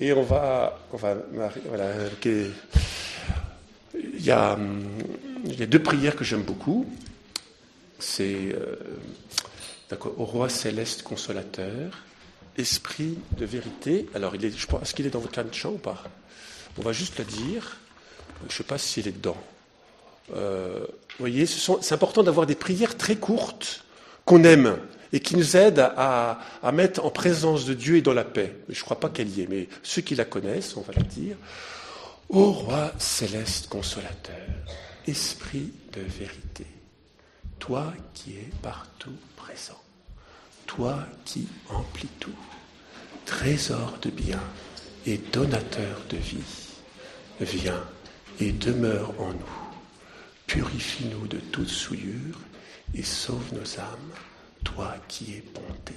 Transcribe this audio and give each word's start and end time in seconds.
et 0.00 0.12
on 0.12 0.22
va, 0.22 0.76
on 0.92 0.96
voilà, 0.96 1.22
il 2.24 4.24
y, 4.24 4.32
a, 4.32 4.58
il 5.44 5.60
y 5.60 5.62
a 5.62 5.66
deux 5.66 5.80
prières 5.80 6.16
que 6.16 6.24
j'aime 6.24 6.42
beaucoup. 6.42 6.84
C'est 8.00 8.52
euh, 8.54 8.74
au 10.16 10.24
roi 10.24 10.48
céleste 10.48 11.02
consolateur, 11.02 12.02
esprit 12.58 13.18
de 13.38 13.44
vérité. 13.44 14.08
Alors, 14.16 14.34
il 14.34 14.44
est, 14.44 14.58
je 14.58 14.66
pense, 14.66 14.82
est-ce 14.82 14.92
qu'il 14.92 15.06
est 15.06 15.10
dans 15.10 15.20
votre 15.20 15.40
chant 15.54 15.70
ou 15.70 15.78
pas? 15.78 16.02
On 16.78 16.82
va 16.82 16.92
juste 16.92 17.18
le 17.18 17.24
dire. 17.24 17.76
Je 18.42 18.46
ne 18.46 18.52
sais 18.52 18.64
pas 18.64 18.78
s'il 18.78 19.06
est 19.06 19.12
dedans. 19.12 19.40
Euh, 20.34 20.80
vous 20.80 21.20
voyez, 21.20 21.46
c'est 21.46 21.92
important 21.92 22.24
d'avoir 22.24 22.46
des 22.46 22.56
prières 22.56 22.96
très 22.96 23.14
courtes 23.14 23.84
qu'on 24.24 24.42
aime 24.42 24.76
et 25.12 25.20
qui 25.20 25.36
nous 25.36 25.56
aident 25.56 25.92
à, 25.96 26.38
mettre 26.72 27.04
en 27.04 27.10
présence 27.10 27.64
de 27.64 27.74
Dieu 27.74 27.96
et 27.96 28.02
dans 28.02 28.14
la 28.14 28.24
paix. 28.24 28.56
Je 28.68 28.78
ne 28.78 28.84
crois 28.84 29.00
pas 29.00 29.08
qu'elle 29.08 29.28
y 29.28 29.42
est, 29.42 29.46
mais 29.48 29.68
ceux 29.82 30.02
qui 30.02 30.14
la 30.14 30.24
connaissent, 30.24 30.76
on 30.76 30.82
va 30.82 30.92
la 30.94 31.02
dire. 31.02 31.36
Ô 32.28 32.50
roi 32.50 32.92
céleste 32.98 33.68
consolateur, 33.68 34.34
esprit 35.06 35.72
de 35.92 36.00
vérité, 36.00 36.66
toi 37.58 37.92
qui 38.14 38.32
es 38.32 38.50
partout 38.62 39.14
présent, 39.36 39.80
toi 40.66 40.98
qui 41.24 41.46
emplis 41.70 42.08
tout, 42.18 42.34
trésor 43.24 43.98
de 44.02 44.10
bien 44.10 44.42
et 45.06 45.18
donateur 45.18 46.02
de 46.10 46.16
vie, 46.16 46.72
viens 47.40 47.84
et 48.40 48.50
demeure 48.50 49.12
en 49.20 49.28
nous, 49.28 49.56
purifie-nous 50.46 51.28
de 51.28 51.38
toute 51.38 51.68
souillure 51.68 52.40
et 52.94 53.02
sauve 53.02 53.52
nos 53.52 53.80
âmes, 53.80 54.12
toi 54.66 54.94
qui 55.08 55.34
es 55.34 55.44
bonté. 55.54 55.94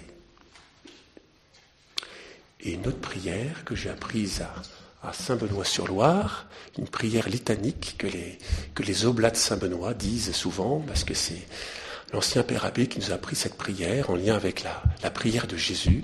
Et 2.62 2.74
une 2.74 2.88
autre 2.88 3.00
prière 3.00 3.66
que 3.66 3.76
j'ai 3.76 3.90
apprise 3.90 4.44
à 5.04 5.14
Saint-Benoît-sur-Loire, 5.14 6.46
une 6.78 6.88
prière 6.88 7.30
litanique 7.30 7.96
que 7.98 8.08
les, 8.08 8.38
que 8.76 9.06
oblats 9.06 9.32
de 9.32 9.38
Saint-Benoît 9.38 9.94
disent 9.94 10.34
souvent, 10.34 10.84
parce 10.86 11.04
que 11.04 11.14
c'est 11.14 11.48
l'ancien 12.14 12.44
Père 12.44 12.66
Abbé 12.66 12.88
qui 12.88 13.00
nous 13.00 13.12
a 13.12 13.16
appris 13.16 13.36
cette 13.36 13.56
prière 13.56 14.10
en 14.10 14.16
lien 14.16 14.36
avec 14.36 14.64
la, 14.64 15.10
prière 15.10 15.48
de 15.48 15.58
Jésus. 15.58 16.04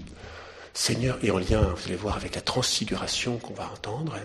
Seigneur, 0.73 1.17
et 1.21 1.31
en 1.31 1.37
lien, 1.37 1.61
vous 1.61 1.85
allez 1.85 1.95
voir, 1.95 2.15
avec 2.17 2.35
la 2.35 2.41
transfiguration 2.41 3.37
qu'on 3.37 3.53
va 3.53 3.69
entendre. 3.71 4.17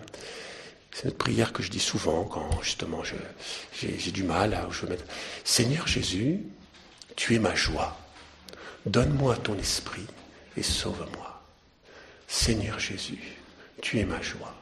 C'est 0.93 1.09
une 1.09 1.15
prière 1.15 1.53
que 1.53 1.63
je 1.63 1.71
dis 1.71 1.79
souvent 1.79 2.25
quand 2.25 2.63
justement 2.63 3.03
j'ai 3.05 4.11
du 4.11 4.25
mal 4.25 4.55
à 4.55 4.67
je 4.71 4.87
mettre. 4.87 5.05
Seigneur 5.45 5.87
Jésus, 5.87 6.41
tu 7.17 7.35
es 7.35 7.39
ma 7.39 7.55
joie. 7.55 8.00
Donne-moi 8.87 9.37
ton 9.37 9.59
esprit 9.59 10.07
et 10.57 10.63
sauve-moi. 10.63 11.43
Seigneur 12.27 12.79
Jésus, 12.79 13.37
tu 13.83 13.99
es 13.99 14.05
ma 14.05 14.21
joie. 14.23 14.55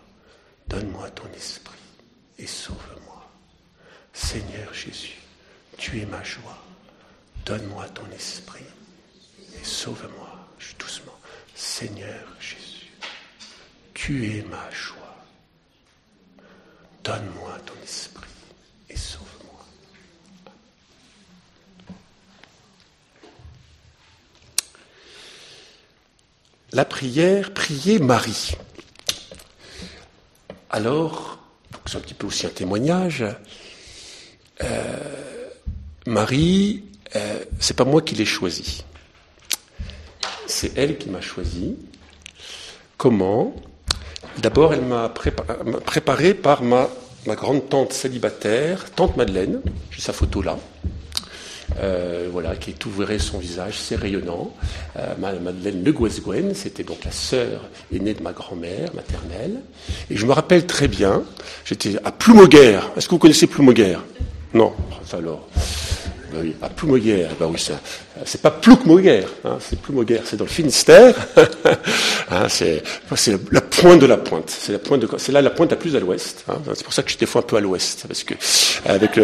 Donne-moi 0.66 1.08
ton 1.10 1.30
esprit 1.36 1.78
et 2.38 2.46
sauve-moi. 2.46 3.30
Seigneur 4.12 4.74
Jésus, 4.74 5.18
tu 5.76 6.00
es 6.00 6.06
ma 6.06 6.22
joie. 6.24 6.58
Donne-moi 7.46 7.88
ton 7.90 8.10
esprit 8.10 8.64
et 9.54 9.64
sauve-moi. 9.64 10.48
Doucement. 10.78 11.18
Seigneur 11.54 12.26
Jésus, 12.40 12.90
tu 13.94 14.36
es 14.36 14.42
ma 14.42 14.70
joie. 14.70 15.24
Donne-moi 17.04 17.58
ton 17.64 17.74
esprit 17.82 18.26
et 18.90 18.96
sauve-moi. 18.96 19.27
La 26.72 26.84
prière, 26.84 27.54
prier 27.54 27.98
Marie. 27.98 28.52
Alors, 30.68 31.38
c'est 31.86 31.96
un 31.96 32.00
petit 32.00 32.14
peu 32.14 32.26
aussi 32.26 32.46
un 32.46 32.50
témoignage. 32.50 33.24
Euh, 34.62 35.48
Marie, 36.06 36.84
euh, 37.16 37.42
c'est 37.58 37.74
pas 37.74 37.84
moi 37.84 38.02
qui 38.02 38.14
l'ai 38.14 38.26
choisie. 38.26 38.84
C'est 40.46 40.76
elle 40.76 40.98
qui 40.98 41.08
m'a 41.08 41.22
choisi. 41.22 41.76
Comment? 42.98 43.54
D'abord, 44.38 44.74
elle 44.74 44.82
m'a 44.82 45.08
préparé 45.08 46.34
par 46.34 46.62
ma, 46.62 46.88
ma 47.26 47.34
grande 47.34 47.68
tante 47.68 47.94
célibataire, 47.94 48.90
tante 48.90 49.16
Madeleine, 49.16 49.62
j'ai 49.90 50.02
sa 50.02 50.12
photo 50.12 50.42
là, 50.42 50.58
euh, 51.80 52.28
voilà, 52.30 52.56
qui 52.56 52.72
tout 52.72 52.90
verrait 52.90 53.18
son 53.18 53.38
visage, 53.38 53.78
c'est 53.78 53.96
rayonnant. 53.96 54.52
Euh, 54.96 55.14
Madeleine 55.18 55.82
Le 55.84 55.92
Guesguen, 55.92 56.54
c'était 56.54 56.82
donc 56.82 57.04
la 57.04 57.12
sœur 57.12 57.68
aînée 57.94 58.14
de 58.14 58.22
ma 58.22 58.32
grand-mère 58.32 58.94
maternelle. 58.94 59.60
Et 60.10 60.16
je 60.16 60.26
me 60.26 60.32
rappelle 60.32 60.66
très 60.66 60.88
bien, 60.88 61.22
j'étais 61.64 61.96
à 62.04 62.12
Ploumoguer. 62.12 62.80
Est-ce 62.96 63.06
que 63.06 63.12
vous 63.12 63.18
connaissez 63.18 63.46
Ploumoguer 63.46 63.96
Non. 64.54 64.72
alors. 65.12 65.48
Ben 66.30 66.40
oui, 66.42 66.54
à 66.60 66.68
Ploumoguer, 66.68 67.26
ben 67.40 67.46
oui, 67.46 67.64
c'est 68.24 68.42
pas 68.42 68.50
Ploumoguer, 68.50 69.24
hein, 69.44 69.56
c'est 69.60 69.80
Ploumoguer, 69.80 70.20
c'est 70.24 70.36
dans 70.36 70.44
le 70.44 70.50
Finistère. 70.50 71.14
hein, 72.30 72.48
c'est 72.48 72.82
la 73.50 73.60
pointe 73.60 74.00
de 74.00 74.06
la 74.06 74.18
pointe. 74.18 74.50
C'est 74.50 75.32
là 75.32 75.40
la 75.40 75.50
pointe 75.50 75.70
la 75.70 75.76
plus 75.76 75.96
à 75.96 76.00
l'ouest. 76.00 76.44
Hein, 76.48 76.60
c'est 76.74 76.84
pour 76.84 76.92
ça 76.92 77.02
que 77.02 77.10
j'étais 77.10 77.24
fois 77.24 77.40
un 77.40 77.44
peu 77.44 77.56
à 77.56 77.60
l'ouest, 77.60 78.04
parce 78.06 78.24
que 78.24 78.34
avec 78.84 79.18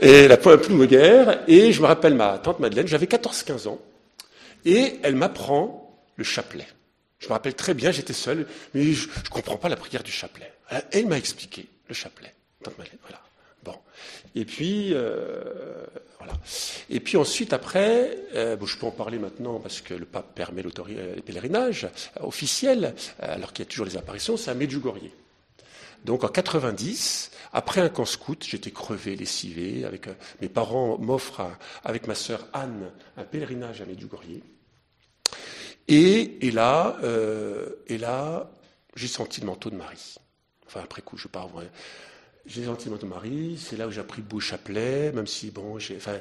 et 0.00 0.28
la 0.28 0.36
pointe 0.38 0.62
Ploumoguer. 0.62 1.24
Et 1.46 1.72
je 1.72 1.82
me 1.82 1.86
rappelle 1.86 2.14
ma 2.14 2.38
tante 2.38 2.60
Madeleine, 2.60 2.88
j'avais 2.88 3.06
14-15 3.06 3.68
ans, 3.68 3.78
et 4.64 4.98
elle 5.02 5.16
m'apprend 5.16 5.82
le 6.16 6.24
chapelet. 6.24 6.66
Je 7.18 7.28
me 7.28 7.32
rappelle 7.32 7.54
très 7.54 7.74
bien, 7.74 7.92
j'étais 7.92 8.12
seul, 8.12 8.46
mais 8.74 8.92
je 8.92 9.08
ne 9.08 9.28
comprends 9.30 9.56
pas 9.56 9.68
la 9.68 9.76
prière 9.76 10.02
du 10.02 10.10
chapelet. 10.10 10.52
Elle 10.90 11.06
m'a 11.06 11.18
expliqué 11.18 11.66
le 11.86 11.94
chapelet, 11.94 12.34
tante 12.62 12.76
Madeleine. 12.78 12.98
Voilà. 13.02 13.20
Bon. 13.64 13.74
Et 14.34 14.44
puis, 14.44 14.92
euh, 14.92 15.81
Et 16.90 17.00
puis 17.00 17.16
ensuite, 17.16 17.52
après, 17.52 18.16
euh, 18.34 18.56
je 18.64 18.76
peux 18.76 18.86
en 18.86 18.90
parler 18.90 19.18
maintenant 19.18 19.58
parce 19.60 19.80
que 19.80 19.94
le 19.94 20.04
pape 20.04 20.34
permet 20.34 20.62
euh, 20.62 21.14
les 21.14 21.22
pèlerinages 21.22 21.88
officiels, 22.20 22.94
alors 23.18 23.52
qu'il 23.52 23.64
y 23.64 23.68
a 23.68 23.70
toujours 23.70 23.86
les 23.86 23.96
apparitions, 23.96 24.36
c'est 24.36 24.50
à 24.50 24.54
Medjugorje. 24.54 25.10
Donc 26.04 26.24
en 26.24 26.28
90, 26.28 27.30
après 27.52 27.80
un 27.80 27.88
camp 27.88 28.04
scout, 28.04 28.44
j'étais 28.48 28.72
crevé, 28.72 29.14
lessivé, 29.14 29.84
avec 29.84 30.08
mes 30.40 30.48
parents 30.48 30.98
m'offrent 30.98 31.46
avec 31.84 32.08
ma 32.08 32.14
sœur 32.14 32.46
Anne 32.52 32.90
un 33.16 33.24
pèlerinage 33.24 33.80
à 33.80 33.86
Medjugorje. 33.86 34.40
Et, 35.88 36.50
là, 36.50 36.96
là, 37.88 38.50
j'ai 38.96 39.08
senti 39.08 39.40
le 39.40 39.46
manteau 39.46 39.70
de 39.70 39.76
Marie. 39.76 40.16
Enfin, 40.66 40.80
après 40.82 41.02
coup, 41.02 41.16
je 41.16 41.28
pars 41.28 41.48
j'ai 42.46 42.64
senti 42.64 42.88
de 42.88 43.06
Marie, 43.06 43.56
c'est 43.58 43.76
là 43.76 43.86
où 43.86 43.90
j'ai 43.90 44.00
appris 44.00 44.22
le 44.22 44.28
beau 44.28 44.40
chapelet, 44.40 45.12
même 45.12 45.26
si, 45.26 45.50
bon, 45.50 45.78
j'ai. 45.78 45.96
Enfin, 45.96 46.18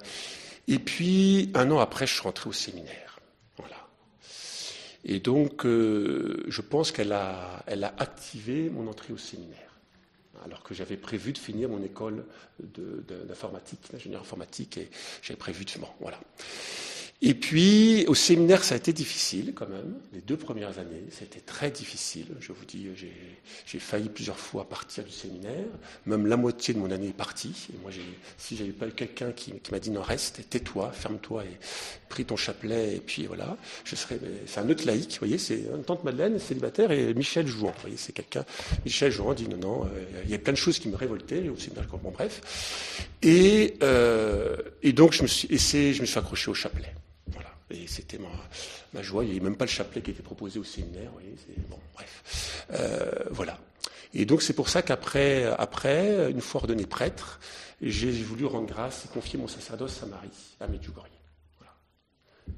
et 0.67 0.79
puis, 0.79 1.49
un 1.53 1.69
an 1.71 1.79
après, 1.79 2.05
je 2.05 2.13
suis 2.13 2.21
rentré 2.21 2.49
au 2.49 2.53
séminaire. 2.53 3.19
Voilà. 3.57 3.87
Et 5.03 5.19
donc, 5.19 5.65
euh, 5.65 6.43
je 6.47 6.61
pense 6.61 6.91
qu'elle 6.91 7.11
a, 7.11 7.63
elle 7.65 7.83
a 7.83 7.93
activé 7.97 8.69
mon 8.69 8.87
entrée 8.87 9.13
au 9.13 9.17
séminaire. 9.17 9.57
Alors 10.45 10.63
que 10.63 10.73
j'avais 10.73 10.97
prévu 10.97 11.33
de 11.33 11.37
finir 11.37 11.69
mon 11.69 11.83
école 11.83 12.25
d'informatique, 12.59 13.79
d'ingénieur 13.91 14.21
informatique, 14.21 14.77
et 14.77 14.89
j'avais 15.21 15.37
prévu 15.37 15.65
de. 15.65 15.71
Bon, 15.79 15.87
voilà. 15.99 16.19
Et 17.23 17.35
puis, 17.35 18.03
au 18.07 18.15
séminaire, 18.15 18.63
ça 18.63 18.73
a 18.73 18.77
été 18.79 18.93
difficile 18.93 19.53
quand 19.53 19.69
même. 19.69 19.93
Les 20.11 20.21
deux 20.21 20.37
premières 20.37 20.79
années, 20.79 21.03
c'était 21.11 21.39
très 21.39 21.69
difficile. 21.69 22.25
Je 22.39 22.51
vous 22.51 22.65
dis, 22.65 22.87
j'ai 23.67 23.79
failli 23.79 24.09
plusieurs 24.09 24.39
fois 24.39 24.67
partir 24.67 25.03
du 25.03 25.11
séminaire. 25.11 25.67
Même 26.07 26.25
la 26.25 26.35
moitié 26.35 26.73
de 26.73 26.79
mon 26.79 26.89
année 26.89 27.09
est 27.09 27.15
partie. 27.15 27.67
Et 27.71 27.77
moi, 27.79 27.91
si 28.39 28.57
j'avais 28.57 28.71
pas 28.71 28.87
eu 28.87 28.91
quelqu'un 28.91 29.33
qui, 29.33 29.53
m'a 29.71 29.77
dit 29.77 29.91
non, 29.91 30.01
reste, 30.01 30.49
tais-toi, 30.49 30.91
ferme-toi 30.93 31.45
et 31.45 31.57
pris 32.09 32.25
ton 32.25 32.35
chapelet, 32.37 32.95
et 32.95 32.99
puis 32.99 33.27
voilà, 33.27 33.55
je 33.85 33.95
serais. 33.95 34.19
C'est 34.47 34.59
un 34.59 34.69
autre 34.69 34.87
laïc, 34.87 35.11
vous 35.11 35.19
voyez, 35.19 35.37
c'est 35.37 35.59
une 35.59 35.83
tante 35.83 36.03
Madeleine, 36.03 36.39
célibataire, 36.39 36.91
et 36.91 37.13
Michel 37.13 37.45
Jouan. 37.45 37.69
Vous 37.69 37.81
voyez, 37.81 37.97
c'est 37.97 38.13
quelqu'un. 38.13 38.45
Michel 38.83 39.11
Jouan 39.11 39.35
dit 39.35 39.47
non, 39.47 39.57
non, 39.57 39.85
euh, 39.85 40.21
il 40.25 40.31
y 40.31 40.33
a 40.33 40.39
plein 40.39 40.53
de 40.53 40.57
choses 40.57 40.79
qui 40.79 40.89
me 40.89 40.95
révoltaient 40.95 41.49
au 41.49 41.57
séminaire. 41.57 41.85
Bon, 42.01 42.09
bref. 42.09 43.07
Et, 43.21 43.75
euh, 43.83 44.57
donc, 44.93 45.13
je 45.13 45.21
me 45.21 45.27
suis, 45.27 45.47
je 45.47 46.01
me 46.01 46.07
suis 46.07 46.17
accroché 46.17 46.49
au 46.49 46.55
chapelet. 46.55 46.95
Et 47.71 47.87
c'était 47.87 48.19
ma, 48.93 49.01
joie. 49.01 49.23
Il 49.23 49.31
n'y 49.31 49.37
avait 49.37 49.45
même 49.45 49.57
pas 49.57 49.65
le 49.65 49.71
chapelet 49.71 50.01
qui 50.01 50.11
était 50.11 50.23
proposé 50.23 50.59
au 50.59 50.63
séminaire. 50.63 51.11
Bon, 51.69 51.79
bref. 51.93 52.65
Euh, 52.73 53.11
voilà. 53.31 53.59
Et 54.13 54.25
donc 54.25 54.41
c'est 54.41 54.53
pour 54.53 54.69
ça 54.69 54.81
qu'après, 54.81 55.45
après, 55.57 56.29
une 56.31 56.41
fois 56.41 56.61
ordonné 56.61 56.85
prêtre, 56.85 57.39
j'ai 57.81 58.11
voulu 58.11 58.45
rendre 58.45 58.67
grâce 58.67 59.05
et 59.05 59.07
confier 59.07 59.39
mon 59.39 59.47
sacerdoce 59.47 60.03
à 60.03 60.05
Marie, 60.05 60.29
à 60.59 60.67
Medjugorje. 60.67 61.10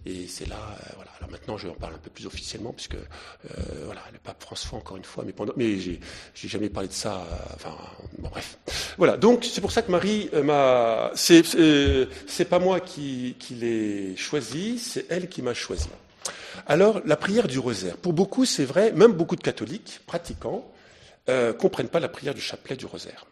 Et 0.06 0.28
c'est 0.28 0.48
là, 0.48 0.56
euh, 0.56 0.90
voilà. 0.96 1.12
Alors 1.18 1.32
maintenant, 1.32 1.58
je 1.58 1.68
en 1.68 1.74
parle 1.74 1.94
un 1.94 1.98
peu 1.98 2.10
plus 2.10 2.26
officiellement, 2.26 2.74
puisque 2.74 2.96
euh, 2.96 3.00
voilà, 3.86 4.02
le 4.12 4.20
pape 4.20 4.42
François, 4.42 4.78
encore 4.78 4.98
une 4.98 5.04
fois, 5.04 5.24
mais 5.26 5.32
pendant, 5.32 5.54
mais 5.56 5.80
j'ai, 5.80 6.00
jamais 6.36 6.70
parlé 6.70 6.90
de 6.90 6.94
ça. 6.94 7.22
Euh, 7.22 7.54
enfin, 7.56 7.76
bon, 8.20 8.30
bref. 8.30 8.58
Voilà. 8.98 9.18
Donc 9.18 9.46
c'est 9.46 9.62
pour 9.62 9.72
ça 9.72 9.82
que 9.82 9.92
Marie 9.92 10.30
m'a. 10.44 11.12
C'est, 11.16 11.44
c'est, 12.28 12.46
pas 12.46 12.60
moi 12.60 12.80
qui, 12.80 13.36
qui 13.40 13.56
l'ai 13.56 14.16
choisi, 14.18 14.80
c'est 14.80 15.06
elle 15.10 15.30
qui 15.30 15.42
m'a 15.42 15.54
choisi. 15.54 15.88
Alors, 16.68 17.02
la 17.06 17.16
prière 17.16 17.48
du 17.48 17.60
rosaire. 17.60 17.98
Pour 17.98 18.14
beaucoup, 18.14 18.46
c'est 18.46 18.66
vrai, 18.66 18.92
même 18.92 19.14
beaucoup 19.14 19.36
de 19.36 19.42
catholiques 19.42 20.02
pratiquants 20.06 20.70
euh, 21.30 21.54
comprennent 21.54 21.88
pas 21.88 22.00
la 22.00 22.10
prière 22.10 22.34
du 22.34 22.42
chapelet 22.42 22.76
du 22.76 22.86
rosaire. 22.86 23.26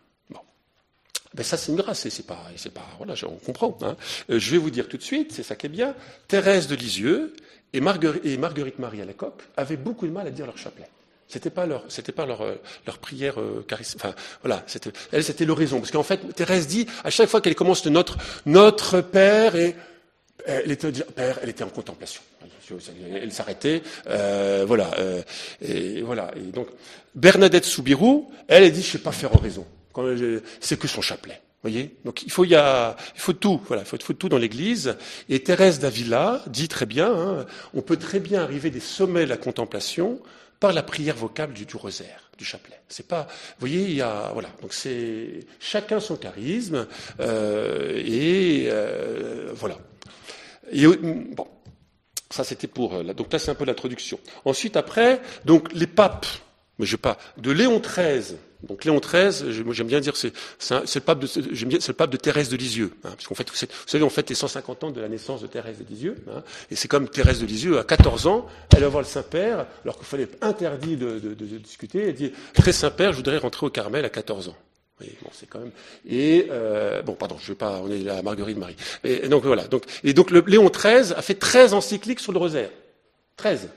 Ben 1.33 1.43
ça, 1.43 1.55
c'est 1.57 1.71
une 1.71 1.77
grâce, 1.77 2.07
c'est 2.09 2.25
pas, 2.25 2.43
c'est 2.57 2.73
pas, 2.73 2.85
voilà, 2.97 3.13
on 3.25 3.37
comprend. 3.37 3.77
Hein. 3.81 3.95
Euh, 4.29 4.39
je 4.39 4.51
vais 4.51 4.57
vous 4.57 4.69
dire 4.69 4.89
tout 4.89 4.97
de 4.97 5.03
suite, 5.03 5.31
c'est 5.31 5.43
ça 5.43 5.55
qui 5.55 5.67
est 5.67 5.69
bien. 5.69 5.95
Thérèse 6.27 6.67
de 6.67 6.75
Lisieux 6.75 7.33
et, 7.73 7.79
Marguerite, 7.79 8.79
Marie 8.79 9.01
à 9.01 9.05
l'époque 9.05 9.41
avaient 9.55 9.77
beaucoup 9.77 10.05
de 10.05 10.11
mal 10.11 10.27
à 10.27 10.31
dire 10.31 10.45
leur 10.45 10.57
chapelet. 10.57 10.89
C'était 11.29 11.49
pas 11.49 11.65
leur, 11.65 11.85
c'était 11.87 12.11
pas 12.11 12.25
leur, 12.25 12.41
euh, 12.41 12.55
leur 12.85 12.97
prière 12.97 13.39
euh, 13.39 13.65
Enfin, 13.95 14.13
voilà, 14.43 14.63
c'était, 14.67 14.91
elle, 15.13 15.23
c'était 15.23 15.45
l'oraison. 15.45 15.79
Parce 15.79 15.91
qu'en 15.91 16.03
fait, 16.03 16.19
Thérèse 16.35 16.67
dit, 16.67 16.85
à 17.05 17.09
chaque 17.09 17.29
fois 17.29 17.39
qu'elle 17.39 17.55
commence 17.55 17.85
notre, 17.85 18.17
notre 18.45 18.99
Père, 18.99 19.55
et 19.55 19.75
elle 20.45 20.71
était, 20.71 20.91
Père, 20.91 21.39
elle 21.41 21.49
était 21.49 21.63
en 21.63 21.69
contemplation. 21.69 22.21
Elle 23.13 23.31
s'arrêtait, 23.31 23.81
euh, 24.07 24.63
voilà, 24.67 24.91
euh, 24.99 25.21
et 25.61 26.01
voilà. 26.01 26.31
Et 26.35 26.51
donc, 26.51 26.67
Bernadette 27.15 27.65
Soubirou, 27.65 28.31
elle, 28.47 28.63
elle 28.63 28.71
dit, 28.71 28.81
je 28.81 28.91
sais 28.91 28.97
pas 28.97 29.11
faire 29.11 29.33
oraison. 29.33 29.65
C'est 30.59 30.79
que 30.79 30.87
son 30.87 31.01
chapelet. 31.01 31.41
Voyez 31.61 31.95
Donc 32.05 32.23
il 32.23 32.31
faut, 32.31 32.43
il, 32.43 32.51
y 32.51 32.55
a, 32.55 32.95
il 33.13 33.21
faut 33.21 33.33
tout, 33.33 33.61
voilà, 33.67 33.83
il 33.83 33.85
faut, 33.85 33.95
il 33.95 34.03
faut 34.03 34.13
tout 34.13 34.29
dans 34.29 34.39
l'Église. 34.39 34.95
Et 35.29 35.43
Thérèse 35.43 35.79
d'Avila 35.79 36.41
dit 36.47 36.67
très 36.67 36.87
bien, 36.87 37.13
hein, 37.13 37.45
on 37.75 37.81
peut 37.81 37.97
très 37.97 38.19
bien 38.19 38.41
arriver 38.41 38.71
des 38.71 38.79
sommets 38.79 39.25
de 39.25 39.29
la 39.29 39.37
contemplation 39.37 40.19
par 40.59 40.73
la 40.73 40.81
prière 40.81 41.15
vocable 41.15 41.53
du, 41.53 41.65
du 41.65 41.75
rosaire, 41.75 42.31
du 42.37 42.45
chapelet. 42.45 42.79
C'est 42.87 43.07
pas, 43.07 43.27
vous 43.29 43.67
voyez, 43.67 43.83
il 43.83 43.93
y 43.93 44.01
a, 44.01 44.31
voilà, 44.33 44.49
donc 44.61 44.73
c'est 44.73 45.41
chacun 45.59 45.99
son 45.99 46.15
charisme 46.15 46.87
euh, 47.19 48.01
et 48.03 48.67
euh, 48.67 49.51
voilà. 49.53 49.77
Et 50.71 50.87
bon, 50.87 51.47
ça 52.31 52.43
c'était 52.43 52.67
pour 52.67 53.03
donc 53.03 53.31
là 53.31 53.37
c'est 53.37 53.51
un 53.51 53.55
peu 53.55 53.65
l'introduction. 53.65 54.19
Ensuite 54.45 54.77
après, 54.77 55.21
donc 55.45 55.71
les 55.73 55.87
papes, 55.87 56.25
mais 56.79 56.87
je 56.87 56.95
pas 56.95 57.19
de 57.37 57.51
Léon 57.51 57.79
XIII 57.79 58.37
donc 58.63 58.85
Léon 58.85 58.99
XIII, 58.99 59.51
j'aime 59.71 59.87
bien 59.87 59.99
dire, 59.99 60.15
c'est 60.15 60.33
le 60.59 60.99
pape 61.01 61.19
de, 62.09 62.17
Thérèse 62.17 62.49
de 62.49 62.57
Lisieux, 62.57 62.91
hein, 63.03 63.09
parce 63.11 63.27
qu'en 63.27 63.35
fait, 63.35 63.49
vous 63.49 63.67
savez, 63.87 64.03
on 64.03 64.09
fête 64.09 64.29
les 64.29 64.35
150 64.35 64.83
ans 64.83 64.91
de 64.91 65.01
la 65.01 65.09
naissance 65.09 65.41
de 65.41 65.47
Thérèse 65.47 65.79
de 65.79 65.85
Lisieux, 65.89 66.15
hein, 66.29 66.43
et 66.69 66.75
c'est 66.75 66.87
comme 66.87 67.09
Thérèse 67.09 67.39
de 67.39 67.45
Lisieux, 67.45 67.79
à 67.79 67.83
14 67.83 68.27
ans, 68.27 68.45
elle 68.75 68.81
va 68.81 68.87
voir 68.89 69.01
le 69.01 69.07
Saint-Père, 69.07 69.65
alors 69.83 69.97
qu'il 69.97 70.05
fallait 70.05 70.27
interdit 70.41 70.95
de, 70.95 71.19
de, 71.19 71.57
discuter, 71.57 72.09
elle 72.09 72.13
dit, 72.13 72.31
très 72.53 72.71
Saint-Père, 72.71 73.13
je 73.13 73.17
voudrais 73.17 73.37
rentrer 73.37 73.65
au 73.65 73.69
Carmel 73.71 74.05
à 74.05 74.09
14 74.09 74.49
ans. 74.49 74.55
bon, 74.99 75.29
c'est 75.31 75.49
quand 75.49 75.59
même. 75.59 75.71
Et 76.07 76.47
euh, 76.51 77.01
bon, 77.01 77.13
pardon, 77.13 77.37
je 77.41 77.47
vais 77.47 77.55
pas. 77.57 77.81
On 77.83 77.89
est 77.89 78.07
à 78.07 78.21
Marguerite 78.21 78.57
Marie. 78.57 78.75
Et, 79.03 79.27
donc 79.27 79.43
voilà. 79.43 79.63
Et 80.03 80.13
donc 80.13 80.29
le, 80.29 80.43
Léon 80.45 80.69
XIII 80.69 81.13
a 81.13 81.21
fait 81.21 81.35
13 81.35 81.73
encycliques 81.73 82.19
sur 82.19 82.31
le 82.31 82.37
rosaire. 82.37 82.69
13. 83.37 83.69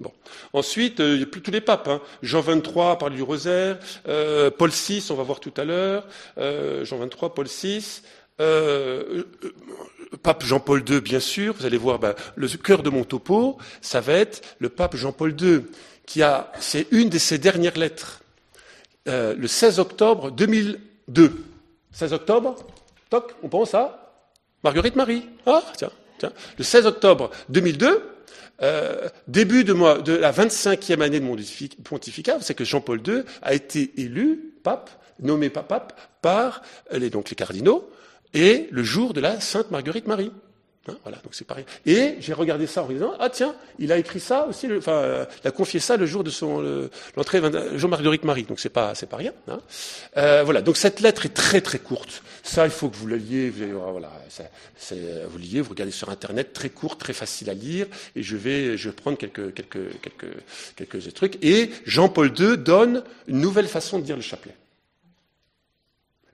Bon. 0.00 0.12
Ensuite, 0.54 1.00
euh, 1.00 1.12
il 1.12 1.18
n'y 1.18 1.22
a 1.22 1.26
plus 1.26 1.42
tous 1.42 1.50
les 1.50 1.60
papes. 1.60 1.86
Hein. 1.86 2.00
Jean 2.22 2.40
XXIII 2.40 2.62
parle 2.98 3.14
du 3.14 3.22
rosaire. 3.22 3.78
Euh, 4.08 4.50
Paul 4.50 4.70
VI, 4.70 5.06
on 5.10 5.14
va 5.14 5.22
voir 5.22 5.40
tout 5.40 5.52
à 5.58 5.64
l'heure. 5.64 6.06
Euh, 6.38 6.84
Jean 6.86 6.96
XXIII, 6.96 7.30
Paul 7.34 7.46
VI. 7.46 8.02
pape 10.22 10.42
Jean-Paul 10.42 10.82
II, 10.88 11.00
bien 11.02 11.20
sûr. 11.20 11.54
Vous 11.54 11.66
allez 11.66 11.76
voir, 11.76 11.98
ben, 11.98 12.14
le 12.34 12.48
cœur 12.48 12.82
de 12.82 12.88
mon 12.88 13.04
topo, 13.04 13.58
ça 13.82 14.00
va 14.00 14.14
être 14.14 14.40
le 14.58 14.70
pape 14.70 14.96
Jean-Paul 14.96 15.36
II, 15.38 15.66
qui 16.06 16.22
a, 16.22 16.50
c'est 16.58 16.86
une 16.92 17.10
de 17.10 17.18
ses 17.18 17.36
dernières 17.38 17.76
lettres, 17.76 18.22
le 19.06 19.46
16 19.46 19.78
octobre 19.80 20.30
2002. 20.30 21.44
16 21.92 22.12
octobre, 22.14 22.56
toc, 23.10 23.34
on 23.42 23.48
pense 23.48 23.74
à 23.74 24.14
Marguerite 24.64 24.96
Marie. 24.96 25.26
Ah, 25.46 25.62
tiens, 25.76 25.90
tiens. 26.18 26.32
Le 26.56 26.64
16 26.64 26.86
octobre 26.86 27.30
2002, 27.50 28.09
euh, 28.62 29.08
début 29.28 29.64
de, 29.64 29.72
la 30.12 30.32
25e 30.32 31.00
année 31.00 31.20
de 31.20 31.24
mon 31.24 31.36
pontificat, 31.84 32.38
c'est 32.40 32.54
que 32.54 32.64
Jean-Paul 32.64 33.00
II 33.06 33.22
a 33.42 33.54
été 33.54 33.92
élu 33.96 34.54
pape, 34.62 34.90
nommé 35.20 35.50
pape 35.50 35.98
par 36.22 36.62
les, 36.92 37.10
donc 37.10 37.30
les 37.30 37.36
cardinaux, 37.36 37.90
et 38.34 38.68
le 38.70 38.82
jour 38.82 39.12
de 39.12 39.20
la 39.20 39.40
Sainte 39.40 39.70
Marguerite 39.70 40.06
Marie. 40.06 40.32
Hein, 40.90 40.98
voilà, 41.02 41.18
donc 41.18 41.34
c'est 41.34 41.46
pareil. 41.46 41.64
Et 41.86 42.16
j'ai 42.20 42.32
regardé 42.32 42.66
ça 42.66 42.82
en 42.82 42.88
disant 42.88 43.12
ah 43.18 43.30
tiens, 43.30 43.54
il 43.78 43.92
a 43.92 43.98
écrit 43.98 44.20
ça 44.20 44.46
aussi, 44.46 44.68
enfin, 44.76 44.92
euh, 44.92 45.24
il 45.44 45.48
a 45.48 45.50
confié 45.50 45.80
ça 45.80 45.96
le 45.96 46.06
jour 46.06 46.24
de 46.24 46.30
son 46.30 46.88
l'entrée 47.16 47.40
Jean-Marguerite 47.76 48.24
Marie, 48.24 48.44
donc 48.44 48.60
c'est 48.60 48.68
pas 48.68 48.94
c'est 48.94 49.08
pas 49.08 49.16
rien. 49.16 49.32
Hein. 49.48 49.60
Euh, 50.16 50.42
voilà, 50.44 50.62
donc 50.62 50.76
cette 50.76 51.00
lettre 51.00 51.26
est 51.26 51.34
très 51.34 51.60
très 51.60 51.78
courte. 51.78 52.22
Ça, 52.42 52.64
il 52.64 52.70
faut 52.70 52.88
que 52.88 52.96
vous 52.96 53.06
la 53.06 53.16
liez. 53.16 53.50
Vous, 53.50 53.78
voilà, 53.78 54.10
vous 55.28 55.38
liez, 55.38 55.60
vous 55.60 55.70
regardez 55.70 55.92
sur 55.92 56.08
internet, 56.08 56.52
très 56.52 56.70
court, 56.70 56.98
très 56.98 57.12
facile 57.12 57.50
à 57.50 57.54
lire. 57.54 57.86
Et 58.16 58.22
je 58.22 58.36
vais 58.36 58.76
je 58.76 58.88
vais 58.88 58.94
prendre 58.94 59.18
quelques 59.18 59.54
quelques 59.54 60.00
quelques 60.00 60.34
quelques 60.76 61.14
trucs. 61.14 61.38
Et 61.44 61.70
Jean-Paul 61.86 62.32
II 62.38 62.58
donne 62.58 63.04
une 63.28 63.40
nouvelle 63.40 63.68
façon 63.68 63.98
de 63.98 64.04
dire 64.04 64.16
le 64.16 64.22
chapelet. 64.22 64.54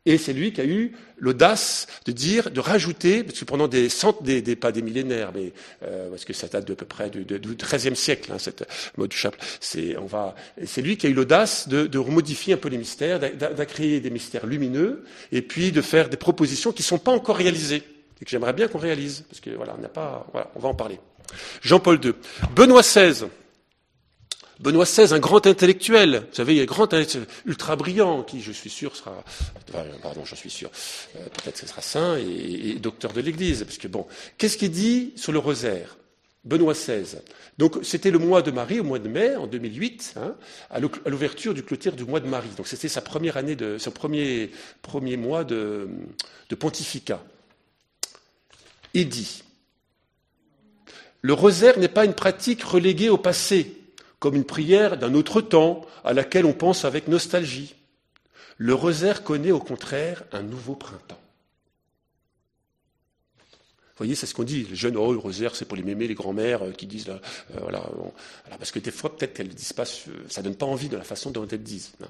Et 0.06 0.18
c'est 0.18 0.32
lui 0.32 0.52
qui 0.52 0.60
a 0.60 0.64
eu 0.64 0.92
l'audace 1.18 1.86
de 2.04 2.12
dire, 2.12 2.50
de 2.50 2.60
rajouter, 2.60 3.24
parce 3.24 3.40
que 3.40 3.44
pendant 3.44 3.68
des 3.68 3.88
centaines, 3.88 4.40
des, 4.40 4.56
pas 4.56 4.72
des 4.72 4.82
millénaires, 4.82 5.32
mais 5.34 5.52
euh, 5.82 6.10
parce 6.10 6.24
que 6.24 6.32
ça 6.32 6.46
date 6.46 6.66
de 6.66 6.74
peu 6.74 6.86
près 6.86 7.10
du, 7.10 7.24
XIIIe 7.24 7.96
siècle, 7.96 8.30
hein, 8.32 8.38
cette 8.38 8.66
mode 8.96 9.10
du 9.10 9.16
chapelet. 9.16 9.42
C'est, 9.60 9.96
on 9.96 10.06
va, 10.06 10.34
c'est 10.64 10.82
lui 10.82 10.96
qui 10.96 11.06
a 11.06 11.10
eu 11.10 11.14
l'audace 11.14 11.68
de, 11.68 11.86
de 11.86 11.98
remodifier 11.98 12.54
un 12.54 12.58
peu 12.58 12.68
les 12.68 12.78
mystères, 12.78 13.20
créer 13.66 14.00
des 14.00 14.10
mystères 14.10 14.46
lumineux, 14.46 15.04
et 15.32 15.42
puis 15.42 15.72
de 15.72 15.82
faire 15.82 16.08
des 16.08 16.16
propositions 16.16 16.72
qui 16.72 16.82
ne 16.82 16.86
sont 16.86 16.98
pas 16.98 17.12
encore 17.12 17.36
réalisées 17.36 17.82
et 18.20 18.24
que 18.24 18.30
j'aimerais 18.30 18.52
bien 18.52 18.68
qu'on 18.68 18.78
réalise, 18.78 19.24
parce 19.28 19.40
que 19.40 19.50
voilà, 19.50 19.74
on 19.76 19.82
n'a 19.82 19.88
pas, 19.88 20.26
voilà, 20.32 20.50
on 20.54 20.60
va 20.60 20.68
en 20.68 20.74
parler. 20.74 20.98
Jean-Paul 21.62 22.00
II, 22.02 22.14
Benoît 22.54 22.82
XVI. 22.82 23.26
Benoît 24.60 24.84
XVI, 24.84 25.12
un 25.12 25.18
grand 25.18 25.46
intellectuel, 25.46 26.24
vous 26.30 26.34
savez, 26.34 26.56
il 26.56 26.62
un 26.62 26.64
grand 26.64 26.94
ultra 27.44 27.76
brillant, 27.76 28.22
qui, 28.22 28.40
je 28.40 28.52
suis 28.52 28.70
sûr, 28.70 28.96
sera, 28.96 29.22
pardon, 30.02 30.24
je 30.24 30.34
suis 30.34 30.50
sûr, 30.50 30.70
euh, 31.16 31.26
peut-être 31.26 31.58
ce 31.58 31.66
sera 31.66 31.82
saint 31.82 32.16
et, 32.16 32.74
docteur 32.80 33.12
de 33.12 33.20
l'Église, 33.20 33.64
parce 33.64 33.76
que 33.76 33.88
bon, 33.88 34.06
qu'est-ce 34.38 34.56
qu'il 34.56 34.70
dit 34.70 35.12
sur 35.16 35.32
le 35.32 35.38
rosaire 35.38 35.98
Benoît 36.44 36.72
XVI? 36.72 37.18
Donc, 37.58 37.78
c'était 37.82 38.10
le 38.10 38.18
mois 38.18 38.40
de 38.40 38.50
Marie, 38.50 38.80
au 38.80 38.84
mois 38.84 38.98
de 38.98 39.08
mai, 39.08 39.36
en 39.36 39.46
2008, 39.46 40.14
hein, 40.16 40.34
à 40.70 40.80
l'ouverture 40.80 41.52
du 41.52 41.62
clôture 41.62 41.92
du 41.92 42.04
mois 42.04 42.20
de 42.20 42.28
Marie. 42.28 42.48
Donc, 42.56 42.66
c'était 42.66 42.88
sa 42.88 43.02
première 43.02 43.36
année 43.36 43.56
de, 43.56 43.76
son 43.76 43.90
premier, 43.90 44.50
premier 44.80 45.18
mois 45.18 45.44
de 45.44 45.88
pontificat. 46.58 47.22
Il 48.94 49.10
dit, 49.10 49.42
le 51.20 51.34
rosaire 51.34 51.78
n'est 51.78 51.88
pas 51.88 52.04
une 52.04 52.14
pratique 52.14 52.62
reléguée 52.62 53.08
au 53.08 53.18
passé, 53.18 53.75
comme 54.18 54.34
une 54.34 54.44
prière 54.44 54.96
d'un 54.96 55.14
autre 55.14 55.40
temps 55.40 55.82
à 56.04 56.12
laquelle 56.12 56.46
on 56.46 56.52
pense 56.52 56.84
avec 56.84 57.08
nostalgie. 57.08 57.74
Le 58.58 58.74
rosaire 58.74 59.22
connaît 59.22 59.52
au 59.52 59.60
contraire 59.60 60.22
un 60.32 60.42
nouveau 60.42 60.74
printemps. 60.74 61.20
Vous 63.96 64.04
voyez, 64.04 64.14
c'est 64.14 64.26
ce 64.26 64.34
qu'on 64.34 64.44
dit. 64.44 64.66
Les 64.68 64.76
jeunes, 64.76 64.98
oh, 64.98 65.10
le 65.10 65.18
rosaire, 65.18 65.56
c'est 65.56 65.64
pour 65.64 65.74
les 65.74 65.82
mémés, 65.82 66.06
les 66.06 66.14
grands-mères 66.14 66.62
euh, 66.62 66.72
qui 66.72 66.86
disent, 66.86 67.08
euh, 67.08 67.18
voilà, 67.58 67.82
parce 68.58 68.70
que 68.70 68.78
des 68.78 68.90
fois, 68.90 69.16
peut-être 69.16 69.32
qu'elles 69.32 69.48
ne 69.48 69.54
disent 69.54 69.72
pas, 69.72 69.86
ça 69.86 70.42
donne 70.42 70.54
pas 70.54 70.66
envie 70.66 70.90
de 70.90 70.98
la 70.98 71.02
façon 71.02 71.30
dont 71.30 71.48
elles 71.50 71.62
disent. 71.62 71.92
Hein. 72.02 72.08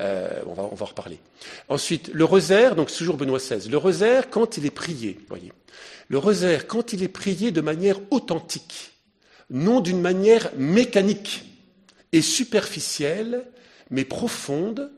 Euh, 0.00 0.42
on, 0.44 0.52
va, 0.52 0.64
on 0.64 0.74
va 0.74 0.84
en 0.84 0.88
reparler. 0.88 1.18
Ensuite, 1.70 2.10
le 2.12 2.26
rosaire, 2.26 2.76
donc 2.76 2.92
toujours 2.92 3.16
Benoît 3.16 3.38
XVI, 3.38 3.70
le 3.70 3.78
rosaire, 3.78 4.28
quand 4.28 4.58
il 4.58 4.66
est 4.66 4.70
prié, 4.70 5.18
voyez, 5.28 5.50
le 6.08 6.18
rosaire, 6.18 6.66
quand 6.66 6.92
il 6.92 7.02
est 7.02 7.08
prié 7.08 7.52
de 7.52 7.62
manière 7.62 7.98
authentique, 8.10 8.93
non 9.50 9.80
d'une 9.80 10.00
manière 10.00 10.50
mécanique 10.56 11.44
et 12.12 12.22
superficielle, 12.22 13.46
mais 13.90 14.04
profonde, 14.04 14.92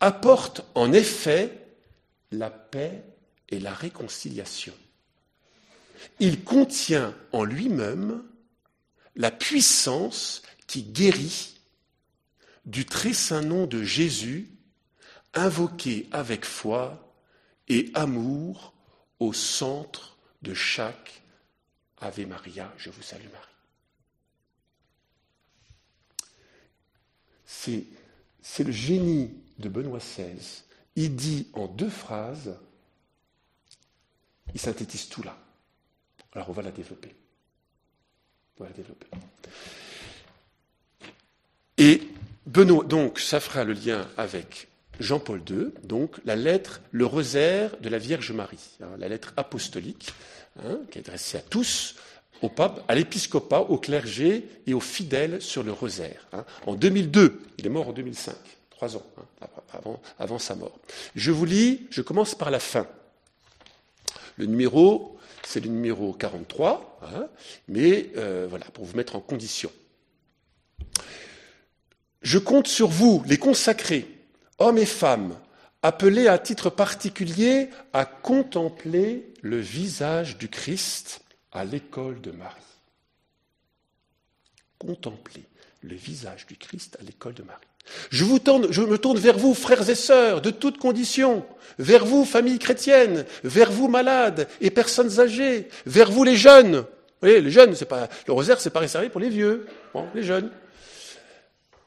apporte 0.00 0.62
en 0.74 0.92
effet 0.92 1.66
la 2.30 2.50
paix 2.50 3.02
et 3.48 3.60
la 3.60 3.72
réconciliation. 3.72 4.74
Il 6.20 6.44
contient 6.44 7.14
en 7.32 7.44
lui-même 7.44 8.22
la 9.16 9.30
puissance 9.30 10.42
qui 10.66 10.82
guérit 10.82 11.54
du 12.66 12.84
très 12.84 13.12
saint 13.12 13.42
nom 13.42 13.66
de 13.66 13.82
Jésus, 13.82 14.50
invoqué 15.34 16.08
avec 16.12 16.44
foi 16.44 17.14
et 17.68 17.90
amour 17.94 18.74
au 19.20 19.32
centre 19.32 20.16
de 20.42 20.54
chaque 20.54 21.23
Ave 22.04 22.26
Maria, 22.26 22.72
je 22.76 22.90
vous 22.90 23.02
salue 23.02 23.28
Marie. 23.32 23.48
C'est 28.42 28.64
le 28.64 28.72
génie 28.72 29.30
de 29.58 29.68
Benoît 29.68 29.98
XVI. 29.98 30.62
Il 30.96 31.16
dit 31.16 31.48
en 31.54 31.66
deux 31.66 31.88
phrases, 31.88 32.56
il 34.52 34.60
synthétise 34.60 35.08
tout 35.08 35.22
là. 35.22 35.36
Alors 36.34 36.50
on 36.50 36.52
va 36.52 36.62
la 36.62 36.72
développer. 36.72 37.14
On 38.58 38.64
va 38.64 38.70
la 38.70 38.76
développer. 38.76 39.06
Et 41.78 42.02
Benoît, 42.46 42.84
donc, 42.84 43.18
ça 43.18 43.40
fera 43.40 43.64
le 43.64 43.72
lien 43.72 44.06
avec 44.16 44.68
Jean-Paul 45.00 45.42
II, 45.48 45.70
donc 45.82 46.20
la 46.24 46.36
lettre, 46.36 46.80
le 46.92 47.06
rosaire 47.06 47.76
de 47.80 47.88
la 47.88 47.98
Vierge 47.98 48.30
Marie, 48.32 48.76
hein, 48.80 48.90
la 48.98 49.08
lettre 49.08 49.32
apostolique, 49.36 50.12
hein, 50.62 50.80
qui 50.90 50.98
est 50.98 51.02
adressée 51.02 51.38
à 51.38 51.40
tous, 51.40 51.96
au 52.42 52.48
pape, 52.48 52.84
à 52.88 52.94
l'épiscopat, 52.94 53.60
au 53.60 53.78
clergé 53.78 54.48
et 54.66 54.74
aux 54.74 54.80
fidèles 54.80 55.40
sur 55.40 55.62
le 55.62 55.72
rosaire. 55.72 56.26
Hein. 56.32 56.44
En 56.66 56.74
2002, 56.74 57.40
il 57.58 57.66
est 57.66 57.70
mort 57.70 57.88
en 57.88 57.92
2005, 57.92 58.34
trois 58.70 58.96
ans 58.96 59.02
hein, 59.40 59.46
avant, 60.18 60.38
sa 60.38 60.54
mort. 60.54 60.78
Je 61.14 61.30
vous 61.30 61.44
lis, 61.44 61.86
je 61.90 62.02
commence 62.02 62.34
par 62.34 62.50
la 62.50 62.60
fin. 62.60 62.86
Le 64.36 64.46
numéro, 64.46 65.18
c'est 65.46 65.60
le 65.60 65.70
numéro 65.70 66.12
43, 66.12 67.00
hein, 67.02 67.26
mais 67.68 68.10
euh, 68.16 68.46
voilà, 68.48 68.66
pour 68.66 68.84
vous 68.84 68.96
mettre 68.96 69.16
en 69.16 69.20
condition. 69.20 69.70
Je 72.22 72.38
compte 72.38 72.66
sur 72.66 72.88
vous, 72.88 73.22
les 73.26 73.36
consacrés, 73.36 74.08
hommes 74.58 74.78
et 74.78 74.86
femmes, 74.86 75.36
appelés 75.84 76.28
à 76.28 76.38
titre 76.38 76.70
particulier 76.70 77.68
à 77.92 78.06
contempler 78.06 79.34
le 79.42 79.58
visage 79.58 80.38
du 80.38 80.48
Christ 80.48 81.20
à 81.52 81.66
l'école 81.66 82.22
de 82.22 82.30
Marie. 82.30 82.54
Contempler 84.78 85.44
le 85.82 85.94
visage 85.94 86.46
du 86.46 86.56
Christ 86.56 86.96
à 86.98 87.04
l'école 87.04 87.34
de 87.34 87.42
Marie. 87.42 87.66
Je, 88.08 88.24
me 88.24 88.96
tourne 88.96 89.18
vers 89.18 89.36
vous, 89.36 89.52
frères 89.52 89.90
et 89.90 89.94
sœurs, 89.94 90.40
de 90.40 90.50
toutes 90.50 90.78
conditions, 90.78 91.44
vers 91.78 92.06
vous, 92.06 92.24
famille 92.24 92.58
chrétienne, 92.58 93.26
vers 93.44 93.70
vous, 93.70 93.88
malades 93.88 94.48
et 94.62 94.70
personnes 94.70 95.20
âgées, 95.20 95.68
vers 95.84 96.10
vous, 96.10 96.24
les 96.24 96.36
jeunes. 96.36 96.76
Vous 96.76 97.28
voyez, 97.28 97.42
les 97.42 97.50
jeunes, 97.50 97.74
le 98.26 98.32
rosaire, 98.32 98.58
c'est 98.58 98.70
pas 98.70 98.80
réservé 98.80 99.10
pour 99.10 99.20
les 99.20 99.28
vieux, 99.28 99.66
les 100.14 100.22
jeunes. 100.22 100.50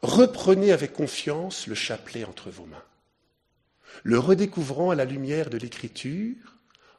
Reprenez 0.04 0.72
avec 0.72 0.94
confiance 0.94 1.66
le 1.66 1.74
chapelet 1.74 2.26
entre 2.26 2.52
vos 2.52 2.66
mains 2.68 2.84
le 4.04 4.20
redécouvrant 4.20 4.92
à 4.92 4.96
la 4.96 5.06
lumière 5.06 5.50
de 5.50 5.58
l'écriture, 5.58 6.36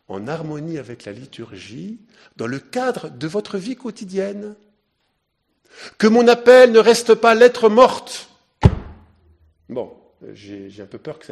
en 0.09 0.27
harmonie 0.27 0.79
avec 0.79 1.05
la 1.05 1.13
liturgie, 1.13 1.99
dans 2.37 2.47
le 2.47 2.59
cadre 2.59 3.11
de 3.11 3.27
votre 3.27 3.59
vie 3.59 3.77
quotidienne. 3.77 4.55
Que 5.99 6.07
mon 6.07 6.27
appel 6.29 6.73
ne 6.73 6.79
reste 6.79 7.15
pas 7.15 7.35
lettre 7.35 7.69
morte. 7.69 8.31
Bon, 9.69 9.93
j'ai 10.33 10.73
un 10.81 10.87
peu 10.87 10.99
peur 10.99 11.19
que 11.19 11.27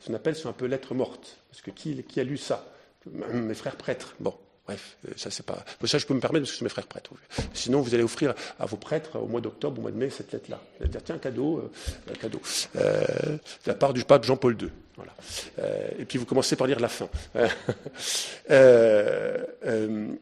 son 0.00 0.14
appel 0.14 0.36
soit 0.36 0.50
un 0.50 0.54
peu 0.54 0.66
lettre 0.66 0.94
morte, 0.94 1.38
parce 1.50 1.62
que 1.62 1.70
qui, 1.70 2.20
a 2.20 2.24
lu 2.24 2.36
ça? 2.36 2.66
Mes 3.10 3.54
frères 3.54 3.76
prêtres. 3.76 4.14
Bon, 4.20 4.34
Bref, 4.68 4.98
euh, 5.08 5.12
ça 5.16 5.30
c'est 5.30 5.46
pas. 5.46 5.64
Ça 5.86 5.96
je 5.96 6.04
peux 6.04 6.12
me 6.12 6.20
permettre 6.20 6.42
parce 6.42 6.52
que 6.52 6.58
c'est 6.58 6.64
mes 6.64 6.68
frères 6.68 6.86
prêtres. 6.86 7.10
Sinon, 7.54 7.80
vous 7.80 7.94
allez 7.94 8.02
offrir 8.02 8.34
à 8.60 8.66
vos 8.66 8.76
prêtres 8.76 9.18
au 9.18 9.26
mois 9.26 9.40
d'octobre, 9.40 9.78
au 9.78 9.82
mois 9.82 9.90
de 9.90 9.96
mai, 9.96 10.10
cette 10.10 10.30
lettre-là. 10.30 10.60
Tiens, 11.06 11.16
cadeau, 11.16 11.58
euh, 11.58 12.14
cadeau, 12.20 12.42
euh, 12.76 13.02
de 13.32 13.38
la 13.64 13.72
part 13.72 13.94
du 13.94 14.04
pape 14.04 14.24
Jean-Paul 14.24 14.60
II. 14.60 14.68
Voilà. 14.98 15.12
Euh, 15.60 15.88
et 16.00 16.04
puis 16.04 16.18
vous 16.18 16.24
commencez 16.24 16.56
par 16.56 16.66
lire 16.66 16.80
la 16.80 16.88
fin. 16.88 17.08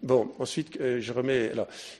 bon, 0.03 0.33
ensuite 0.39 0.79
je 0.79 1.13
remets. 1.13 1.51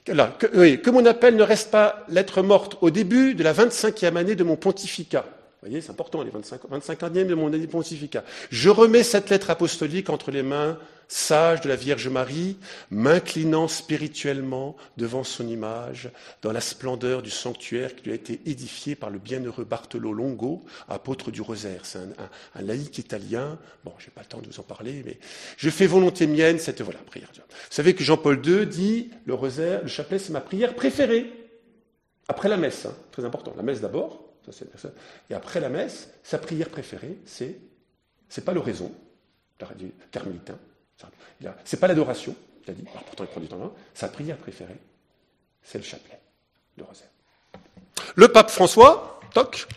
Alors, 0.07 0.37
que, 0.37 0.75
que 0.75 0.89
mon 0.91 1.05
appel 1.07 1.35
ne 1.35 1.43
reste 1.43 1.71
pas 1.71 2.05
lettre 2.07 2.43
morte 2.43 2.77
au 2.81 2.91
début 2.91 3.33
de 3.33 3.43
la 3.43 3.53
25e 3.53 4.15
année 4.15 4.35
de 4.35 4.43
mon 4.43 4.55
pontificat. 4.55 5.25
Vous 5.61 5.69
voyez, 5.69 5.81
c'est 5.81 5.91
important, 5.91 6.21
les 6.21 6.29
25, 6.29 6.61
25 6.69 7.03
e 7.03 7.23
de 7.25 7.33
mon 7.33 7.51
année 7.51 7.67
pontificat. 7.67 8.23
Je 8.51 8.69
remets 8.69 9.03
cette 9.03 9.29
lettre 9.29 9.49
apostolique 9.49 10.09
entre 10.09 10.31
les 10.31 10.43
mains 10.43 10.77
sage 11.07 11.61
de 11.61 11.69
la 11.69 11.75
Vierge 11.75 12.07
Marie, 12.07 12.57
m'inclinant 12.91 13.67
spirituellement 13.67 14.75
devant 14.97 15.23
son 15.23 15.47
image, 15.47 16.09
dans 16.41 16.51
la 16.51 16.61
splendeur 16.61 17.21
du 17.21 17.29
sanctuaire 17.29 17.95
qui 17.95 18.05
lui 18.05 18.11
a 18.11 18.15
été 18.15 18.41
édifié 18.45 18.95
par 18.95 19.09
le 19.09 19.19
bienheureux 19.19 19.63
Bartolo 19.63 20.11
Longo, 20.13 20.63
apôtre 20.89 21.31
du 21.31 21.41
rosaire. 21.41 21.81
C'est 21.83 21.99
un, 21.99 22.61
laïc 22.61 22.97
italien. 22.97 23.57
Bon, 23.85 23.93
j'ai 23.99 24.11
pas 24.11 24.21
le 24.21 24.27
temps 24.27 24.41
de 24.41 24.47
vous 24.47 24.59
en 24.59 24.63
parler, 24.63 25.03
mais 25.05 25.17
je 25.57 25.69
fais 25.69 25.87
volonté 25.87 26.27
mienne 26.27 26.59
cette 26.59 26.81
voilà 26.81 26.99
prière. 26.99 27.29
Vous 27.35 27.41
savez 27.69 27.95
que 27.95 28.03
Jean-Paul 28.03 28.45
II 28.45 28.65
dit 28.65 29.09
le 29.25 29.33
rosaire, 29.33 29.81
le 29.83 29.87
chapelet, 29.87 30.19
c'est 30.19 30.33
ma 30.33 30.41
prière 30.41 30.75
préférée 30.75 31.31
après 32.27 32.49
la 32.49 32.57
messe. 32.57 32.85
Hein, 32.85 32.93
très 33.11 33.23
important. 33.23 33.53
La 33.55 33.63
messe 33.63 33.81
d'abord, 33.81 34.26
et 35.29 35.33
après 35.33 35.59
la 35.59 35.69
messe, 35.69 36.09
sa 36.23 36.37
prière 36.37 36.69
préférée, 36.69 37.17
c'est 37.25 37.57
c'est 38.29 38.43
pas 38.43 38.53
l'oraison, 38.53 38.91
du 39.75 39.91
c'est 41.63 41.79
pas 41.79 41.87
l'adoration, 41.87 42.35
il 42.65 42.71
a 42.71 42.73
dit, 42.73 42.83
alors 42.91 43.03
pourtant 43.03 43.23
il 43.23 43.27
prend 43.27 43.41
du 43.41 43.47
temps 43.47 43.73
sa 43.93 44.07
prière 44.07 44.37
préférée, 44.37 44.77
c'est 45.63 45.77
le 45.77 45.83
chapelet, 45.83 46.19
le 46.77 46.83
rosaire. 46.83 47.07
Le 48.15 48.27
pape 48.27 48.49
François, 48.49 49.19
toc, 49.33 49.67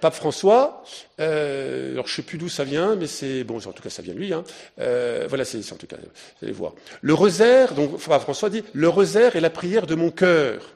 pape 0.00 0.14
François, 0.14 0.84
euh, 1.20 1.92
alors 1.92 2.06
je 2.06 2.12
ne 2.12 2.16
sais 2.16 2.22
plus 2.22 2.38
d'où 2.38 2.48
ça 2.48 2.64
vient, 2.64 2.94
mais 2.96 3.06
c'est 3.06 3.42
bon, 3.44 3.56
en 3.56 3.72
tout 3.72 3.82
cas 3.82 3.90
ça 3.90 4.02
vient 4.02 4.14
de 4.14 4.18
lui. 4.18 4.32
Hein. 4.32 4.44
Euh, 4.78 5.26
voilà, 5.28 5.44
c'est 5.44 5.72
en 5.72 5.76
tout 5.76 5.86
cas, 5.86 5.96
vous 5.96 6.44
allez 6.44 6.52
voir. 6.52 6.74
Le 7.00 7.14
rosaire, 7.14 7.74
donc 7.74 7.98
François 7.98 8.50
dit, 8.50 8.62
le 8.72 8.88
rosaire 8.88 9.36
est 9.36 9.40
la 9.40 9.50
prière 9.50 9.86
de 9.86 9.94
mon 9.94 10.10
cœur. 10.10 10.73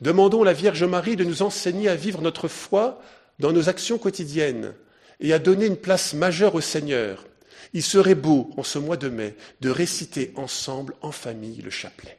Demandons 0.00 0.42
à 0.42 0.46
la 0.46 0.52
Vierge 0.52 0.84
Marie 0.84 1.16
de 1.16 1.24
nous 1.24 1.42
enseigner 1.42 1.88
à 1.88 1.96
vivre 1.96 2.20
notre 2.20 2.48
foi 2.48 3.00
dans 3.38 3.52
nos 3.52 3.68
actions 3.68 3.98
quotidiennes 3.98 4.74
et 5.20 5.32
à 5.32 5.38
donner 5.38 5.66
une 5.66 5.76
place 5.76 6.14
majeure 6.14 6.54
au 6.54 6.60
Seigneur. 6.60 7.26
Il 7.72 7.82
serait 7.82 8.14
beau, 8.14 8.50
en 8.56 8.62
ce 8.62 8.78
mois 8.78 8.96
de 8.96 9.08
mai, 9.08 9.36
de 9.60 9.70
réciter 9.70 10.32
ensemble, 10.36 10.94
en 11.02 11.12
famille, 11.12 11.62
le 11.62 11.70
chapelet. 11.70 12.18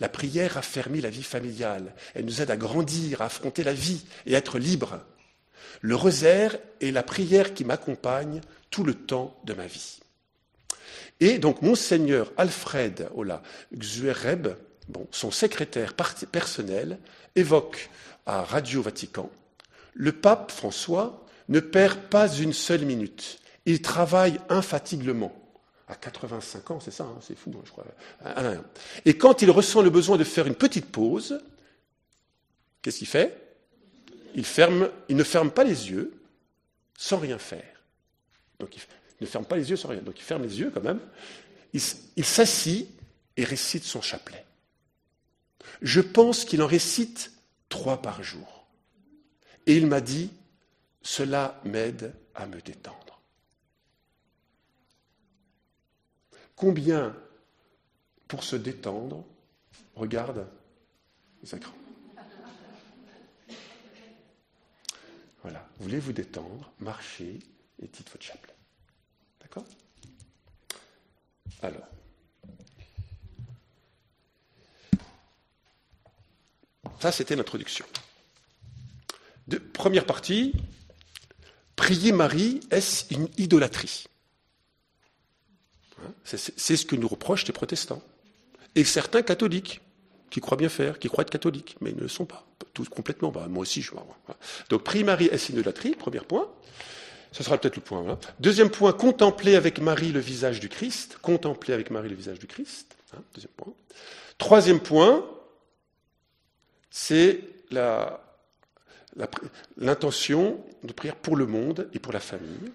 La 0.00 0.08
prière 0.08 0.56
affermit 0.56 1.00
la 1.00 1.10
vie 1.10 1.22
familiale. 1.22 1.94
Elle 2.14 2.24
nous 2.24 2.40
aide 2.40 2.50
à 2.50 2.56
grandir, 2.56 3.22
à 3.22 3.26
affronter 3.26 3.64
la 3.64 3.72
vie 3.72 4.04
et 4.26 4.34
à 4.34 4.38
être 4.38 4.58
libre. 4.58 5.00
Le 5.80 5.96
rosaire 5.96 6.56
est 6.80 6.90
la 6.90 7.02
prière 7.02 7.54
qui 7.54 7.64
m'accompagne 7.64 8.40
tout 8.70 8.84
le 8.84 8.94
temps 8.94 9.36
de 9.44 9.54
ma 9.54 9.66
vie. 9.66 10.00
Et 11.20 11.38
donc, 11.38 11.62
Monseigneur 11.62 12.32
Alfred 12.36 13.08
Ola 13.14 13.42
Xuereb, 13.76 14.48
son 15.10 15.30
secrétaire 15.30 15.94
personnel, 15.94 16.98
évoque 17.36 17.90
à 18.26 18.42
Radio 18.42 18.82
Vatican 18.82 19.30
Le 19.94 20.12
pape 20.12 20.50
François 20.50 21.24
ne 21.48 21.60
perd 21.60 21.98
pas 21.98 22.32
une 22.32 22.52
seule 22.52 22.84
minute. 22.84 23.38
Il 23.66 23.82
travaille 23.82 24.40
infatigablement. 24.48 25.34
À 25.88 25.94
85 25.94 26.70
ans, 26.70 26.80
c'est 26.80 26.90
ça, 26.90 27.04
hein, 27.04 27.18
c'est 27.20 27.36
fou, 27.36 27.52
hein, 27.54 27.62
je 27.64 27.70
crois. 27.70 27.84
Et 29.04 29.18
quand 29.18 29.42
il 29.42 29.50
ressent 29.50 29.82
le 29.82 29.90
besoin 29.90 30.16
de 30.16 30.24
faire 30.24 30.46
une 30.46 30.54
petite 30.54 30.86
pause, 30.86 31.40
qu'est-ce 32.80 32.98
qu'il 32.98 33.08
fait? 33.08 33.38
Il 34.34 34.44
ne 35.16 35.24
ferme 35.24 35.50
pas 35.50 35.64
les 35.64 35.90
yeux 35.90 36.14
sans 36.96 37.18
rien 37.18 37.38
faire. 37.38 37.82
Donc 38.58 38.74
il 38.76 38.80
ne 39.20 39.26
ferme 39.26 39.44
pas 39.44 39.56
les 39.56 39.68
yeux 39.68 39.76
sans 39.76 39.88
rien. 39.88 40.00
Donc 40.00 40.18
il 40.18 40.22
ferme 40.22 40.42
les 40.42 40.60
yeux 40.60 40.70
quand 40.72 40.82
même. 40.82 41.00
il 41.74 42.24
s'assit 42.24 42.88
et 43.36 43.44
récite 43.44 43.84
son 43.84 44.00
chapelet. 44.00 44.44
Je 45.80 46.00
pense 46.00 46.44
qu'il 46.44 46.62
en 46.62 46.66
récite 46.66 47.32
trois 47.68 48.02
par 48.02 48.22
jour. 48.22 48.66
Et 49.66 49.76
il 49.76 49.86
m'a 49.86 50.00
dit, 50.00 50.30
cela 51.02 51.60
m'aide 51.64 52.14
à 52.34 52.46
me 52.46 52.60
détendre. 52.60 53.20
Combien, 56.56 57.16
pour 58.28 58.44
se 58.44 58.56
détendre, 58.56 59.24
regarde 59.94 60.46
les 61.42 61.54
écrans 61.54 61.74
Voilà, 65.42 65.68
voulez 65.80 65.98
vous 65.98 66.12
détendre, 66.12 66.72
marchez 66.78 67.40
et 67.80 67.88
dites 67.88 68.08
votre 68.10 68.22
chapelet. 68.22 68.54
D'accord? 69.40 69.64
Alors, 71.62 71.88
ça 77.00 77.12
c'était 77.12 77.36
l'introduction. 77.36 77.84
première 79.72 80.06
partie, 80.06 80.52
prier 81.76 82.12
Marie, 82.12 82.60
est-ce 82.70 83.12
une 83.12 83.28
idolâtrie 83.38 84.06
c'est 86.24 86.76
ce 86.76 86.84
que 86.86 86.96
nous 86.96 87.08
reprochent 87.08 87.46
les 87.46 87.52
protestants. 87.52 88.02
Et 88.74 88.84
certains 88.84 89.22
catholiques, 89.22 89.80
qui 90.30 90.40
croient 90.40 90.56
bien 90.56 90.70
faire, 90.70 90.98
qui 90.98 91.08
croient 91.08 91.22
être 91.22 91.30
catholiques, 91.30 91.76
mais 91.80 91.90
ils 91.90 91.96
ne 91.96 92.02
le 92.02 92.08
sont 92.08 92.24
pas, 92.24 92.46
tous 92.72 92.88
complètement. 92.88 93.32
Moi 93.32 93.62
aussi, 93.62 93.82
je 93.82 93.90
vois. 93.90 94.06
Donc, 94.70 94.82
prier 94.82 95.04
Marie 95.04 95.26
est 95.26 95.48
idolâtrie, 95.50 95.90
premier 95.90 96.20
point. 96.20 96.48
Ce 97.32 97.42
sera 97.42 97.58
peut-être 97.58 97.76
le 97.76 97.82
point. 97.82 98.18
Deuxième 98.40 98.70
point, 98.70 98.92
contempler 98.92 99.56
avec 99.56 99.78
Marie 99.78 100.12
le 100.12 100.20
visage 100.20 100.60
du 100.60 100.68
Christ. 100.68 101.18
Contempler 101.20 101.74
avec 101.74 101.90
Marie 101.90 102.08
le 102.08 102.14
visage 102.14 102.38
du 102.38 102.46
Christ. 102.46 102.96
Hein, 103.14 103.20
deuxième 103.34 103.52
point. 103.52 103.74
Troisième 104.38 104.80
point, 104.80 105.24
c'est 106.92 107.40
l'intention 109.76 110.62
de 110.84 110.92
prière 110.92 111.16
pour 111.16 111.36
le 111.36 111.46
monde 111.46 111.88
et 111.94 111.98
pour 111.98 112.12
la 112.12 112.20
famille. 112.20 112.70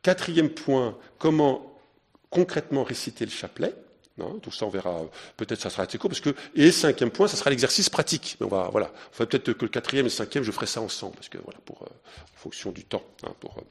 Quatrième 0.00 0.50
point, 0.50 0.96
comment 1.18 1.76
concrètement 2.30 2.84
réciter 2.84 3.24
le 3.24 3.32
chapelet. 3.32 3.74
Non, 4.16 4.38
tout 4.38 4.52
ça, 4.52 4.64
on 4.66 4.68
verra. 4.68 5.02
Peut-être 5.36 5.60
ça 5.60 5.70
sera 5.70 5.82
assez 5.82 5.98
court, 5.98 6.08
parce 6.08 6.20
que 6.20 6.36
et 6.54 6.70
cinquième 6.70 7.10
point, 7.10 7.26
ça 7.26 7.36
sera 7.36 7.50
l'exercice 7.50 7.90
pratique. 7.90 8.36
on 8.40 8.46
va, 8.46 8.68
voilà, 8.70 8.92
peut-être 9.16 9.54
que 9.54 9.64
le 9.64 9.70
quatrième 9.70 10.06
et 10.06 10.08
le 10.08 10.14
cinquième, 10.14 10.44
je 10.44 10.52
ferai 10.52 10.66
ça 10.66 10.80
ensemble, 10.80 11.16
parce 11.16 11.28
que 11.28 11.38
voilà, 11.38 11.58
pour 11.64 11.82
euh, 11.82 11.86
en 11.86 12.36
fonction 12.36 12.70
du 12.70 12.84
temps, 12.84 13.02
hein, 13.24 13.34
pour. 13.40 13.58
Euh. 13.58 13.62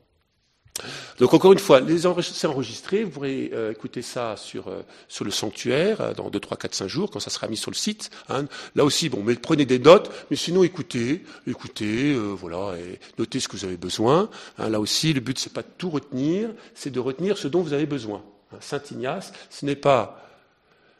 Donc 1.19 1.33
encore 1.33 1.53
une 1.53 1.59
fois, 1.59 1.81
c'est 2.21 2.47
enregistré, 2.47 3.03
vous 3.03 3.11
pourrez 3.11 3.51
euh, 3.53 3.71
écouter 3.71 4.01
ça 4.01 4.35
sur, 4.37 4.67
euh, 4.67 4.81
le 5.21 5.31
sanctuaire 5.31 6.01
euh, 6.01 6.13
dans 6.13 6.29
2, 6.29 6.39
3, 6.39 6.57
4, 6.57 6.73
5 6.75 6.87
jours, 6.87 7.11
quand 7.11 7.19
ça 7.19 7.29
sera 7.29 7.47
mis 7.47 7.57
sur 7.57 7.69
le 7.69 7.75
site. 7.75 8.09
Hein. 8.29 8.45
Là 8.75 8.83
aussi, 8.83 9.09
bon, 9.09 9.21
mais 9.23 9.35
prenez 9.35 9.65
des 9.65 9.79
notes, 9.79 10.11
mais 10.31 10.35
sinon 10.35 10.63
écoutez, 10.63 11.23
écoutez, 11.45 12.13
voilà, 12.15 12.75
notez 13.19 13.39
ce 13.39 13.47
que 13.47 13.55
vous 13.55 13.65
avez 13.65 13.77
besoin. 13.77 14.29
Hein. 14.57 14.69
Là 14.69 14.79
aussi, 14.79 15.13
le 15.13 15.19
but 15.19 15.37
c'est 15.37 15.53
pas 15.53 15.61
de 15.61 15.67
tout 15.77 15.89
retenir, 15.89 16.49
c'est 16.73 16.89
de 16.89 16.99
retenir 16.99 17.37
ce 17.37 17.47
dont 17.47 17.61
vous 17.61 17.73
avez 17.73 17.85
besoin. 17.85 18.23
Hein. 18.51 18.57
Saint 18.59 18.81
Ignace, 18.91 19.31
ce 19.49 19.65
n'est 19.65 19.75
pas 19.75 20.19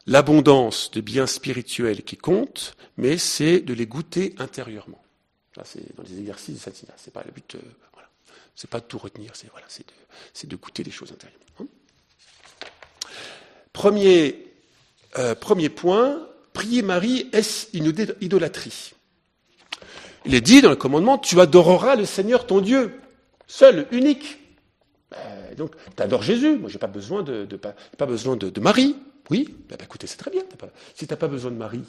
l'abondance 0.05 0.91
de 0.91 1.01
biens 1.01 1.27
spirituels 1.27 2.03
qui 2.03 2.17
compte, 2.17 2.75
mais 2.97 3.17
c'est 3.17 3.61
de 3.61 3.73
les 3.73 3.87
goûter 3.87 4.35
intérieurement. 4.37 5.01
C'est 5.63 5.95
dans 5.95 6.03
les 6.03 6.19
exercices 6.19 6.55
de 6.55 6.59
Saint 6.59 6.71
Ignace. 6.83 7.09
Pas 7.13 7.23
le 7.25 7.31
but. 7.31 7.57
C'est 8.55 8.69
pas 8.69 8.79
de 8.79 8.86
tout 8.86 8.98
retenir, 8.98 9.31
c'est 9.36 9.50
voilà, 9.50 9.65
de, 10.43 10.55
goûter 10.55 10.83
les 10.83 10.91
choses 10.91 11.12
intérieures. 11.12 11.39
Hein. 11.60 11.65
premier, 13.74 14.53
euh, 15.17 15.36
premier 15.36 15.69
point, 15.69 16.27
prier 16.53 16.81
Marie, 16.81 17.29
est-ce 17.33 17.75
une 17.75 17.93
idolâtrie? 18.22 18.93
Il 20.25 20.36
est 20.36 20.41
dit 20.41 20.62
dans 20.62 20.69
le 20.69 20.75
commandement, 20.75 21.17
tu 21.17 21.39
adoreras 21.39 21.95
le 21.95 22.05
Seigneur 22.05 22.45
ton 22.45 22.62
Dieu, 22.62 23.00
seul, 23.48 23.88
unique. 23.91 24.39
Ben, 25.12 25.55
donc, 25.57 25.75
tu 25.95 26.03
adores 26.03 26.24
Jésus. 26.24 26.57
Moi, 26.57 26.69
j'ai 26.69 26.79
pas 26.79 26.88
besoin 26.88 27.24
de, 27.24 27.45
pas, 27.98 28.05
besoin 28.05 28.36
de, 28.36 28.60
Marie. 28.60 28.95
Oui, 29.29 29.48
ben, 29.67 29.75
ben, 29.77 29.86
écoutez, 29.86 30.07
c'est 30.07 30.17
très 30.17 30.31
bien. 30.31 30.43
si 30.95 31.07
tu 31.07 31.13
n'as 31.13 31.17
pas 31.17 31.27
besoin 31.27 31.51
de 31.51 31.57
Marie, 31.57 31.83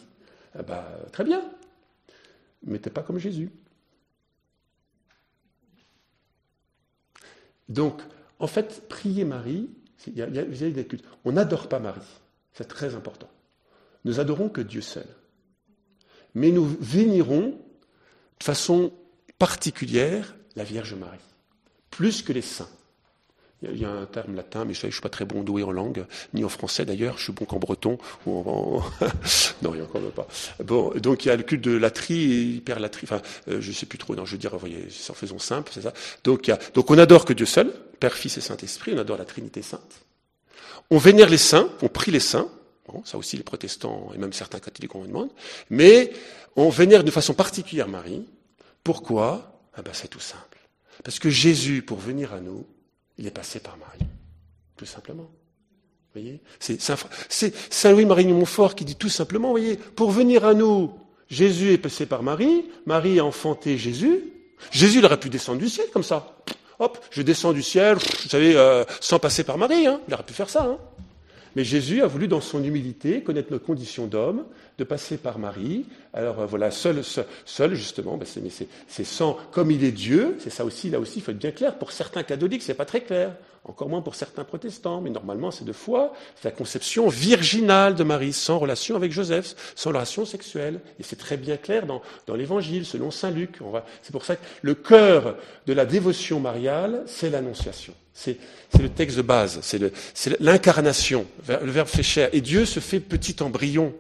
eh 0.59 0.62
ben, 0.62 0.83
très 1.12 1.25
bien. 1.25 1.42
Mais 2.66 2.78
tu 2.78 2.88
n'es 2.88 2.92
pas 2.92 3.02
comme 3.02 3.18
Jésus. 3.18 3.50
Donc, 7.68 8.02
en 8.38 8.47
fait, 8.47 8.88
prier 8.88 9.25
Marie, 9.25 9.71
il 10.06 10.14
y 10.14 10.23
a. 10.23 10.28
On 11.25 11.33
n'adore 11.33 11.68
pas 11.68 11.78
Marie. 11.78 12.00
C'est 12.52 12.68
très 12.68 12.94
important. 12.94 13.28
Nous 14.04 14.21
adorons 14.21 14.49
que 14.49 14.61
Dieu 14.61 14.80
seul. 14.80 15.06
Mais 16.35 16.50
nous 16.50 16.64
vénérons 16.80 17.59
de 18.38 18.44
façon 18.44 18.92
particulière 19.38 20.37
la 20.56 20.64
Vierge 20.64 20.94
Marie, 20.94 21.18
plus 21.90 22.23
que 22.23 22.33
les 22.33 22.42
saints. 22.42 22.68
Il 23.73 23.78
y 23.78 23.85
a 23.85 23.90
un 23.90 24.06
terme 24.06 24.35
latin, 24.35 24.64
mais 24.64 24.75
je 24.75 24.87
ne 24.87 24.92
suis 24.92 25.00
pas 25.00 25.09
très 25.09 25.25
bon 25.25 25.42
doué 25.42 25.62
en 25.62 25.73
langue, 25.73 26.04
ni 26.33 26.44
en 26.44 26.49
français 26.49 26.85
d'ailleurs, 26.85 27.18
je 27.18 27.25
suis 27.25 27.33
bon 27.33 27.44
qu'en 27.44 27.59
breton. 27.59 27.99
Ou 28.26 28.38
en... 28.38 28.83
non, 29.62 29.75
il 29.75 29.76
n'y 29.76 29.80
a 29.80 29.85
encore 29.85 30.02
pas. 30.12 30.26
Bon, 30.62 30.92
donc 30.97 31.25
il 31.25 31.28
y 31.28 31.30
a 31.30 31.37
le 31.37 31.42
culte 31.42 31.62
de 31.62 31.76
la 31.76 31.90
tri, 31.90 32.14
hyper 32.56 32.80
la 32.80 32.88
tri, 32.88 33.02
enfin, 33.04 33.23
euh, 33.49 33.61
je 33.61 33.68
ne 33.68 33.75
sais 33.75 33.87
plus 33.87 33.99
trop, 33.99 34.14
non, 34.14 34.25
je 34.25 34.33
veux 34.33 34.38
dire, 34.38 34.56
voyez, 34.56 34.88
en 35.09 35.14
faisons 35.14 35.38
simple, 35.38 35.71
c'est 35.75 35.83
ça. 35.83 35.92
Donc, 36.25 36.47
il 36.47 36.50
y 36.50 36.52
a... 36.52 36.59
donc 36.75 36.90
on 36.90 36.99
adore 36.99 37.25
que 37.25 37.33
Dieu 37.33 37.47
seul, 37.47 37.73
Père, 38.00 38.14
Fils 38.14 38.37
et 38.38 38.40
Saint-Esprit, 38.40 38.92
on 38.94 38.99
adore 38.99 39.18
la 39.18 39.25
Trinité 39.25 39.62
Sainte. 39.62 40.04
On 40.90 40.99
vénère 40.99 41.30
les 41.30 41.38
saints, 41.38 41.68
on 41.83 41.88
prie 41.88 42.11
les 42.11 42.21
saints, 42.21 42.49
bon, 42.87 43.02
ça 43.04 43.16
aussi 43.18 43.37
les 43.37 43.42
protestants 43.42 44.11
et 44.14 44.18
même 44.18 44.33
certains 44.33 44.61
catholiques 44.61 44.94
on 44.94 45.04
demande, 45.04 45.30
mais 45.71 46.12
on 46.56 46.68
vénère 46.68 47.04
de 47.04 47.11
façon 47.11 47.35
particulière 47.35 47.88
Marie. 47.88 48.26
Pourquoi? 48.83 49.61
Ah 49.76 49.83
ben, 49.83 49.92
C'est 49.94 50.09
tout 50.09 50.21
simple. 50.21 50.59
Parce 51.02 51.18
que 51.18 51.30
Jésus, 51.30 51.83
pour 51.83 51.99
venir 51.99 52.33
à 52.33 52.40
nous, 52.40 52.66
il 53.18 53.26
est 53.26 53.30
passé 53.30 53.61
par 53.61 53.76
Marie, 53.76 54.06
tout 54.76 54.87
simplement. 54.87 55.30
Vous 56.14 56.21
voyez? 56.21 56.40
C'est 56.59 56.80
Saint 57.71 57.92
Louis-Marie 57.92 58.26
Montfort 58.26 58.75
qui 58.75 58.85
dit 58.85 58.97
tout 58.97 59.09
simplement, 59.09 59.49
vous 59.49 59.54
voyez, 59.59 59.76
pour 59.76 60.11
venir 60.11 60.44
à 60.44 60.54
nous, 60.54 60.92
Jésus 61.28 61.73
est 61.73 61.78
passé 61.78 62.06
par 62.06 62.23
Marie, 62.23 62.64
Marie 62.87 63.18
a 63.18 63.25
enfanté 63.25 63.78
Jésus. 63.78 64.21
Jésus 64.71 64.99
il 64.99 65.04
aurait 65.04 65.18
pu 65.18 65.30
descendre 65.30 65.59
du 65.59 65.68
ciel 65.68 65.87
comme 65.92 66.02
ça. 66.02 66.37
Hop, 66.78 66.99
je 67.11 67.23
descends 67.23 67.52
du 67.52 67.62
ciel, 67.62 67.97
vous 67.97 68.28
savez, 68.28 68.56
euh, 68.56 68.85
sans 69.00 69.18
passer 69.18 69.44
par 69.44 69.59
Marie. 69.59 69.87
Hein. 69.87 70.00
Il 70.09 70.14
aurait 70.14 70.25
pu 70.25 70.35
faire 70.35 70.49
ça. 70.49 70.64
Hein. 70.64 70.78
Mais 71.56 71.64
Jésus 71.64 72.02
a 72.02 72.06
voulu, 72.06 72.26
dans 72.26 72.40
son 72.40 72.62
humilité, 72.64 73.23
connaître 73.23 73.52
nos 73.52 73.61
conditions 73.61 74.06
d'homme, 74.06 74.44
de 74.78 74.85
passer 74.85 75.16
par 75.16 75.38
Marie. 75.38 75.87
Alors 76.12 76.40
euh, 76.40 76.47
voilà, 76.47 76.71
seul, 76.71 77.02
seul, 77.45 77.75
justement, 77.75 78.16
ben 78.16 78.26
c'est 78.88 79.04
sans, 79.04 79.37
comme 79.52 79.71
il 79.71 79.84
est 79.84 79.93
Dieu, 79.93 80.37
c'est 80.41 80.50
ça 80.50 80.65
aussi, 80.65 80.91
là 80.91 80.99
aussi, 80.99 81.19
il 81.19 81.23
faut 81.23 81.30
être 81.30 81.39
bien 81.39 81.52
clair. 81.52 81.78
Pour 81.78 81.93
certains 81.93 82.23
catholiques, 82.23 82.63
c'est 82.63 82.75
pas 82.75 82.84
très 82.84 83.00
clair 83.00 83.32
encore 83.65 83.89
moins 83.89 84.02
pour 84.02 84.15
certains 84.15 84.45
protestants, 84.45 85.00
mais 85.00 85.10
normalement 85.10 85.50
c'est 85.50 85.65
de 85.65 85.73
foi, 85.73 86.13
c'est 86.37 86.45
la 86.45 86.50
conception 86.50 87.08
virginale 87.08 87.95
de 87.95 88.04
Marie, 88.04 88.32
sans 88.32 88.58
relation 88.58 88.95
avec 88.95 89.10
Joseph, 89.10 89.54
sans 89.75 89.91
relation 89.91 90.26
sexuelle. 90.26 90.80
Et 91.00 91.02
c'est 91.02 91.17
très 91.17 91.37
bien 91.37 91.56
clair 91.56 91.87
dans, 91.87 92.02
l'Évangile, 92.34 92.84
selon 92.84 93.10
Saint 93.10 93.30
Luc. 93.30 93.58
C'est 94.02 94.13
pour 94.13 94.25
ça 94.25 94.37
que 94.37 94.43
le 94.63 94.75
cœur 94.75 95.37
de 95.67 95.73
la 95.73 95.87
dévotion 95.87 96.41
mariale, 96.41 97.04
c'est 97.06 97.30
l'Annonciation. 97.30 97.95
C'est 98.13 98.39
le 98.78 98.89
texte 98.89 99.17
de 99.17 99.23
base, 99.23 99.58
c'est 99.63 99.80
l'incarnation, 100.41 101.26
le 101.49 101.71
verbe 101.71 101.89
fait 101.89 102.02
chair. 102.02 102.28
Et 102.32 102.41
Dieu 102.41 102.65
se 102.65 102.80
fait 102.80 103.00
petit 103.00 103.43
embryon. 103.43 103.93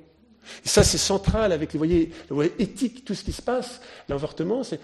Et 0.64 0.68
ça, 0.68 0.82
c'est 0.82 0.98
central 0.98 1.52
avec, 1.52 1.72
vous 1.72 1.78
voyez, 1.78 2.10
voyez, 2.30 2.52
éthique, 2.58 3.04
tout 3.04 3.14
ce 3.14 3.24
qui 3.24 3.32
se 3.32 3.42
passe. 3.42 3.80
L'avortement, 4.08 4.62
c'est, 4.62 4.80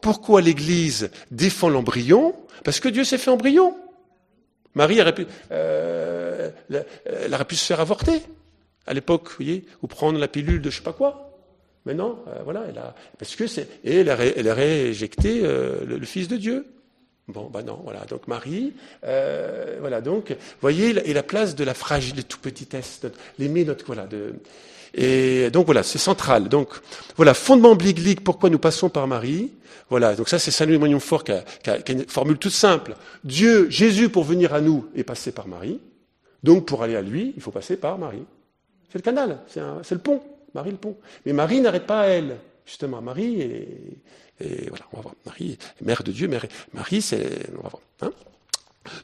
pourquoi 0.00 0.40
l'Église 0.40 1.10
défend 1.30 1.68
l'embryon? 1.68 2.34
Parce 2.64 2.80
que 2.80 2.88
Dieu 2.88 3.04
s'est 3.04 3.18
fait 3.18 3.30
embryon. 3.30 3.76
Marie 4.74 5.00
aurait 5.00 5.14
pu, 5.14 5.26
euh, 5.52 6.50
aurait 7.32 7.44
pu 7.44 7.56
se 7.56 7.64
faire 7.64 7.80
avorter 7.80 8.22
à 8.86 8.94
l'époque, 8.94 9.28
vous 9.28 9.36
voyez, 9.44 9.64
ou 9.82 9.86
prendre 9.86 10.18
la 10.18 10.28
pilule 10.28 10.60
de 10.60 10.70
je 10.70 10.76
sais 10.76 10.82
pas 10.82 10.92
quoi. 10.92 11.26
Mais 11.84 11.94
non, 11.94 12.18
euh, 12.28 12.42
voilà, 12.44 12.64
elle 12.68 12.78
a, 12.78 12.94
parce 13.18 13.36
que 13.36 13.46
c'est, 13.46 13.68
et 13.84 14.00
elle 14.00 14.10
a, 14.10 14.14
a 14.14 14.54
rééjecté 14.54 15.40
euh, 15.42 15.84
le, 15.86 16.04
Fils 16.04 16.28
de 16.28 16.36
Dieu. 16.36 16.66
Bon, 17.28 17.50
ben 17.52 17.62
non, 17.62 17.80
voilà. 17.82 18.04
Donc 18.04 18.28
Marie, 18.28 18.72
euh, 19.04 19.78
voilà. 19.80 20.00
Donc, 20.00 20.36
voyez, 20.60 20.90
et 21.08 21.12
la 21.12 21.22
place 21.22 21.56
de 21.56 21.64
la 21.64 21.74
fragile, 21.74 22.24
tout 22.24 22.38
petitesse, 22.38 23.02
l'aimer, 23.38 23.64
notre 23.64 23.84
voilà. 23.84 24.06
De, 24.06 24.34
et 24.94 25.50
donc 25.50 25.66
voilà, 25.66 25.82
c'est 25.82 25.98
central. 25.98 26.48
Donc 26.48 26.68
voilà, 27.16 27.34
fondement 27.34 27.74
biblique. 27.74 28.22
Pourquoi 28.22 28.48
nous 28.48 28.58
passons 28.58 28.88
par 28.88 29.06
Marie? 29.06 29.50
Voilà. 29.90 30.14
Donc 30.14 30.28
ça, 30.28 30.38
c'est 30.38 30.50
Saint 30.50 30.66
Louis 30.66 30.78
qui 31.24 31.32
a, 31.32 31.42
qui, 31.42 31.82
qui 31.82 31.92
a 31.92 31.94
une 31.94 32.06
formule 32.06 32.38
toute 32.38 32.52
simple. 32.52 32.94
Dieu, 33.24 33.68
Jésus, 33.70 34.08
pour 34.08 34.24
venir 34.24 34.54
à 34.54 34.60
nous, 34.60 34.86
est 34.94 35.04
passé 35.04 35.32
par 35.32 35.48
Marie. 35.48 35.80
Donc 36.42 36.64
pour 36.66 36.82
aller 36.82 36.94
à 36.94 37.02
lui, 37.02 37.32
il 37.36 37.42
faut 37.42 37.50
passer 37.50 37.76
par 37.76 37.98
Marie. 37.98 38.24
C'est 38.88 38.98
le 38.98 39.02
canal, 39.02 39.40
c'est 39.48 39.94
le 39.94 39.98
pont. 39.98 40.22
Marie 40.54 40.70
le 40.70 40.76
pont. 40.76 40.96
Mais 41.26 41.32
Marie 41.32 41.60
n'arrête 41.60 41.86
pas 41.86 42.02
à 42.02 42.06
elle. 42.06 42.36
Justement, 42.64 43.02
Marie 43.02 43.40
est, 43.40 43.68
et 44.40 44.68
voilà, 44.68 44.84
on 44.92 44.96
va 44.96 45.02
voir. 45.02 45.14
Marie, 45.24 45.58
mère 45.80 46.02
de 46.02 46.12
Dieu, 46.12 46.28
mère, 46.28 46.44
Marie, 46.72 47.02
c'est, 47.02 47.48
on 47.58 47.62
va 47.62 47.68
voir. 47.68 47.82
Hein 48.02 48.12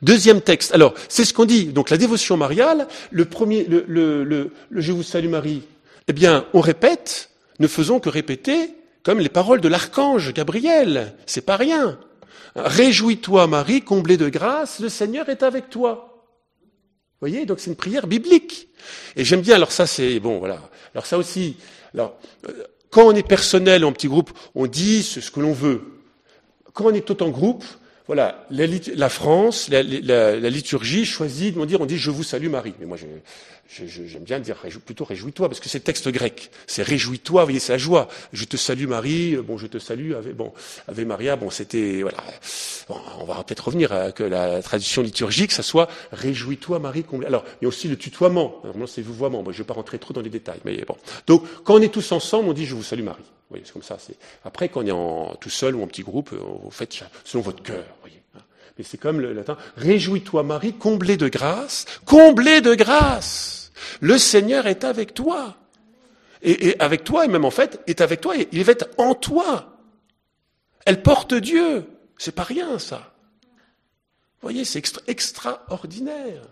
Deuxième 0.02 0.40
texte. 0.40 0.72
Alors, 0.74 0.94
c'est 1.08 1.24
ce 1.24 1.34
qu'on 1.34 1.44
dit. 1.44 1.66
Donc, 1.66 1.90
la 1.90 1.96
dévotion 1.96 2.36
mariale, 2.36 2.86
le 3.10 3.24
premier, 3.24 3.64
le, 3.64 4.52
Je 4.70 4.92
vous 4.92 5.02
salue 5.02 5.28
Marie. 5.28 5.62
Eh 6.08 6.12
bien, 6.12 6.46
on 6.52 6.60
répète, 6.60 7.30
ne 7.58 7.66
faisons 7.66 8.00
que 8.00 8.08
répéter 8.08 8.74
comme 9.02 9.18
les 9.18 9.28
paroles 9.28 9.60
de 9.60 9.68
l'archange 9.68 10.32
Gabriel. 10.32 11.14
C'est 11.26 11.44
pas 11.44 11.56
rien. 11.56 11.98
Réjouis-toi 12.54 13.46
Marie, 13.46 13.82
comblée 13.82 14.16
de 14.16 14.28
grâce, 14.28 14.78
le 14.78 14.88
Seigneur 14.88 15.28
est 15.28 15.42
avec 15.42 15.70
toi. 15.70 16.26
Vous 17.20 17.28
voyez, 17.28 17.46
donc 17.46 17.60
c'est 17.60 17.70
une 17.70 17.76
prière 17.76 18.06
biblique. 18.06 18.68
Et 19.16 19.24
j'aime 19.24 19.40
bien, 19.40 19.56
alors 19.56 19.72
ça 19.72 19.86
c'est, 19.86 20.20
bon 20.20 20.38
voilà, 20.38 20.58
alors 20.92 21.06
ça 21.06 21.16
aussi, 21.18 21.56
euh, 21.96 22.08
quand 22.92 23.06
on 23.06 23.14
est 23.14 23.26
personnel 23.26 23.86
en 23.86 23.92
petit 23.92 24.06
groupe, 24.06 24.30
on 24.54 24.66
dit 24.66 25.02
ce, 25.02 25.30
que 25.30 25.40
l'on 25.40 25.54
veut. 25.54 25.80
Quand 26.74 26.84
on 26.84 26.94
est 26.94 27.00
tout 27.00 27.22
en 27.22 27.30
groupe, 27.30 27.64
voilà, 28.12 28.44
la, 28.50 29.08
France, 29.08 29.70
la, 29.70 29.82
liturgie 30.50 31.06
choisit 31.06 31.56
de 31.56 31.64
dire, 31.64 31.80
on 31.80 31.86
dit 31.86 31.96
je 31.96 32.10
vous 32.10 32.22
salue 32.22 32.50
Marie. 32.50 32.74
Mais 32.78 32.84
moi, 32.84 32.98
j'aime 32.98 34.22
bien 34.22 34.38
dire 34.38 34.58
plutôt 34.84 35.06
réjouis-toi, 35.06 35.48
parce 35.48 35.60
que 35.60 35.70
c'est 35.70 35.80
texte 35.80 36.10
grec. 36.10 36.50
C'est 36.66 36.82
réjouis-toi, 36.82 37.44
voyez, 37.44 37.58
c'est 37.58 37.72
la 37.72 37.78
joie. 37.78 38.08
Je 38.34 38.44
te 38.44 38.58
salue 38.58 38.86
Marie, 38.86 39.36
bon, 39.36 39.56
je 39.56 39.66
te 39.66 39.78
salue, 39.78 40.12
avec, 40.12 40.36
bon, 40.36 40.52
avec 40.88 41.06
Maria, 41.06 41.36
bon, 41.36 41.48
c'était, 41.48 42.02
voilà. 42.02 42.18
on 43.18 43.24
va 43.24 43.42
peut-être 43.44 43.64
revenir 43.64 43.92
à 43.92 44.12
que 44.12 44.24
la 44.24 44.62
tradition 44.62 45.00
liturgique, 45.00 45.50
ça 45.50 45.62
soit 45.62 45.88
réjouis-toi 46.12 46.80
Marie. 46.80 47.06
Alors, 47.26 47.44
il 47.62 47.64
y 47.64 47.66
a 47.66 47.68
aussi 47.68 47.88
le 47.88 47.96
tutoiement. 47.96 48.60
Normalement, 48.62 48.86
c'est 48.86 49.00
vouvoiement. 49.00 49.42
Moi, 49.42 49.54
je 49.54 49.56
ne 49.60 49.62
vais 49.62 49.68
pas 49.68 49.72
rentrer 49.72 49.98
trop 49.98 50.12
dans 50.12 50.20
les 50.20 50.28
détails, 50.28 50.60
mais 50.66 50.84
bon. 50.86 50.98
Donc, 51.26 51.44
quand 51.64 51.76
on 51.76 51.80
est 51.80 51.88
tous 51.88 52.12
ensemble, 52.12 52.50
on 52.50 52.52
dit 52.52 52.66
je 52.66 52.74
vous 52.74 52.82
salue 52.82 53.04
Marie. 53.04 53.24
C'est 53.64 53.72
comme 53.72 53.82
ça. 53.82 53.98
Après, 54.44 54.68
quand 54.68 54.82
on 54.82 54.86
est 54.86 54.90
en, 54.90 55.34
tout 55.36 55.50
seul 55.50 55.74
ou 55.76 55.82
en 55.82 55.86
petit 55.86 56.02
groupe, 56.02 56.32
vous 56.32 56.70
faites 56.70 57.04
selon 57.24 57.42
votre 57.42 57.62
cœur. 57.62 57.84
Voyez. 58.00 58.22
Hein. 58.36 58.40
Mais 58.78 58.84
c'est 58.84 58.98
comme 58.98 59.20
le 59.20 59.32
latin. 59.32 59.56
Réjouis-toi, 59.76 60.42
Marie, 60.42 60.74
comblée 60.74 61.16
de 61.16 61.28
grâce, 61.28 61.86
comblée 62.04 62.60
de 62.60 62.74
grâce. 62.74 63.72
Le 64.00 64.18
Seigneur 64.18 64.66
est 64.66 64.84
avec 64.84 65.14
toi. 65.14 65.56
Et, 66.44 66.74
avec 66.80 67.04
toi, 67.04 67.24
et 67.24 67.28
même 67.28 67.44
en 67.44 67.52
fait, 67.52 67.80
est 67.86 68.00
avec 68.00 68.20
toi, 68.20 68.34
il 68.36 68.64
va 68.64 68.72
être 68.72 68.88
en 68.98 69.14
toi. 69.14 69.78
Elle 70.84 71.02
porte 71.02 71.34
Dieu. 71.34 71.86
C'est 72.18 72.34
pas 72.34 72.42
rien, 72.42 72.78
ça. 72.80 73.14
Vous 74.40 74.48
voyez, 74.48 74.64
c'est 74.64 74.82
extraordinaire. 75.06 76.42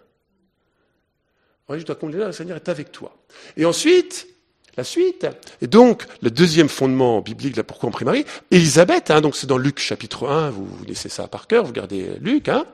Je 1.78 1.84
dois 1.84 1.94
combler 1.94 2.18
le 2.18 2.32
Seigneur 2.32 2.56
est 2.56 2.68
avec 2.68 2.90
toi. 2.90 3.16
Et 3.56 3.64
ensuite, 3.64 4.26
la 4.76 4.84
suite. 4.84 5.26
Et 5.62 5.66
donc, 5.66 6.04
le 6.22 6.30
deuxième 6.30 6.68
fondement 6.68 7.20
biblique, 7.20 7.56
là, 7.56 7.62
pourquoi 7.62 7.88
on 7.88 7.92
prie 7.92 8.04
Marie 8.04 8.24
Élisabeth, 8.50 9.10
hein, 9.10 9.20
donc 9.20 9.36
c'est 9.36 9.46
dans 9.46 9.58
Luc 9.58 9.78
chapitre 9.78 10.28
1, 10.28 10.50
vous, 10.50 10.68
laissez 10.86 11.08
ça 11.08 11.26
par 11.28 11.46
cœur, 11.46 11.64
vous 11.64 11.72
gardez 11.72 12.10
Luc. 12.20 12.48
Hein, 12.48 12.64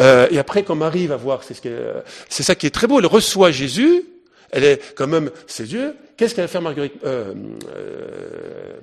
euh, 0.00 0.26
et 0.30 0.38
après, 0.38 0.62
quand 0.62 0.74
Marie 0.74 1.06
va 1.06 1.16
voir, 1.16 1.42
c'est 1.42 1.54
ce 1.54 1.60
c'est 2.28 2.42
ça 2.42 2.54
qui 2.54 2.66
est 2.66 2.70
très 2.70 2.86
beau, 2.86 2.98
elle 2.98 3.06
reçoit 3.06 3.50
Jésus, 3.50 4.04
elle 4.50 4.64
est 4.64 4.94
quand 4.94 5.06
même 5.06 5.30
ses 5.46 5.72
yeux. 5.72 5.94
Qu'est-ce 6.16 6.34
qu'elle 6.34 6.44
va 6.44 6.48
faire 6.48 6.62
Marguerite 6.62 6.94
euh, 7.04 7.34
euh, 7.76 8.76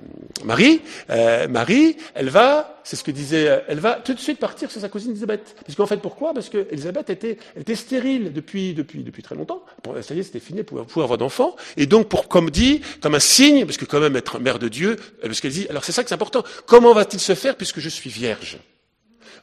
Marie? 0.44 0.80
Euh, 1.10 1.48
Marie, 1.48 1.96
elle 2.14 2.28
va, 2.28 2.80
c'est 2.84 2.94
ce 2.94 3.02
que 3.02 3.10
disait, 3.10 3.64
elle 3.66 3.80
va 3.80 3.94
tout 3.94 4.14
de 4.14 4.20
suite 4.20 4.38
partir 4.38 4.70
sur 4.70 4.80
sa 4.80 4.88
cousine 4.88 5.10
Elisabeth. 5.10 5.56
Parce 5.66 5.74
qu'en 5.74 5.86
fait, 5.86 5.96
pourquoi? 5.96 6.32
Parce 6.32 6.48
que 6.48 6.68
Elisabeth 6.70 7.10
était, 7.10 7.38
elle 7.56 7.62
était 7.62 7.74
stérile 7.74 8.32
depuis, 8.32 8.72
depuis, 8.72 9.02
depuis 9.02 9.22
très 9.22 9.34
longtemps. 9.34 9.64
Ça 10.02 10.14
y 10.14 10.20
est, 10.20 10.22
c'était 10.22 10.38
fini, 10.38 10.62
pouvait 10.62 10.84
pouvoir 10.84 11.04
avoir 11.04 11.18
d'enfants. 11.18 11.56
Et 11.76 11.86
donc, 11.86 12.08
pour, 12.08 12.28
comme 12.28 12.50
dit, 12.50 12.82
comme 13.00 13.16
un 13.16 13.20
signe, 13.20 13.64
parce 13.64 13.78
que 13.78 13.84
quand 13.84 14.00
même 14.00 14.14
être 14.14 14.38
mère 14.38 14.60
de 14.60 14.68
Dieu, 14.68 14.96
parce 15.20 15.40
qu'elle 15.40 15.50
dit, 15.50 15.66
alors 15.68 15.84
c'est 15.84 15.92
ça 15.92 16.04
que 16.04 16.08
c'est 16.08 16.14
important. 16.14 16.44
Comment 16.66 16.94
va-t-il 16.94 17.18
se 17.18 17.34
faire 17.34 17.56
puisque 17.56 17.80
je 17.80 17.88
suis 17.88 18.10
vierge? 18.10 18.58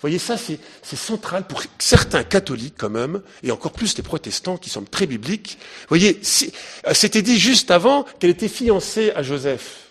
Voyez, 0.02 0.18
ça, 0.18 0.36
c'est 0.38 0.96
central 0.96 1.46
pour 1.48 1.62
certains 1.78 2.24
catholiques 2.24 2.74
quand 2.78 2.90
même, 2.90 3.22
et 3.44 3.52
encore 3.52 3.72
plus 3.72 3.96
les 3.98 4.04
protestants 4.04 4.58
qui 4.58 4.70
semblent 4.70 4.90
très 4.90 5.06
bibliques. 5.06 5.58
Vous 5.82 5.90
voyez, 5.90 6.20
euh, 6.88 6.94
c'était 6.94 7.22
dit 7.22 7.40
juste 7.40 7.72
avant 7.72 8.06
qu'elle 8.20 8.32
était 8.32 8.48
fiancée 8.48 9.12
à 9.16 9.22
Joseph. 9.22 9.90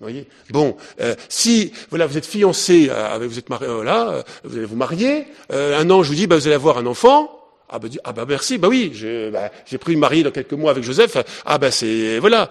Voyez 0.00 0.26
Bon, 0.48 0.76
euh, 1.02 1.14
si 1.28 1.72
voilà, 1.90 2.06
vous 2.06 2.16
êtes 2.16 2.24
fiancé, 2.24 2.88
euh, 2.90 3.18
vous 3.28 3.38
êtes 3.38 3.50
marié, 3.50 3.68
là, 3.84 4.24
vous 4.44 4.56
allez 4.56 4.64
vous 4.64 4.76
marier, 4.76 5.26
un 5.50 5.90
an, 5.90 6.02
je 6.02 6.08
vous 6.08 6.14
dis, 6.14 6.26
bah, 6.26 6.36
vous 6.36 6.46
allez 6.46 6.56
avoir 6.56 6.78
un 6.78 6.86
enfant. 6.86 7.36
Ah 7.72 7.78
bah, 7.78 7.88
ah 8.02 8.12
bah 8.12 8.24
merci, 8.26 8.58
bah 8.58 8.66
oui, 8.66 8.90
bah, 9.32 9.52
j'ai 9.64 9.78
pris 9.78 9.92
une 9.92 10.00
mariée 10.00 10.24
dans 10.24 10.32
quelques 10.32 10.54
mois 10.54 10.72
avec 10.72 10.82
Joseph. 10.82 11.18
Ah 11.44 11.56
bah 11.56 11.70
c'est 11.70 12.18
voilà. 12.18 12.50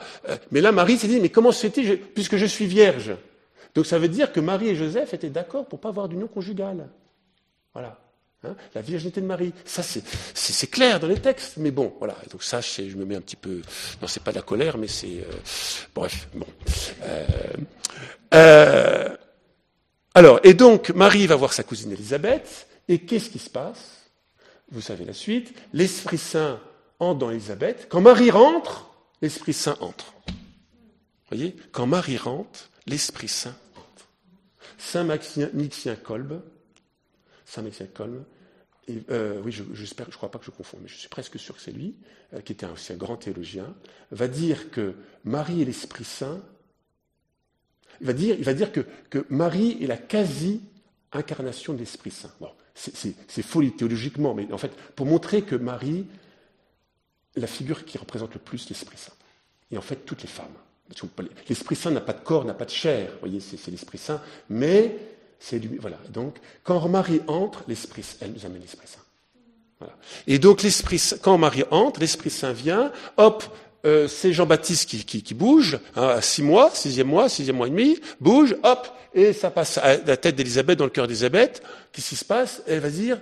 Mais 0.52 0.62
là, 0.62 0.72
Marie 0.72 0.98
s'est 0.98 1.10
dit, 1.10 1.20
mais 1.20 1.28
comment 1.28 1.52
fait-il 1.52 1.98
puisque 1.98 2.38
je 2.38 2.46
suis 2.46 2.68
vierge? 2.68 3.16
Donc 3.80 3.86
ça 3.86 3.98
veut 3.98 4.10
dire 4.10 4.34
que 4.34 4.42
Marie 4.42 4.68
et 4.68 4.76
Joseph 4.76 5.14
étaient 5.14 5.30
d'accord 5.30 5.66
pour 5.66 5.80
pas 5.80 5.88
avoir 5.88 6.10
d'union 6.10 6.28
conjugale. 6.28 6.90
Voilà. 7.74 7.98
Hein, 8.44 8.54
la 8.76 8.82
virginité 8.82 9.22
de 9.22 9.26
Marie. 9.26 9.54
Ça, 9.64 9.82
c'est 9.84 10.68
clair 10.68 11.00
dans 11.00 11.08
les 11.08 11.22
textes. 11.22 11.54
Mais 11.56 11.72
bon, 11.72 11.94
voilà. 11.98 12.18
Donc 12.30 12.44
ça, 12.44 12.60
je 12.60 12.98
me 12.98 13.06
mets 13.06 13.16
un 13.16 13.22
petit 13.22 13.38
peu... 13.38 13.62
Non, 14.02 14.08
c'est 14.10 14.22
pas 14.22 14.32
de 14.32 14.36
la 14.36 14.42
colère, 14.42 14.78
mais 14.78 14.90
c'est... 14.90 15.22
Euh, 15.22 15.32
bref, 15.96 16.28
bon. 16.34 16.46
Euh, 17.04 17.26
euh, 18.34 19.16
alors, 20.14 20.42
et 20.44 20.54
donc, 20.54 20.90
Marie 20.90 21.26
va 21.26 21.38
voir 21.38 21.54
sa 21.54 21.64
cousine 21.64 21.94
Élisabeth. 21.94 22.68
Et 22.90 23.00
qu'est-ce 23.00 23.30
qui 23.30 23.40
se 23.40 23.50
passe? 23.50 24.10
Vous 24.74 24.82
savez 24.82 25.06
la 25.06 25.14
suite. 25.14 25.54
L'Esprit 25.72 26.18
Saint 26.18 26.60
entre 27.00 27.20
dans 27.20 27.32
Élisabeth. 27.32 27.88
Quand 27.88 28.02
Marie 28.02 28.30
rentre, 28.30 28.90
l'Esprit 29.22 29.54
Saint 29.54 29.78
entre. 29.80 30.16
Vous 30.28 31.38
voyez? 31.38 31.56
Quand 31.72 31.88
Marie 31.88 32.18
rentre, 32.18 32.70
l'Esprit 32.88 33.28
Saint 33.28 33.56
Saint 34.80 35.04
Maxien 35.04 35.50
Kolb, 36.04 36.42
Saint 37.46 37.62
Maxien 37.62 37.88
Kolb, 37.88 38.24
euh, 39.12 39.40
oui, 39.44 39.52
je 39.52 39.64
ne 39.64 40.12
crois 40.12 40.32
pas 40.32 40.40
que 40.40 40.46
je 40.46 40.52
confonds, 40.52 40.80
mais 40.82 40.88
je 40.88 40.96
suis 40.96 41.10
presque 41.10 41.38
sûr 41.38 41.56
que 41.56 41.62
c'est 41.62 41.72
lui, 41.72 41.96
euh, 42.34 42.42
qui 42.42 42.54
était 42.54 42.66
aussi 42.66 42.94
un 42.94 42.96
grand 42.96 43.18
théologien, 43.18 43.76
va 44.12 44.28
dire 44.28 44.72
que 44.72 44.96
Marie 45.26 45.62
et 45.62 45.66
l'Esprit 45.66 46.06
Saint, 46.06 46.42
va 48.02 48.14
dire, 48.14 48.72
que 48.72 49.26
Marie 49.30 49.78
est 49.84 49.88
la 49.88 49.98
quasi-incarnation 49.98 51.74
de 51.74 51.80
l'Esprit 51.80 52.12
Saint. 52.12 52.32
Bon, 52.40 52.50
c'est 52.74 53.42
folie 53.42 53.76
théologiquement, 53.76 54.34
mais 54.34 54.52
en 54.54 54.58
fait, 54.58 54.72
pour 54.96 55.06
montrer 55.06 55.42
que 55.42 55.56
Marie, 55.56 56.08
la 57.36 57.48
figure 57.48 57.86
qui 57.86 57.98
représente 57.98 58.34
le 58.34 58.40
plus 58.40 58.70
l'Esprit 58.70 58.98
Saint, 58.98 59.14
et 59.72 59.78
en 59.78 59.82
fait 59.82 59.98
toutes 59.98 60.22
les 60.22 60.30
femmes. 60.30 60.48
L'Esprit 61.48 61.76
Saint 61.76 61.92
n'a 61.92 62.02
pas 62.02 62.14
de 62.14 62.22
corps, 62.22 62.46
n'a 62.46 62.54
pas 62.54 62.66
de 62.66 62.72
chair. 62.72 63.10
Voyez, 63.20 63.40
c'est 63.40 63.72
l'Esprit 63.72 63.98
Saint. 63.98 64.22
Mais 64.50 64.96
c'est 65.40 65.60
lui. 65.60 65.78
Voilà. 65.80 65.98
Donc, 66.10 66.38
quand 66.64 66.88
Marie 66.88 67.22
entre, 67.28 67.64
l'Esprit, 67.68 68.06
elle 68.22 68.32
nous 68.32 68.46
amène 68.46 68.62
l'Esprit 68.62 68.88
Saint. 68.88 69.88
Et 70.28 70.40
donc, 70.40 70.62
l'Esprit, 70.62 71.02
quand 71.22 71.38
Marie 71.38 71.64
entre, 71.72 72.00
l'Esprit 72.00 72.30
Saint 72.30 72.54
vient. 72.54 72.92
Hop, 73.18 73.44
euh, 73.86 74.08
c'est 74.08 74.34
Jean-Baptiste 74.34 74.90
qui, 74.90 75.34
bouge 75.34 75.80
hein, 75.96 76.08
à 76.08 76.22
six 76.22 76.44
mois, 76.44 76.70
sixième 76.74 77.08
mois, 77.08 77.30
sixième 77.30 77.56
mois 77.56 77.68
et 77.68 77.70
demi, 77.70 77.98
bouge, 78.20 78.58
hop, 78.64 78.90
et 79.14 79.32
ça 79.32 79.52
passe 79.52 79.78
à 79.78 79.96
la 79.98 80.18
tête 80.18 80.36
d'Élisabeth, 80.36 80.78
dans 80.78 80.86
le 80.86 80.92
cœur 80.92 81.08
d'Élisabeth. 81.08 81.64
Qu'est-ce 81.94 82.10
qui 82.10 82.16
se 82.18 82.26
passe? 82.26 82.62
Elle 82.68 82.80
va 82.80 82.90
dire 82.90 83.20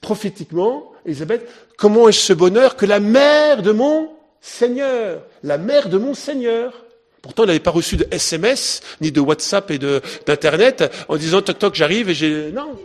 prophétiquement, 0.00 0.92
Élisabeth, 1.04 1.48
comment 1.76 2.08
est-ce 2.08 2.26
ce 2.26 2.32
bonheur 2.32 2.76
que 2.76 2.86
la 2.86 3.00
mère 3.00 3.62
de 3.62 3.72
mon 3.72 4.10
Seigneur, 4.40 5.22
la 5.44 5.56
mère 5.56 5.88
de 5.88 5.98
mon 5.98 6.14
Seigneur. 6.14 6.81
Pourtant, 7.22 7.44
elle 7.44 7.48
n'avait 7.48 7.60
pas 7.60 7.70
reçu 7.70 7.96
de 7.96 8.06
SMS, 8.10 8.80
ni 9.00 9.12
de 9.12 9.20
WhatsApp 9.20 9.70
et 9.70 9.78
d'Internet 9.78 10.92
en 11.08 11.16
disant 11.16 11.40
toc 11.40 11.58
toc, 11.58 11.74
j'arrive 11.74 12.10
et 12.10 12.14
j'ai. 12.14 12.50
Non. 12.50 12.76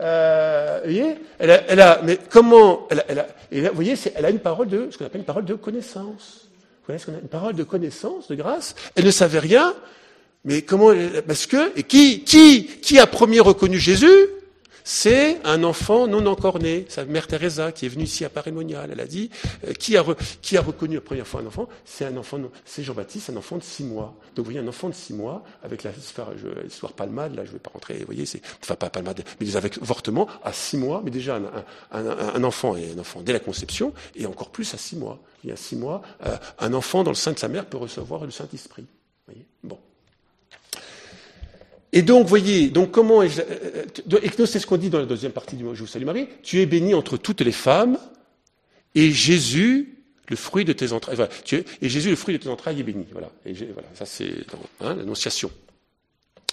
Euh, 0.00 0.80
vous 0.84 0.90
voyez 0.90 1.14
elle 1.38 1.50
a, 1.52 1.62
elle 1.68 1.80
a, 1.80 2.00
mais 2.02 2.18
comment 2.28 2.88
elle 2.90 2.98
a, 2.98 3.26
elle 3.52 3.66
a, 3.66 3.70
voyez, 3.70 3.94
elle 4.16 4.24
a 4.24 4.30
une 4.30 4.40
parole 4.40 4.66
de 4.66 4.88
ce 4.90 4.98
qu'on 4.98 5.06
appelle 5.06 5.20
une 5.20 5.24
parole 5.26 5.44
de 5.44 5.54
connaissance. 5.54 6.40
Vous 6.42 6.86
voyez 6.88 6.98
ce 6.98 7.06
qu'on 7.06 7.14
a 7.14 7.20
Une 7.20 7.28
parole 7.28 7.54
de 7.54 7.62
connaissance, 7.62 8.26
de 8.26 8.34
grâce. 8.34 8.74
Elle 8.96 9.04
ne 9.04 9.12
savait 9.12 9.38
rien, 9.38 9.72
mais 10.44 10.62
comment 10.62 10.92
Parce 11.26 11.46
que 11.46 11.78
et 11.78 11.84
qui, 11.84 12.24
qui, 12.24 12.66
qui 12.66 12.98
a 12.98 13.06
premier 13.06 13.38
reconnu 13.38 13.78
Jésus? 13.78 14.26
C'est 14.86 15.40
un 15.44 15.64
enfant 15.64 16.06
non 16.06 16.26
encore 16.26 16.58
né. 16.58 16.84
Sa 16.90 17.06
mère 17.06 17.26
Teresa, 17.26 17.72
qui 17.72 17.86
est 17.86 17.88
venue 17.88 18.04
ici 18.04 18.22
à 18.24 18.28
Paris-Monial, 18.28 18.90
elle 18.92 19.00
a 19.00 19.06
dit, 19.06 19.30
euh, 19.66 19.72
qui, 19.72 19.96
a 19.96 20.02
reconnu 20.60 20.96
la 20.96 21.00
première 21.00 21.26
fois 21.26 21.40
un 21.40 21.46
enfant 21.46 21.68
C'est 21.86 22.04
un 22.04 22.16
enfant, 22.18 22.38
c'est 22.66 22.82
Jean-Baptiste, 22.82 23.30
un 23.30 23.36
enfant 23.36 23.56
de 23.56 23.62
six 23.62 23.82
mois. 23.82 24.14
Donc 24.36 24.44
vous 24.44 24.52
voyez, 24.52 24.58
un 24.58 24.68
enfant 24.68 24.90
de 24.90 24.94
six 24.94 25.14
mois, 25.14 25.42
avec 25.62 25.84
l'histoire 25.84 26.92
palmade, 26.92 27.34
là 27.34 27.44
je 27.44 27.48
ne 27.48 27.54
vais 27.54 27.60
pas 27.60 27.70
rentrer, 27.72 27.98
vous 28.00 28.04
voyez, 28.04 28.26
c'est, 28.26 28.42
enfin 28.62 28.76
pas 28.76 28.90
palmade, 28.90 29.24
mais 29.40 29.56
avec 29.56 29.78
avortements 29.78 30.28
à 30.42 30.52
six 30.52 30.76
mois, 30.76 31.00
mais 31.02 31.10
déjà 31.10 31.40
un, 31.90 32.44
enfant 32.44 32.76
et 32.76 32.92
un 32.92 32.98
enfant 32.98 33.22
dès 33.22 33.32
la 33.32 33.40
conception, 33.40 33.94
et 34.14 34.26
encore 34.26 34.50
plus 34.50 34.74
à 34.74 34.76
six 34.76 34.96
mois. 34.96 35.18
Il 35.44 35.50
y 35.50 35.52
a 35.52 35.56
six 35.56 35.76
mois, 35.76 36.02
euh, 36.26 36.36
un 36.58 36.74
enfant 36.74 37.04
dans 37.04 37.10
le 37.10 37.16
sein 37.16 37.32
de 37.32 37.38
sa 37.38 37.48
mère 37.48 37.64
peut 37.64 37.78
recevoir 37.78 38.24
le 38.24 38.30
Saint-Esprit. 38.30 38.84
voyez? 39.26 39.46
Bon. 39.62 39.78
Et 41.96 42.02
donc, 42.02 42.26
voyez, 42.26 42.70
donc 42.70 42.90
comment 42.90 43.22
euh, 43.22 43.28
euh, 43.38 44.20
et 44.20 44.46
c'est 44.46 44.58
ce 44.58 44.66
qu'on 44.66 44.76
dit 44.76 44.90
dans 44.90 44.98
la 44.98 45.06
deuxième 45.06 45.30
partie 45.30 45.54
du 45.54 45.64
Je 45.74 45.80
vous 45.80 45.86
salue 45.86 46.04
Marie. 46.04 46.26
Tu 46.42 46.60
es 46.60 46.66
bénie 46.66 46.92
entre 46.92 47.16
toutes 47.16 47.40
les 47.40 47.52
femmes, 47.52 47.98
et 48.96 49.12
Jésus, 49.12 49.94
le 50.28 50.34
fruit 50.34 50.64
de 50.64 50.72
tes 50.72 50.90
entrailles, 50.90 51.28
tu 51.44 51.54
es, 51.54 51.64
et 51.80 51.88
Jésus, 51.88 52.10
le 52.10 52.16
fruit 52.16 52.36
de 52.36 52.42
tes 52.42 52.48
entrailles, 52.48 52.80
est 52.80 52.82
béni. 52.82 53.06
Voilà, 53.12 53.30
ça 53.94 54.06
c'est 54.06 54.28
hein, 54.80 54.96
l'annonciation. 54.96 55.52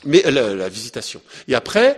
Mais 0.05 0.23
euh, 0.27 0.55
la, 0.55 0.69
visitation. 0.69 1.23
Et 1.47 1.55
après, 1.55 1.97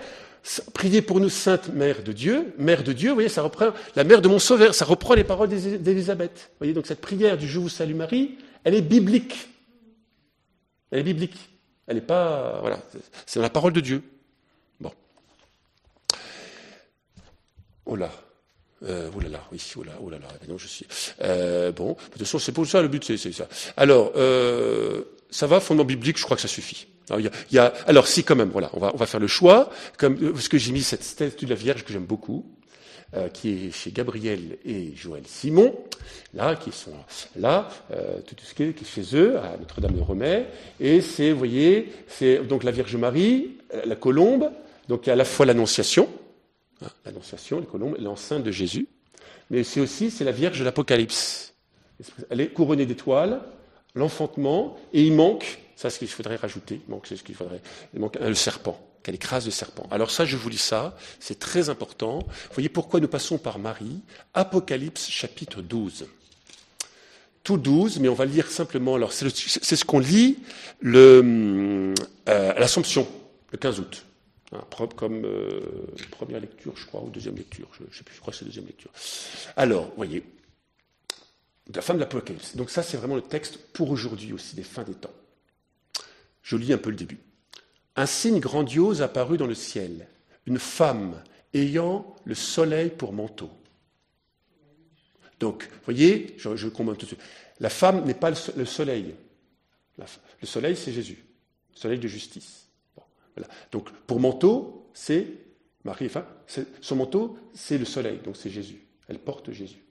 priez 0.73 1.01
pour 1.01 1.19
nous, 1.19 1.29
Sainte 1.29 1.67
Mère 1.73 2.01
de 2.01 2.13
Dieu, 2.13 2.53
Mère 2.57 2.81
de 2.81 2.93
Dieu, 2.93 3.09
vous 3.09 3.15
voyez, 3.15 3.29
ça 3.29 3.41
reprend 3.41 3.71
la 3.97 4.05
Mère 4.05 4.21
de 4.21 4.29
mon 4.29 4.39
Sauveur, 4.39 4.73
ça 4.73 4.85
reprend 4.85 5.15
les 5.15 5.25
paroles 5.25 5.49
d'Élisabeth. 5.49 6.51
Vous 6.51 6.57
voyez, 6.59 6.73
donc 6.73 6.87
cette 6.87 7.01
prière 7.01 7.37
du 7.37 7.49
Je 7.49 7.59
vous 7.59 7.67
salue 7.67 7.95
Marie, 7.95 8.37
elle 8.63 8.75
est 8.75 8.81
biblique. 8.81 9.49
Elle 10.91 10.99
est 10.99 11.03
biblique. 11.03 11.52
Elle 11.87 11.95
n'est 11.95 12.01
pas. 12.01 12.59
Voilà, 12.61 12.79
c'est 13.25 13.39
la 13.39 13.49
parole 13.49 13.73
de 13.73 13.81
Dieu. 13.81 14.03
Bon. 14.79 14.91
Oh 17.85 17.95
là. 17.95 18.11
Euh, 18.85 19.09
oh 19.15 19.19
là 19.21 19.29
là, 19.29 19.39
oui, 19.51 19.61
oh 19.77 19.83
là, 19.83 19.93
oh 20.01 20.09
là 20.09 20.19
là, 20.19 20.27
non, 20.49 20.57
je 20.57 20.67
suis. 20.67 20.85
Euh, 21.21 21.71
bon, 21.71 21.93
de 21.93 21.97
toute 22.11 22.19
façon, 22.19 22.37
c'est 22.37 22.51
pour 22.51 22.67
ça, 22.67 22.81
le 22.81 22.89
but, 22.89 23.03
c'est 23.05 23.31
ça. 23.31 23.47
Alors, 23.77 24.11
euh, 24.17 25.03
ça 25.29 25.47
va, 25.47 25.61
fondement 25.61 25.85
biblique, 25.85 26.17
je 26.17 26.23
crois 26.25 26.35
que 26.35 26.41
ça 26.41 26.49
suffit. 26.49 26.87
Alors, 27.09 27.21
y 27.51 27.57
a, 27.57 27.73
alors 27.87 28.07
si, 28.07 28.25
quand 28.25 28.35
même, 28.35 28.49
voilà, 28.49 28.69
on 28.73 28.79
va, 28.79 28.91
on 28.93 28.97
va 28.97 29.05
faire 29.05 29.21
le 29.21 29.27
choix, 29.27 29.69
comme, 29.97 30.17
parce 30.33 30.49
que 30.49 30.57
j'ai 30.57 30.73
mis 30.73 30.83
cette 30.83 31.03
statue 31.03 31.45
de 31.45 31.51
la 31.51 31.55
Vierge 31.55 31.85
que 31.85 31.93
j'aime 31.93 32.05
beaucoup, 32.05 32.45
euh, 33.15 33.29
qui 33.29 33.67
est 33.67 33.71
chez 33.71 33.91
Gabriel 33.91 34.57
et 34.65 34.95
Joël 34.95 35.21
Simon, 35.27 35.75
là, 36.33 36.55
qui 36.55 36.71
sont 36.71 36.95
là, 37.35 37.69
euh, 37.91 38.19
tout 38.25 38.35
ce 38.43 38.55
qui 38.55 38.63
est, 38.63 38.85
chez 38.85 39.15
eux, 39.15 39.37
à 39.37 39.55
Notre-Dame-de-Romay. 39.57 40.47
Et 40.79 40.99
c'est, 41.01 41.31
vous 41.31 41.37
voyez, 41.37 41.93
c'est 42.07 42.39
donc 42.39 42.63
la 42.63 42.71
Vierge 42.71 42.95
Marie, 42.95 43.57
euh, 43.75 43.83
la 43.85 43.95
colombe, 43.95 44.49
donc 44.87 45.05
il 45.05 45.07
y 45.07 45.09
a 45.11 45.13
à 45.13 45.15
la 45.15 45.25
fois 45.25 45.45
l'Annonciation, 45.45 46.09
hein, 46.81 46.87
l'Annonciation, 47.05 47.59
la 47.59 47.67
colombe, 47.67 47.97
l'enceinte 47.99 48.43
de 48.43 48.51
Jésus, 48.51 48.87
mais 49.51 49.63
c'est 49.63 49.79
aussi, 49.79 50.09
c'est 50.09 50.23
la 50.23 50.31
Vierge 50.31 50.57
de 50.57 50.65
l'Apocalypse. 50.65 51.53
Elle 52.31 52.41
est 52.41 52.47
couronnée 52.47 52.87
d'étoiles, 52.87 53.41
l'enfantement, 53.93 54.75
et 54.91 55.03
il 55.03 55.13
manque, 55.13 55.59
ça 55.75 55.89
c'est 55.89 55.95
ce 55.95 55.99
qu'il 55.99 56.07
faudrait 56.07 56.37
rajouter, 56.37 56.81
ce 57.03 57.13
qu'il 57.21 57.35
faudrait, 57.35 57.61
il 57.93 57.99
manque 57.99 58.17
le 58.19 58.33
serpent 58.33 58.79
qu'elle 59.03 59.15
écrase 59.15 59.45
le 59.45 59.51
serpent. 59.51 59.87
Alors 59.91 60.09
ça, 60.09 60.25
je 60.25 60.37
vous 60.37 60.49
lis 60.49 60.57
ça, 60.57 60.97
c'est 61.19 61.37
très 61.37 61.69
important. 61.69 62.19
Vous 62.19 62.53
voyez 62.53 62.69
pourquoi 62.69 63.01
nous 63.01 63.07
passons 63.07 63.37
par 63.37 63.59
Marie. 63.59 63.99
Apocalypse 64.33 65.09
chapitre 65.09 65.61
12. 65.61 66.07
Tout 67.43 67.57
12, 67.57 67.99
mais 67.99 68.07
on 68.07 68.13
va 68.13 68.25
lire 68.25 68.49
simplement. 68.49 68.95
Alors 68.95 69.11
c'est 69.11 69.29
ce 69.29 69.85
qu'on 69.85 69.99
lit 69.99 70.39
le, 70.79 71.93
euh, 72.29 72.53
à 72.55 72.59
l'Assomption, 72.59 73.05
le 73.51 73.57
15 73.57 73.79
août. 73.81 74.05
Hein, 74.53 74.87
comme 74.95 75.25
euh, 75.25 75.61
première 76.11 76.39
lecture, 76.39 76.73
je 76.77 76.85
crois, 76.85 77.01
ou 77.01 77.09
deuxième 77.09 77.35
lecture. 77.35 77.67
Je 77.77 77.83
ne 77.83 77.91
sais 77.91 78.03
plus, 78.03 78.15
je 78.15 78.21
crois 78.21 78.31
que 78.31 78.39
c'est 78.39 78.45
deuxième 78.45 78.67
lecture. 78.67 78.91
Alors, 79.57 79.91
voyez. 79.97 80.23
la 81.73 81.81
femme 81.81 81.97
de 81.97 82.01
l'Apocalypse. 82.01 82.55
Donc 82.55 82.69
ça, 82.69 82.83
c'est 82.83 82.95
vraiment 82.97 83.15
le 83.15 83.21
texte 83.21 83.57
pour 83.73 83.89
aujourd'hui 83.91 84.31
aussi, 84.31 84.55
des 84.55 84.63
fins 84.63 84.83
des 84.83 84.93
temps. 84.93 85.13
Je 86.43 86.55
lis 86.55 86.71
un 86.71 86.77
peu 86.77 86.91
le 86.91 86.95
début. 86.95 87.17
Un 87.95 88.05
signe 88.05 88.39
grandiose 88.39 89.01
apparut 89.01 89.37
dans 89.37 89.47
le 89.47 89.55
ciel, 89.55 90.07
une 90.45 90.59
femme 90.59 91.21
ayant 91.53 92.15
le 92.25 92.35
soleil 92.35 92.89
pour 92.89 93.13
manteau. 93.13 93.51
Donc, 95.39 95.63
vous 95.63 95.85
voyez, 95.85 96.35
je, 96.37 96.55
je 96.55 96.67
tout 96.67 96.93
de 96.93 97.05
suite. 97.05 97.21
La 97.59 97.69
femme 97.69 98.05
n'est 98.05 98.13
pas 98.13 98.31
le 98.31 98.65
soleil. 98.65 99.15
Le 99.97 100.47
soleil, 100.47 100.75
c'est 100.75 100.91
Jésus, 100.91 101.23
le 101.73 101.79
soleil 101.79 101.99
de 101.99 102.07
justice. 102.07 102.67
Donc, 103.71 103.91
pour 104.07 104.19
manteau, 104.19 104.89
c'est 104.93 105.27
Marie, 105.83 106.05
enfin, 106.05 106.25
son 106.81 106.95
manteau, 106.95 107.37
c'est 107.53 107.77
le 107.77 107.85
soleil, 107.85 108.19
donc 108.23 108.37
c'est 108.37 108.49
Jésus. 108.49 108.81
Elle 109.07 109.19
porte 109.19 109.51
Jésus. 109.51 109.83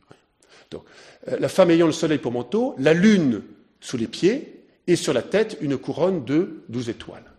Donc, 0.70 0.84
euh, 1.28 1.38
la 1.38 1.48
femme 1.48 1.70
ayant 1.70 1.86
le 1.86 1.92
soleil 1.92 2.18
pour 2.18 2.32
manteau, 2.32 2.74
la 2.78 2.94
lune 2.94 3.42
sous 3.80 3.96
les 3.96 4.06
pieds, 4.06 4.64
et 4.86 4.96
sur 4.96 5.12
la 5.12 5.22
tête 5.22 5.58
une 5.60 5.76
couronne 5.76 6.24
de 6.24 6.62
douze 6.68 6.88
étoiles. 6.88 7.31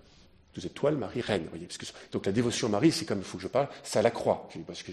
Douze 0.54 0.66
étoiles, 0.66 0.96
Marie 0.96 1.22
règne. 1.22 1.46
Voyez, 1.50 1.66
parce 1.66 1.94
donc 2.12 2.26
la 2.26 2.32
dévotion 2.32 2.68
à 2.68 2.72
Marie, 2.72 2.92
c'est 2.92 3.06
comme 3.06 3.20
il 3.20 3.24
faut 3.24 3.38
que 3.38 3.44
je 3.44 3.48
parle, 3.48 3.68
c'est 3.84 4.00
à 4.00 4.02
la 4.02 4.12
croix. 4.12 4.48
Parce 4.68 4.84
que 4.84 4.92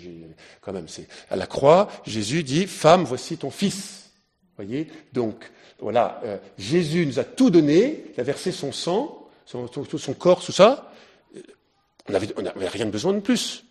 quand 0.61 0.73
même, 0.73 0.88
c'est 0.88 1.07
à 1.31 1.37
la 1.37 1.46
croix. 1.46 1.88
Jésus 2.07 2.42
dit, 2.42 2.66
femme, 2.66 3.05
voici 3.05 3.37
ton 3.37 3.51
fils. 3.51 4.11
Voyez, 4.57 4.88
donc 5.12 5.51
voilà, 5.79 6.20
euh, 6.25 6.38
Jésus 6.59 7.07
nous 7.07 7.18
a 7.18 7.25
tout 7.25 7.51
donné, 7.51 8.05
il 8.14 8.20
a 8.20 8.25
versé 8.25 8.53
son 8.53 8.73
sang, 8.73 9.27
son, 9.46 9.68
son 9.68 10.14
corps, 10.14 10.44
tout 10.44 10.53
ça. 10.53 10.92
On 12.09 12.12
n'avait 12.12 12.68
rien 12.68 12.87
besoin 12.87 13.12
de 13.12 13.20
plus. 13.20 13.64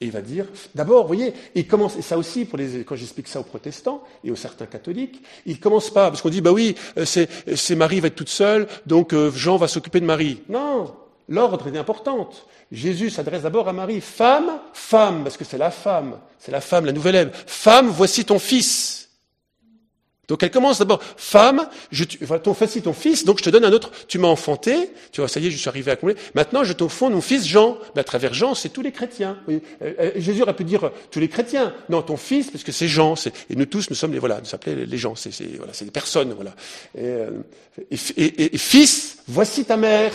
Et 0.00 0.06
il 0.06 0.12
va 0.12 0.20
dire, 0.20 0.46
d'abord, 0.76 1.02
vous 1.02 1.08
voyez, 1.08 1.34
il 1.56 1.66
commence, 1.66 1.96
et 1.96 2.02
ça 2.02 2.16
aussi, 2.16 2.44
pour 2.44 2.56
les, 2.56 2.84
quand 2.84 2.94
j'explique 2.94 3.26
ça 3.26 3.40
aux 3.40 3.44
protestants 3.44 4.04
et 4.22 4.30
aux 4.30 4.36
certains 4.36 4.66
catholiques, 4.66 5.20
il 5.44 5.58
commence 5.58 5.90
pas, 5.90 6.08
parce 6.08 6.22
qu'on 6.22 6.28
dit, 6.28 6.40
bah 6.40 6.52
oui, 6.52 6.76
euh, 6.98 7.04
c'est, 7.04 7.74
Marie 7.74 7.98
va 7.98 8.06
être 8.06 8.14
toute 8.14 8.28
seule, 8.28 8.68
donc 8.86 9.12
euh, 9.12 9.32
Jean 9.32 9.56
va 9.56 9.66
s'occuper 9.66 9.98
de 9.98 10.04
Marie. 10.04 10.40
Non, 10.48 10.94
l'ordre 11.28 11.66
est 11.66 11.76
important. 11.76 12.30
Jésus 12.70 13.10
s'adresse 13.10 13.42
d'abord 13.42 13.68
à 13.68 13.72
Marie, 13.72 14.00
femme, 14.00 14.60
femme, 14.72 15.24
parce 15.24 15.36
que 15.36 15.44
c'est 15.44 15.58
la 15.58 15.72
femme, 15.72 16.18
c'est 16.38 16.52
la 16.52 16.60
femme, 16.60 16.86
la 16.86 16.92
nouvelle 16.92 17.16
Ève. 17.16 17.30
Femme, 17.46 17.88
voici 17.88 18.24
ton 18.24 18.38
fils. 18.38 18.97
Donc 20.28 20.42
elle 20.42 20.50
commence 20.50 20.78
d'abord, 20.78 21.02
femme, 21.16 21.66
je, 21.90 22.04
ton 22.04 22.52
fils, 22.52 22.82
ton 22.82 22.92
fils, 22.92 23.24
donc 23.24 23.38
je 23.38 23.44
te 23.44 23.50
donne 23.50 23.64
un 23.64 23.72
autre, 23.72 23.90
tu 24.06 24.18
m'as 24.18 24.28
enfanté, 24.28 24.90
tu 25.10 25.22
vois, 25.22 25.28
ça 25.28 25.40
y 25.40 25.46
est, 25.46 25.50
je 25.50 25.56
suis 25.56 25.70
arrivé 25.70 25.90
à 25.90 25.96
combler. 25.96 26.16
Maintenant, 26.34 26.64
je 26.64 26.74
t'enfonce 26.74 27.12
mon 27.12 27.22
fils 27.22 27.46
Jean. 27.46 27.78
Mais 27.94 28.02
à 28.02 28.04
travers 28.04 28.34
Jean, 28.34 28.54
c'est 28.54 28.68
tous 28.68 28.82
les 28.82 28.92
chrétiens. 28.92 29.38
Euh, 29.48 29.58
euh, 29.82 30.10
Jésus 30.16 30.42
aurait 30.42 30.54
pu 30.54 30.64
dire 30.64 30.84
euh, 30.84 30.90
tous 31.10 31.18
les 31.18 31.28
chrétiens. 31.28 31.74
Non, 31.88 32.02
ton 32.02 32.18
fils, 32.18 32.50
parce 32.50 32.62
que 32.62 32.72
c'est 32.72 32.88
Jean. 32.88 33.14
Et 33.48 33.56
nous 33.56 33.64
tous, 33.64 33.88
nous 33.88 33.96
sommes 33.96 34.12
les, 34.12 34.18
voilà, 34.18 34.38
nous 34.38 34.44
s'appelait 34.46 34.74
les 34.74 34.98
gens. 34.98 35.14
C'est, 35.14 35.32
voilà, 35.56 35.72
c'est 35.72 35.86
des 35.86 35.90
personnes, 35.90 36.34
voilà. 36.34 36.54
Et, 37.90 38.54
et 38.54 38.58
fils, 38.58 39.18
voici 39.26 39.64
ta 39.64 39.78
mère. 39.78 40.12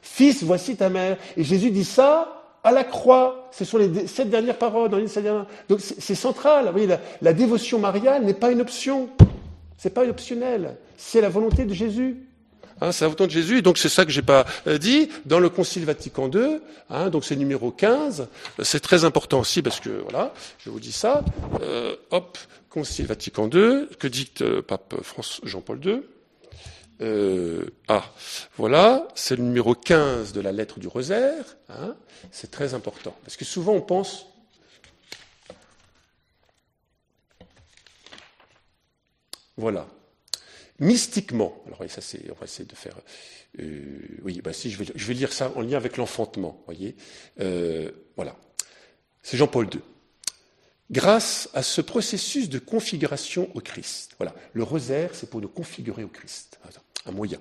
Fils, 0.00 0.42
voici 0.42 0.76
ta 0.76 0.88
mère. 0.88 1.18
Et 1.36 1.44
Jésus 1.44 1.70
dit 1.70 1.84
ça 1.84 2.45
à 2.66 2.72
la 2.72 2.84
croix. 2.84 3.48
Ce 3.52 3.64
sont 3.64 3.78
les 3.78 4.08
sept 4.08 4.28
dernières 4.28 4.58
paroles 4.58 4.90
dans 4.90 4.98
Donc 5.68 5.80
c'est 5.80 6.14
central. 6.14 6.66
Vous 6.66 6.72
voyez, 6.72 6.88
la, 7.22 7.32
dévotion 7.32 7.78
mariale 7.78 8.24
n'est 8.24 8.34
pas 8.34 8.50
une 8.50 8.60
option. 8.60 9.08
C'est 9.78 9.94
pas 9.94 10.04
optionnel. 10.04 10.76
C'est 10.96 11.20
la 11.20 11.28
volonté 11.28 11.64
de 11.64 11.72
Jésus. 11.72 12.16
Hein, 12.80 12.92
c'est 12.92 13.04
la 13.04 13.08
volonté 13.08 13.26
de 13.26 13.30
Jésus, 13.30 13.62
donc 13.62 13.78
c'est 13.78 13.88
ça 13.88 14.04
que 14.04 14.10
j'ai 14.10 14.20
pas 14.20 14.44
euh, 14.66 14.76
dit. 14.76 15.08
Dans 15.24 15.38
le 15.38 15.48
Concile 15.48 15.86
Vatican 15.86 16.30
II, 16.30 16.58
hein, 16.90 17.08
donc 17.08 17.24
c'est 17.24 17.36
numéro 17.36 17.70
15, 17.70 18.28
c'est 18.62 18.80
très 18.80 19.06
important 19.06 19.40
aussi 19.40 19.62
parce 19.62 19.80
que, 19.80 20.02
voilà, 20.02 20.34
je 20.58 20.68
vous 20.68 20.80
dis 20.80 20.92
ça, 20.92 21.24
euh, 21.62 21.94
hop, 22.10 22.36
Concile 22.68 23.06
Vatican 23.06 23.48
II, 23.48 23.86
que 23.98 24.08
dicte 24.08 24.42
euh, 24.42 24.60
pape 24.60 24.94
Jean-Paul 25.44 25.80
II 25.82 26.02
euh, 27.02 27.66
ah, 27.88 28.04
voilà, 28.56 29.06
c'est 29.14 29.36
le 29.36 29.42
numéro 29.42 29.74
15 29.74 30.32
de 30.32 30.40
la 30.40 30.52
lettre 30.52 30.80
du 30.80 30.88
rosaire. 30.88 31.56
Hein, 31.68 31.96
c'est 32.30 32.50
très 32.50 32.74
important. 32.74 33.14
Parce 33.22 33.36
que 33.36 33.44
souvent 33.44 33.72
on 33.72 33.82
pense. 33.82 34.26
Voilà. 39.56 39.86
Mystiquement, 40.78 41.62
alors 41.66 41.80
ça 41.88 42.02
c'est, 42.02 42.30
on 42.30 42.34
va 42.34 42.44
essayer 42.44 42.66
de 42.66 42.74
faire. 42.74 42.96
Euh, 43.58 43.98
oui, 44.22 44.42
bah 44.42 44.52
si, 44.52 44.70
je 44.70 44.78
vais, 44.78 44.92
je 44.94 45.06
vais, 45.06 45.14
lire 45.14 45.32
ça 45.32 45.50
en 45.56 45.62
lien 45.62 45.78
avec 45.78 45.96
l'enfantement, 45.96 46.62
voyez. 46.66 46.96
Euh, 47.40 47.90
voilà. 48.16 48.36
C'est 49.22 49.38
Jean-Paul 49.38 49.68
II. 49.72 49.80
Grâce 50.90 51.48
à 51.54 51.62
ce 51.62 51.80
processus 51.80 52.48
de 52.48 52.58
configuration 52.58 53.50
au 53.54 53.60
Christ. 53.60 54.14
Voilà. 54.18 54.34
Le 54.52 54.62
rosaire, 54.62 55.14
c'est 55.14 55.30
pour 55.30 55.40
nous 55.40 55.48
configurer 55.48 56.04
au 56.04 56.08
Christ 56.08 56.58
un 57.06 57.12
moyen. 57.12 57.38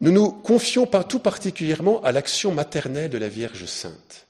Nous 0.00 0.12
nous 0.12 0.30
confions 0.30 0.86
tout 0.86 1.18
particulièrement 1.18 2.02
à 2.02 2.12
l'action 2.12 2.52
maternelle 2.52 3.10
de 3.10 3.18
la 3.18 3.28
Vierge 3.28 3.64
Sainte, 3.64 4.26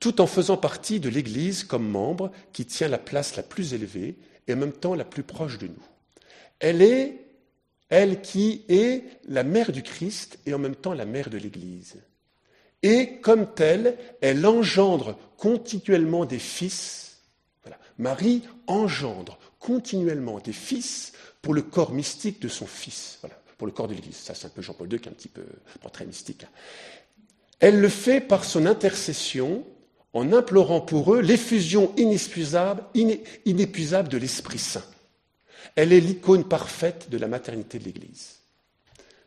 tout 0.00 0.20
en 0.20 0.26
faisant 0.26 0.56
partie 0.56 1.00
de 1.00 1.08
l'Église 1.08 1.64
comme 1.64 1.88
membre 1.88 2.32
qui 2.52 2.64
tient 2.64 2.88
la 2.88 2.98
place 2.98 3.36
la 3.36 3.42
plus 3.42 3.74
élevée 3.74 4.16
et 4.48 4.54
en 4.54 4.56
même 4.56 4.72
temps 4.72 4.94
la 4.94 5.04
plus 5.04 5.22
proche 5.22 5.58
de 5.58 5.66
nous. 5.66 5.86
Elle 6.60 6.80
est, 6.80 7.26
elle 7.88 8.22
qui 8.22 8.64
est 8.68 9.04
la 9.28 9.42
mère 9.42 9.72
du 9.72 9.82
Christ 9.82 10.38
et 10.46 10.54
en 10.54 10.58
même 10.58 10.76
temps 10.76 10.94
la 10.94 11.04
mère 11.04 11.28
de 11.28 11.38
l'Église. 11.38 11.96
Et 12.82 13.18
comme 13.20 13.52
telle, 13.54 13.96
elle 14.20 14.44
engendre 14.46 15.18
continuellement 15.36 16.24
des 16.24 16.38
fils. 16.38 17.18
Marie 17.98 18.42
engendre 18.66 19.38
continuellement 19.58 20.40
des 20.40 20.52
fils 20.52 21.12
pour 21.42 21.54
le 21.54 21.62
corps 21.62 21.92
mystique 21.92 22.40
de 22.40 22.48
son 22.48 22.66
fils, 22.66 23.18
voilà, 23.20 23.36
pour 23.58 23.66
le 23.66 23.72
corps 23.72 23.88
de 23.88 23.94
l'Église. 23.94 24.16
Ça, 24.16 24.34
c'est 24.34 24.46
un 24.46 24.50
peu 24.50 24.62
Jean-Paul 24.62 24.90
II 24.90 25.00
qui 25.00 25.08
est 25.08 25.12
un 25.12 25.14
petit 25.14 25.28
peu 25.28 25.44
pas 25.82 25.90
très 25.90 26.06
mystique. 26.06 26.44
Hein. 26.44 26.50
Elle 27.58 27.80
le 27.80 27.88
fait 27.88 28.20
par 28.20 28.44
son 28.44 28.66
intercession 28.66 29.64
en 30.12 30.32
implorant 30.32 30.80
pour 30.80 31.14
eux 31.14 31.20
l'effusion 31.20 31.94
inépuisable, 31.96 32.88
de 32.94 34.18
l'Esprit 34.18 34.58
Saint. 34.58 34.84
Elle 35.74 35.92
est 35.92 36.00
l'icône 36.00 36.44
parfaite 36.44 37.08
de 37.10 37.18
la 37.18 37.28
maternité 37.28 37.78
de 37.78 37.84
l'Église. 37.84 38.40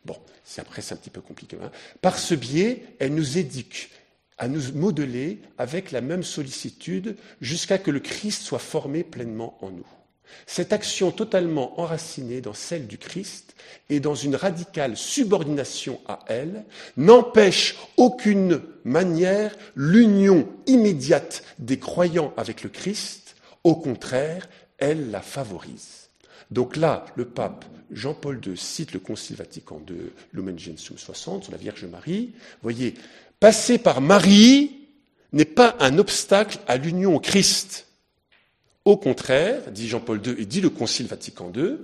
Bon, 0.04 0.16
c'est 0.44 0.60
après 0.60 0.82
c'est 0.82 0.94
un 0.94 0.98
petit 0.98 1.10
peu 1.10 1.20
compliqué. 1.20 1.56
Hein. 1.60 1.70
Par 2.00 2.18
ce 2.18 2.34
biais, 2.34 2.84
elle 2.98 3.14
nous 3.14 3.38
éduque 3.38 3.90
à 4.38 4.48
nous 4.48 4.72
modeler 4.74 5.40
avec 5.58 5.90
la 5.90 6.00
même 6.00 6.22
sollicitude 6.22 7.16
jusqu'à 7.40 7.78
que 7.78 7.90
le 7.90 8.00
Christ 8.00 8.42
soit 8.42 8.58
formé 8.58 9.02
pleinement 9.02 9.58
en 9.62 9.70
nous. 9.70 9.86
Cette 10.46 10.72
action 10.72 11.10
totalement 11.10 11.80
enracinée 11.80 12.40
dans 12.40 12.54
celle 12.54 12.86
du 12.86 12.98
Christ 12.98 13.54
et 13.90 14.00
dans 14.00 14.14
une 14.14 14.36
radicale 14.36 14.96
subordination 14.96 16.00
à 16.06 16.20
elle 16.28 16.64
n'empêche 16.96 17.76
aucune 17.96 18.60
manière 18.84 19.56
l'union 19.74 20.48
immédiate 20.66 21.42
des 21.58 21.78
croyants 21.78 22.32
avec 22.36 22.62
le 22.62 22.68
Christ. 22.68 23.36
Au 23.64 23.74
contraire, 23.74 24.48
elle 24.78 25.10
la 25.10 25.20
favorise. 25.20 26.08
Donc 26.50 26.76
là, 26.76 27.06
le 27.16 27.24
pape 27.24 27.64
Jean-Paul 27.90 28.40
II 28.44 28.56
cite 28.56 28.92
le 28.92 28.98
Concile 28.98 29.36
Vatican 29.36 29.80
II, 29.88 29.96
Lumen 30.32 30.58
Gentium 30.58 30.98
60, 30.98 31.44
sur 31.44 31.52
la 31.52 31.58
Vierge 31.58 31.84
Marie. 31.84 32.32
Voyez, 32.62 32.94
passer 33.40 33.78
par 33.78 34.00
Marie 34.00 34.76
n'est 35.32 35.44
pas 35.44 35.76
un 35.80 35.98
obstacle 35.98 36.58
à 36.66 36.76
l'union 36.76 37.14
au 37.14 37.20
Christ. 37.20 37.85
Au 38.86 38.96
contraire, 38.96 39.72
dit 39.72 39.88
Jean-Paul 39.88 40.24
II 40.24 40.36
et 40.38 40.46
dit 40.46 40.60
le 40.60 40.70
Concile 40.70 41.08
Vatican 41.08 41.52
II, 41.52 41.78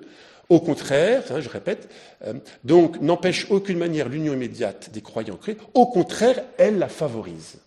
au 0.48 0.60
contraire, 0.60 1.24
hein, 1.30 1.40
je 1.40 1.48
répète, 1.48 1.90
euh, 2.24 2.34
donc 2.62 3.00
n'empêche 3.00 3.50
aucune 3.50 3.76
manière 3.76 4.08
l'union 4.08 4.34
immédiate 4.34 4.90
des 4.92 5.02
croyants 5.02 5.36
créés, 5.36 5.56
au 5.74 5.86
contraire, 5.86 6.44
elle 6.58 6.78
la 6.78 6.88
favorise. 6.88 7.58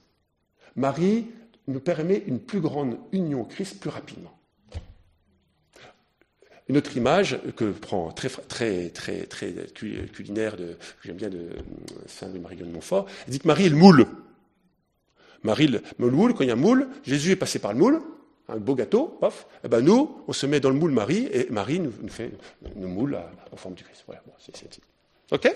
Marie 0.77 1.27
nous 1.67 1.81
permet 1.81 2.23
une 2.27 2.39
plus 2.39 2.61
grande 2.61 2.97
union 3.11 3.41
au 3.41 3.43
Christ 3.45 3.77
plus 3.81 3.89
rapidement. 3.89 4.31
Une 6.69 6.77
autre 6.77 6.95
image 6.95 7.37
que 7.57 7.71
prend 7.71 8.11
très, 8.11 8.29
très, 8.29 8.89
très, 8.89 9.53
culinaire, 10.13 10.55
de, 10.55 10.77
que 10.77 11.03
j'aime 11.03 11.17
bien 11.17 11.29
de 11.29 11.49
Saint-Marie 12.07 12.55
de 12.55 12.63
Montfort, 12.63 13.05
dit 13.27 13.39
que 13.39 13.47
Marie 13.47 13.65
est 13.65 13.69
le 13.69 13.75
moule. 13.75 14.07
Marie, 15.43 15.67
le, 15.67 15.81
moule, 16.09 16.33
quand 16.33 16.43
il 16.43 16.47
y 16.47 16.51
a 16.51 16.53
un 16.53 16.57
moule, 16.57 16.87
Jésus 17.03 17.31
est 17.31 17.35
passé 17.35 17.59
par 17.59 17.73
le 17.73 17.79
moule, 17.79 18.01
un 18.49 18.57
beau 18.57 18.75
gâteau, 18.75 19.17
paf, 19.19 19.41
et 19.41 19.65
eh 19.65 19.67
ben 19.67 19.81
nous, 19.81 20.21
on 20.27 20.33
se 20.33 20.45
met 20.45 20.59
dans 20.59 20.69
le 20.69 20.75
moule 20.75 20.91
Marie, 20.91 21.27
et 21.31 21.47
Marie 21.49 21.79
nous, 21.79 21.91
fait 22.07 22.31
nous 22.75 22.87
moule 22.87 23.17
en 23.51 23.55
forme 23.55 23.75
du 23.75 23.83
Christ. 23.83 24.03
Voilà, 24.05 24.21
bon, 24.25 24.33
c'est, 24.39 24.79
OK? 25.31 25.55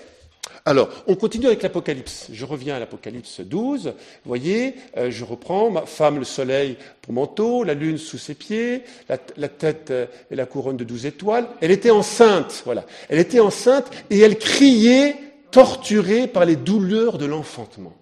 Alors, 0.64 0.88
on 1.06 1.14
continue 1.14 1.46
avec 1.46 1.62
l'Apocalypse. 1.62 2.28
Je 2.32 2.44
reviens 2.44 2.76
à 2.76 2.78
l'Apocalypse 2.78 3.40
12. 3.40 3.86
Vous 3.86 3.92
voyez, 4.24 4.74
euh, 4.96 5.10
je 5.10 5.24
reprends, 5.24 5.70
ma 5.70 5.86
femme 5.86 6.18
le 6.18 6.24
soleil 6.24 6.76
pour 7.02 7.14
manteau, 7.14 7.64
la 7.64 7.74
lune 7.74 7.98
sous 7.98 8.18
ses 8.18 8.34
pieds, 8.34 8.82
la, 9.08 9.48
tête 9.48 9.90
euh, 9.90 10.06
et 10.30 10.36
la 10.36 10.46
couronne 10.46 10.76
de 10.76 10.84
douze 10.84 11.06
étoiles. 11.06 11.48
Elle 11.60 11.70
était 11.70 11.90
enceinte, 11.90 12.62
voilà. 12.64 12.84
Elle 13.08 13.18
était 13.18 13.40
enceinte 13.40 13.90
et 14.10 14.18
elle 14.20 14.38
criait, 14.38 15.16
torturée 15.50 16.26
par 16.26 16.44
les 16.44 16.56
douleurs 16.56 17.18
de 17.18 17.26
l'enfantement. 17.26 17.94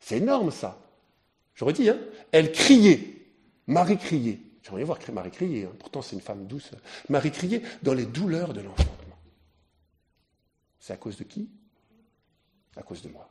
C'est 0.00 0.18
énorme 0.18 0.50
ça. 0.50 0.78
Je 1.54 1.64
redis, 1.64 1.88
hein, 1.88 1.98
elle 2.32 2.50
criait, 2.50 3.00
Marie 3.66 3.98
criait. 3.98 4.40
J'aimerais 4.62 4.84
voir 4.84 4.98
Marie 5.12 5.30
crier. 5.30 5.64
Hein. 5.66 5.72
Pourtant, 5.78 6.02
c'est 6.02 6.16
une 6.16 6.22
femme 6.22 6.46
douce. 6.46 6.70
Marie 7.08 7.30
criait 7.30 7.62
dans 7.82 7.94
les 7.94 8.06
douleurs 8.06 8.54
de 8.54 8.60
l'enfantement. 8.60 9.18
C'est 10.78 10.92
à 10.92 10.96
cause 10.96 11.16
de 11.16 11.24
qui? 11.24 11.48
À 12.76 12.82
cause 12.82 13.02
de 13.02 13.08
moi. 13.08 13.28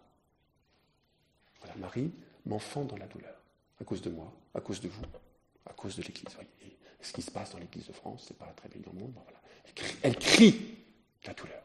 Voilà, 1.59 1.75
Marie 1.77 2.11
m'enfant 2.45 2.83
dans 2.85 2.97
la 2.97 3.07
douleur. 3.07 3.35
À 3.79 3.83
cause 3.83 4.01
de 4.01 4.09
moi, 4.09 4.31
à 4.53 4.61
cause 4.61 4.79
de 4.79 4.87
vous, 4.87 5.03
à 5.65 5.73
cause 5.73 5.95
de 5.95 6.03
l'Église. 6.03 6.37
Ce 7.01 7.11
qui 7.11 7.21
se 7.21 7.31
passe 7.31 7.51
dans 7.51 7.57
l'Église 7.57 7.87
de 7.87 7.93
France, 7.93 8.25
c'est 8.27 8.37
pas 8.37 8.53
très 8.55 8.69
bien 8.69 8.81
dans 8.85 8.91
le 8.93 8.99
monde. 8.99 9.15
Elle 10.03 10.15
crie 10.17 10.75
la 11.25 11.33
douleur. 11.33 11.63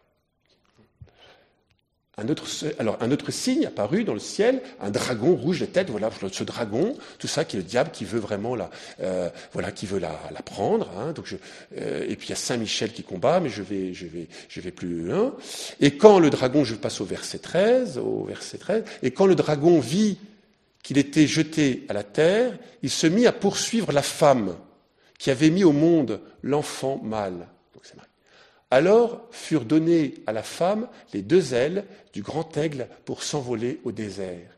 Un 2.18 2.28
autre, 2.28 2.46
alors, 2.78 2.96
un 3.00 3.10
autre 3.10 3.30
signe 3.30 3.66
apparu 3.66 4.02
dans 4.02 4.14
le 4.14 4.20
ciel, 4.20 4.62
un 4.80 4.90
dragon 4.90 5.36
rouge 5.36 5.60
de 5.60 5.66
tête, 5.66 5.90
voilà, 5.90 6.08
ce 6.32 6.44
dragon, 6.44 6.96
tout 7.18 7.26
ça 7.26 7.44
qui 7.44 7.56
est 7.56 7.60
le 7.60 7.64
diable 7.66 7.90
qui 7.90 8.06
veut 8.06 8.18
vraiment 8.18 8.56
la, 8.56 8.70
euh, 9.02 9.28
voilà, 9.52 9.70
qui 9.70 9.84
veut 9.84 9.98
la, 9.98 10.18
la 10.32 10.40
prendre. 10.40 10.90
Hein, 10.96 11.12
donc 11.12 11.36
euh, 11.76 12.06
et 12.08 12.16
puis 12.16 12.28
il 12.28 12.30
y 12.30 12.32
a 12.32 12.36
Saint 12.36 12.56
Michel 12.56 12.94
qui 12.94 13.02
combat, 13.02 13.38
mais 13.38 13.50
je 13.50 13.62
vais, 13.62 13.92
je 13.92 14.06
vais, 14.06 14.28
je 14.48 14.62
vais 14.62 14.70
plus 14.70 15.02
loin. 15.02 15.34
Et 15.80 15.98
quand 15.98 16.18
le 16.18 16.30
dragon, 16.30 16.64
je 16.64 16.74
passe 16.74 17.02
au 17.02 17.04
verset 17.04 17.38
13, 17.38 17.98
au 17.98 18.24
verset 18.24 18.56
13, 18.56 18.84
et 19.02 19.10
quand 19.10 19.26
le 19.26 19.34
dragon 19.34 19.78
vit 19.78 20.16
qu'il 20.82 20.96
était 20.96 21.26
jeté 21.26 21.84
à 21.90 21.92
la 21.92 22.02
terre, 22.02 22.56
il 22.82 22.88
se 22.88 23.06
mit 23.06 23.26
à 23.26 23.32
poursuivre 23.32 23.92
la 23.92 24.00
femme 24.00 24.56
qui 25.18 25.30
avait 25.30 25.50
mis 25.50 25.64
au 25.64 25.72
monde 25.72 26.22
l'enfant 26.42 26.98
mâle. 27.04 27.46
Alors 28.76 29.22
furent 29.30 29.64
données 29.64 30.16
à 30.26 30.34
la 30.34 30.42
femme 30.42 30.86
les 31.14 31.22
deux 31.22 31.54
ailes 31.54 31.86
du 32.12 32.20
grand 32.20 32.58
aigle 32.58 32.88
pour 33.06 33.22
s'envoler 33.22 33.80
au 33.84 33.90
désert, 33.90 34.50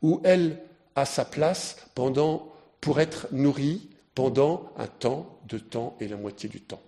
où 0.00 0.22
elle 0.24 0.56
a 0.94 1.04
sa 1.04 1.26
place 1.26 1.76
pendant, 1.94 2.54
pour 2.80 3.00
être 3.00 3.26
nourrie 3.32 3.90
pendant 4.14 4.72
un 4.78 4.86
temps, 4.86 5.38
deux 5.46 5.60
temps 5.60 5.94
et 6.00 6.08
la 6.08 6.16
moitié 6.16 6.48
du 6.48 6.62
temps, 6.62 6.80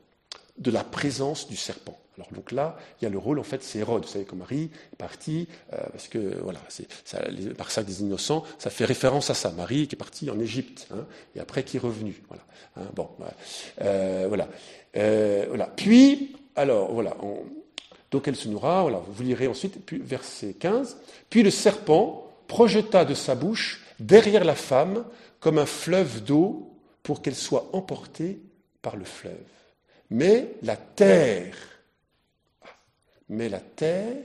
de 0.57 0.71
la 0.71 0.83
présence 0.83 1.47
du 1.47 1.57
serpent. 1.57 1.99
Alors 2.17 2.33
donc 2.33 2.53
là, 2.53 2.79
il 2.99 3.05
y 3.05 3.07
a 3.07 3.11
le 3.11 3.19
rôle, 3.19 3.39
en 3.39 3.45
fait, 3.45 3.63
c'est 3.63 3.81
Hérode. 3.81 4.07
Vous 4.07 4.11
savez, 4.11 4.25
quand 4.25 4.37
Marie 4.37 4.71
est 4.93 4.97
partie, 4.97 5.47
euh, 5.75 5.77
parce 5.93 6.09
que, 6.09 6.41
voilà, 6.43 6.61
c'est, 6.71 6.89
ça 7.05 7.83
des 7.83 8.01
innocents, 8.01 8.45
ça 8.59 8.71
fait 8.71 8.87
référence 8.87 9.29
à 9.29 9.35
ça. 9.35 9.51
Marie 9.51 9.89
qui 9.89 9.95
est 9.95 9.99
partie 9.99 10.31
en 10.31 10.41
Égypte, 10.41 10.89
hein, 10.91 11.07
et 11.37 11.41
après 11.41 11.65
qui 11.65 11.77
est 11.77 11.81
revenue. 11.81 12.23
Voilà. 12.29 12.45
Hein, 12.77 12.91
bon, 12.95 13.11
euh, 13.83 14.25
voilà. 14.27 14.49
Euh, 14.97 15.45
voilà. 15.49 15.67
Puis, 15.67 16.35
alors, 16.59 16.93
voilà. 16.93 17.17
donc 18.11 18.29
elle 18.29 18.37
se 18.37 18.49
nourra, 18.49 18.83
voilà, 18.83 19.01
vous 19.07 19.23
lirez 19.23 19.47
ensuite, 19.47 19.85
puis, 19.85 19.99
verset 19.99 20.55
15. 20.55 20.97
Puis 21.31 21.43
le 21.43 21.51
serpent 21.51 22.31
projeta 22.47 23.05
de 23.05 23.15
sa 23.15 23.35
bouche 23.35 23.85
derrière 23.99 24.45
la 24.45 24.55
femme 24.55 25.05
comme 25.41 25.59
un 25.59 25.67
fleuve 25.67 26.25
d'eau 26.25 26.71
pour 27.03 27.23
qu'elle 27.23 27.37
soit 27.37 27.71
emportée 27.73 28.41
par 28.83 28.97
le 28.97 29.05
fleuve. 29.05 29.37
Mais 30.11 30.53
la 30.63 30.77
terre 30.77 31.57
mais 33.29 33.49
la 33.49 33.61
terre 33.61 34.25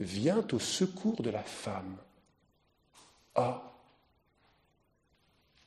vient 0.00 0.44
au 0.52 0.58
secours 0.58 1.22
de 1.22 1.30
la 1.30 1.42
femme. 1.42 1.96
Ah, 3.34 3.62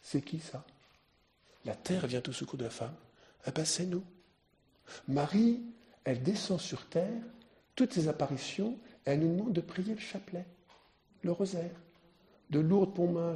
c'est 0.01 0.21
qui 0.21 0.39
ça? 0.39 0.63
La 1.65 1.75
terre 1.75 2.07
vient 2.07 2.21
au 2.27 2.31
secours 2.31 2.57
de 2.57 2.65
la 2.65 2.69
femme? 2.69 2.95
Eh 3.47 3.51
bien, 3.51 3.65
c'est 3.65 3.85
nous. 3.85 4.03
Marie, 5.07 5.61
elle 6.03 6.23
descend 6.23 6.59
sur 6.59 6.85
terre, 6.87 7.23
toutes 7.75 7.93
ses 7.93 8.07
apparitions, 8.07 8.77
elle 9.05 9.19
nous 9.19 9.35
demande 9.35 9.53
de 9.53 9.61
prier 9.61 9.93
le 9.93 9.99
chapelet, 9.99 10.45
le 11.23 11.31
rosaire, 11.31 11.79
de 12.49 12.59
Lourdes 12.59 12.93
pour 12.93 13.07
moi, 13.07 13.33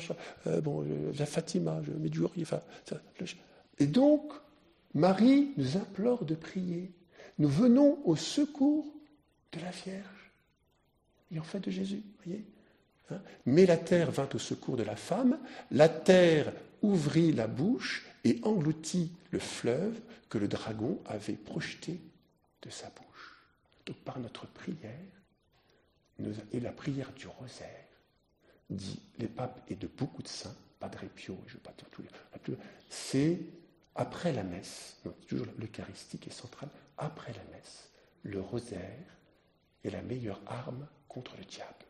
euh, 0.48 0.62
bon, 0.62 0.86
la 1.18 1.26
Fatima, 1.26 1.82
je 1.84 1.92
mets 1.92 2.10
du 2.10 2.22
Et 3.80 3.88
donc, 3.88 4.34
Marie 4.94 5.54
nous 5.58 5.78
implore 5.78 6.26
de 6.26 6.36
prier. 6.36 6.92
Nous 7.40 7.50
venons 7.50 8.00
au 8.06 8.16
secours 8.16 8.86
de 9.52 9.60
la 9.60 9.72
Vierge 9.72 10.32
et 11.32 11.40
en 11.40 11.44
fait 11.44 11.60
de 11.60 11.72
Jésus. 11.72 12.04
Voyez 12.24 12.46
hein 13.10 13.22
Mais 13.46 13.66
la 13.66 13.78
terre 13.78 14.12
vint 14.12 14.30
au 14.34 14.40
secours 14.40 14.78
de 14.78 14.84
la 14.84 14.96
femme, 14.96 15.38
la 15.72 15.90
terre 15.90 16.54
ouvrit 16.82 17.32
la 17.32 17.48
bouche 17.48 18.06
et 18.24 18.40
engloutit 18.44 19.12
le 19.32 19.40
fleuve 19.40 20.00
que 20.30 20.38
le 20.38 20.48
dragon 20.48 21.00
avait 21.06 21.34
projeté 21.34 22.00
de 22.66 22.70
sa 22.70 22.90
bouche. 22.90 23.36
Donc 23.86 23.98
par 23.98 24.20
notre 24.20 24.48
prière, 24.48 24.92
et 26.52 26.60
la 26.60 26.72
prière 26.72 27.12
du 27.14 27.28
rosaire, 27.28 27.86
dit 28.70 29.00
les 29.20 29.28
papes 29.28 29.62
et 29.70 29.76
de 29.76 29.88
beaucoup 29.88 30.24
de 30.24 30.28
saints, 30.28 30.56
Padre 30.80 31.06
Pio, 31.16 31.38
je 31.48 31.56
ne 31.56 31.60
pas 31.60 31.72
tous 31.92 32.02
les, 32.02 32.10
c'est 32.90 33.40
après 33.96 34.34
la 34.34 34.44
messe, 34.44 34.98
toujours 35.28 35.48
l'Eucharistique 35.58 36.28
est 36.28 36.32
centrale, 36.32 36.70
après 36.98 37.34
la 37.34 37.44
messe, 37.56 37.90
le 38.24 38.42
rosaire 38.42 39.18
est 39.84 39.90
la 39.90 40.02
meilleure 40.02 40.42
arme 40.48 40.88
contre 41.08 41.38
le 41.38 41.46
diable, 41.46 41.86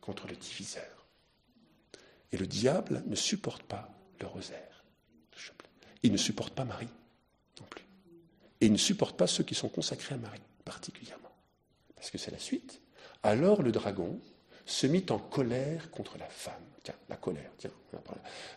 contre 0.00 0.26
le 0.28 0.36
diviseur. 0.36 1.06
Et 2.32 2.36
le 2.36 2.46
diable 2.46 3.02
ne 3.06 3.14
supporte 3.14 3.62
pas 3.62 3.90
le 4.20 4.26
rosaire. 4.26 4.84
Il 6.02 6.12
ne 6.12 6.16
supporte 6.16 6.54
pas 6.54 6.64
Marie 6.64 6.88
non 7.60 7.66
plus. 7.66 7.84
Et 8.64 8.70
ne 8.70 8.78
supporte 8.78 9.18
pas 9.18 9.26
ceux 9.26 9.44
qui 9.44 9.54
sont 9.54 9.68
consacrés 9.68 10.14
à 10.14 10.16
Marie 10.16 10.40
particulièrement. 10.64 11.28
Parce 11.94 12.10
que 12.10 12.16
c'est 12.16 12.30
la 12.30 12.38
suite. 12.38 12.80
Alors 13.22 13.60
le 13.60 13.72
dragon 13.72 14.18
se 14.64 14.86
mit 14.86 15.04
en 15.10 15.18
colère 15.18 15.90
contre 15.90 16.16
la 16.16 16.24
femme. 16.24 16.62
Tiens, 16.82 16.94
la 17.10 17.16
colère, 17.16 17.50
tiens. 17.58 17.70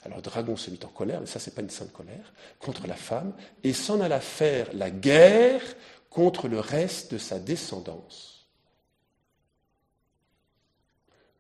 Alors 0.06 0.20
le 0.20 0.22
dragon 0.22 0.56
se 0.56 0.72
mit 0.72 0.80
en 0.86 0.88
colère, 0.88 1.20
mais 1.20 1.26
ça 1.26 1.39
c'est 1.39 1.54
pas 1.54 1.62
une 1.62 1.70
sainte 1.70 1.91
colère, 1.91 2.32
contre 2.58 2.88
la 2.88 2.96
femme, 2.96 3.34
et 3.65 3.74
s'en 3.74 4.00
alla 4.00 4.22
faire 4.22 4.70
la 4.72 4.89
guerre 4.89 5.62
contre 6.10 6.48
le 6.48 6.62
reste 6.62 7.12
de 7.12 7.17
sa 7.17 7.38
descendance. 7.38 8.48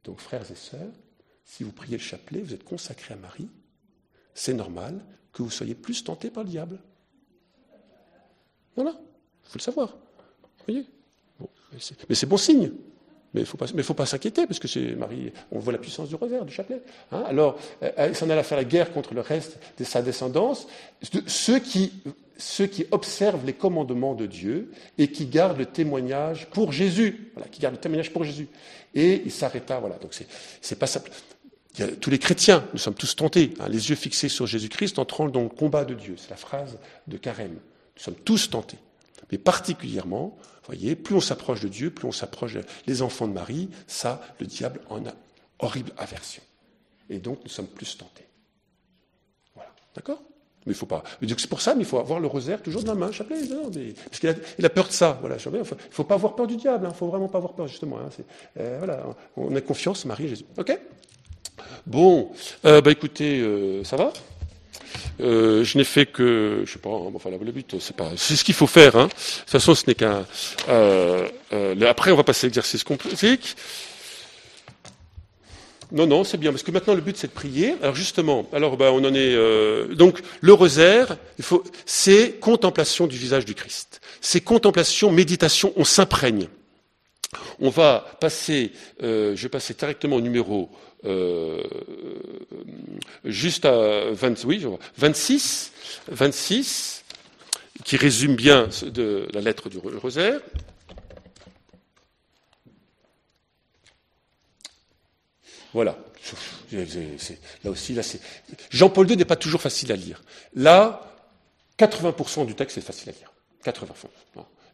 Donc, 0.03 0.19
frères 0.19 0.51
et 0.51 0.55
sœurs, 0.55 0.93
si 1.45 1.63
vous 1.63 1.71
priez 1.71 1.95
le 1.95 2.03
chapelet, 2.03 2.41
vous 2.41 2.53
êtes 2.53 2.65
consacrés 2.65 3.13
à 3.13 3.17
Marie, 3.17 3.49
c'est 4.33 4.53
normal 4.53 5.05
que 5.31 5.41
vous 5.41 5.51
soyez 5.51 5.73
plus 5.73 6.03
tentés 6.03 6.29
par 6.29 6.43
le 6.43 6.49
diable. 6.49 6.79
Voilà, 8.77 8.91
il 8.95 9.49
faut 9.49 9.57
le 9.57 9.63
savoir. 9.63 9.89
Vous 9.89 10.73
voyez? 10.73 10.85
Mais 12.07 12.15
c'est 12.15 12.25
bon 12.25 12.37
signe. 12.37 12.71
Mais 13.33 13.41
il 13.41 13.75
ne 13.75 13.83
faut 13.83 13.93
pas, 13.93 14.05
s'inquiéter, 14.05 14.47
parce 14.47 14.59
que 14.59 14.69
c'est 14.69 14.95
Marie, 14.95 15.33
on 15.51 15.59
voit 15.59 15.73
la 15.73 15.79
puissance 15.79 16.07
du 16.07 16.15
revers, 16.15 16.45
du 16.45 16.53
chapelet. 16.53 16.81
Hein. 17.11 17.23
Alors, 17.27 17.59
elle 17.81 18.15
s'en 18.15 18.29
alla 18.29 18.41
faire 18.41 18.57
la 18.57 18.63
guerre 18.63 18.93
contre 18.93 19.13
le 19.13 19.21
reste 19.21 19.59
de 19.77 19.83
sa 19.83 20.01
descendance. 20.01 20.67
Ceux 21.27 21.59
qui 21.59 21.91
observent 22.91 23.45
les 23.45 23.53
commandements 23.53 24.15
de 24.15 24.25
Dieu 24.25 24.71
et 24.97 25.11
qui 25.11 25.25
gardent 25.25 25.57
le 25.57 25.65
témoignage 25.65 26.47
pour 26.47 26.71
Jésus. 26.71 27.31
Voilà, 27.33 27.49
qui 27.49 27.59
gardent 27.59 27.75
le 27.75 27.81
témoignage 27.81 28.13
pour 28.13 28.23
Jésus. 28.23 28.47
Et 28.95 29.21
il 29.25 29.31
s'arrêta, 29.31 29.79
voilà. 29.79 29.97
Donc 29.97 30.15
c'est 30.61 30.79
pas 30.79 30.87
simple. 30.87 31.11
Il 31.77 31.97
tous 31.97 32.09
les 32.09 32.19
chrétiens, 32.19 32.65
nous 32.73 32.79
sommes 32.79 32.95
tous 32.95 33.15
tentés, 33.15 33.53
hein, 33.59 33.67
les 33.69 33.89
yeux 33.89 33.95
fixés 33.95 34.29
sur 34.29 34.47
Jésus-Christ, 34.47 34.97
entrant 34.97 35.27
dans 35.27 35.43
le 35.43 35.49
combat 35.49 35.85
de 35.85 35.93
Dieu. 35.93 36.15
C'est 36.17 36.29
la 36.29 36.37
phrase 36.37 36.79
de 37.07 37.17
Carême. 37.17 37.57
Nous 37.97 38.03
sommes 38.03 38.15
tous 38.15 38.49
tentés. 38.49 38.77
Mais 39.31 39.37
particulièrement, 39.37 40.37
voyez, 40.67 40.95
plus 40.95 41.15
on 41.15 41.21
s'approche 41.21 41.61
de 41.61 41.67
Dieu, 41.67 41.89
plus 41.89 42.07
on 42.07 42.11
s'approche 42.11 42.57
des 42.85 43.01
enfants 43.01 43.27
de 43.27 43.33
Marie, 43.33 43.69
ça, 43.87 44.21
le 44.39 44.45
diable 44.45 44.81
en 44.89 45.05
a 45.05 45.13
horrible 45.59 45.91
aversion. 45.97 46.43
Et 47.09 47.19
donc, 47.19 47.39
nous 47.43 47.49
sommes 47.49 47.67
plus 47.67 47.97
tentés. 47.97 48.25
Voilà. 49.55 49.71
D'accord? 49.95 50.21
Mais 50.65 50.73
il 50.73 50.75
faut 50.75 50.85
pas. 50.85 51.03
C'est 51.21 51.49
pour 51.49 51.61
ça, 51.61 51.73
mais 51.75 51.81
il 51.81 51.85
faut 51.85 51.97
avoir 51.97 52.19
le 52.19 52.27
rosaire 52.27 52.61
toujours 52.61 52.83
dans 52.83 52.93
la 52.93 52.99
main, 52.99 53.11
chapelet. 53.11 53.39
parce 54.05 54.19
qu'il 54.19 54.29
a, 54.29 54.33
il 54.59 54.69
peur 54.69 54.87
de 54.87 54.91
ça. 54.91 55.17
Voilà, 55.21 55.37
il 55.43 55.51
ne 55.51 55.63
faut 55.63 56.03
pas 56.03 56.15
avoir 56.15 56.35
peur 56.35 56.45
du 56.45 56.57
diable. 56.57 56.83
Il 56.83 56.87
hein, 56.87 56.89
ne 56.89 56.95
faut 56.95 57.07
vraiment 57.07 57.29
pas 57.29 57.37
avoir 57.37 57.53
peur, 57.53 57.67
justement. 57.67 57.99
Hein, 57.99 58.09
euh, 58.59 58.77
voilà, 58.79 59.05
on 59.37 59.55
a 59.55 59.61
confiance, 59.61 60.03
Marie 60.03 60.25
et 60.25 60.29
Jésus. 60.29 60.45
OK? 60.57 60.77
Bon, 61.85 62.31
euh, 62.65 62.81
bah 62.81 62.91
écoutez, 62.91 63.39
euh, 63.39 63.83
ça 63.85 63.95
va? 63.95 64.11
Euh, 65.19 65.63
je 65.63 65.77
n'ai 65.77 65.83
fait 65.83 66.05
que, 66.05 66.63
je 66.65 66.73
sais 66.73 66.79
pas, 66.79 66.89
enfin 66.89 67.29
le 67.29 67.51
but, 67.51 67.75
c'est 67.79 67.95
pas, 67.95 68.11
c'est 68.15 68.35
ce 68.35 68.43
qu'il 68.43 68.53
faut 68.53 68.67
faire. 68.67 68.95
Hein. 68.95 69.05
De 69.05 69.11
toute 69.11 69.49
façon, 69.49 69.73
ce 69.75 69.83
n'est 69.87 69.95
qu'un. 69.95 70.25
Euh, 70.69 71.27
euh, 71.53 71.89
après, 71.89 72.11
on 72.11 72.15
va 72.15 72.23
passer 72.23 72.45
à 72.45 72.47
l'exercice 72.47 72.83
complet. 72.83 73.39
Non, 75.91 76.05
non, 76.05 76.23
c'est 76.23 76.37
bien, 76.37 76.51
parce 76.51 76.63
que 76.63 76.71
maintenant 76.71 76.95
le 76.95 77.01
but 77.01 77.15
c'est 77.15 77.27
de 77.27 77.31
prier. 77.31 77.75
Alors 77.81 77.95
justement, 77.95 78.45
alors 78.51 78.75
ben, 78.75 78.89
on 78.89 79.05
en 79.05 79.13
est 79.13 79.95
donc 79.95 80.19
le 80.41 80.51
rosaire, 80.51 81.15
il 81.37 81.45
faut, 81.45 81.63
c'est 81.85 82.39
contemplation 82.41 83.07
du 83.07 83.15
visage 83.15 83.45
du 83.45 83.55
Christ. 83.55 84.01
C'est 84.19 84.41
contemplation, 84.41 85.11
méditation, 85.13 85.71
on 85.77 85.85
s'imprègne. 85.85 86.49
On 87.61 87.69
va 87.69 88.05
passer, 88.19 88.73
je 88.99 89.33
vais 89.33 89.49
passer 89.49 89.75
directement 89.75 90.17
au 90.17 90.21
numéro 90.21 90.69
euh, 91.05 91.63
juste 93.23 93.65
à 93.65 94.11
20, 94.11 94.43
oui, 94.45 94.65
26, 94.97 95.71
26, 96.09 97.03
qui 97.83 97.97
résume 97.97 98.35
bien 98.35 98.69
de 98.83 99.27
la 99.33 99.41
lettre 99.41 99.69
du 99.69 99.77
rosaire. 99.77 100.41
Voilà. 105.73 105.97
là 107.63 107.71
aussi, 107.71 107.93
là, 107.93 108.01
c'est. 108.01 108.19
Jean-Paul 108.71 109.09
II 109.09 109.17
n'est 109.17 109.25
pas 109.25 109.35
toujours 109.35 109.61
facile 109.61 109.91
à 109.91 109.95
lire. 109.95 110.23
Là, 110.55 111.15
80% 111.77 112.45
du 112.47 112.55
texte 112.55 112.77
est 112.77 112.81
facile 112.81 113.09
à 113.09 113.11
lire. 113.11 113.31
80. 113.63 113.93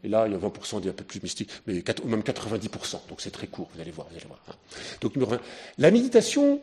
Et 0.04 0.10
là, 0.10 0.26
il 0.28 0.34
y 0.34 0.36
a 0.36 0.38
20% 0.38 0.82
des 0.82 0.90
un 0.90 0.94
peu 0.94 1.04
plus 1.04 1.22
mystiques, 1.22 1.50
mais 1.66 1.74
même 2.06 2.22
90%. 2.22 3.08
Donc 3.10 3.22
c'est 3.22 3.32
très 3.32 3.48
court, 3.48 3.70
vous 3.74 3.82
allez 3.82 3.92
voir. 3.92 4.08
Vous 4.10 4.18
allez 4.18 4.26
voir 4.26 4.40
hein. 4.50 4.56
Donc, 5.02 5.14
la 5.78 5.92
méditation, 5.92 6.62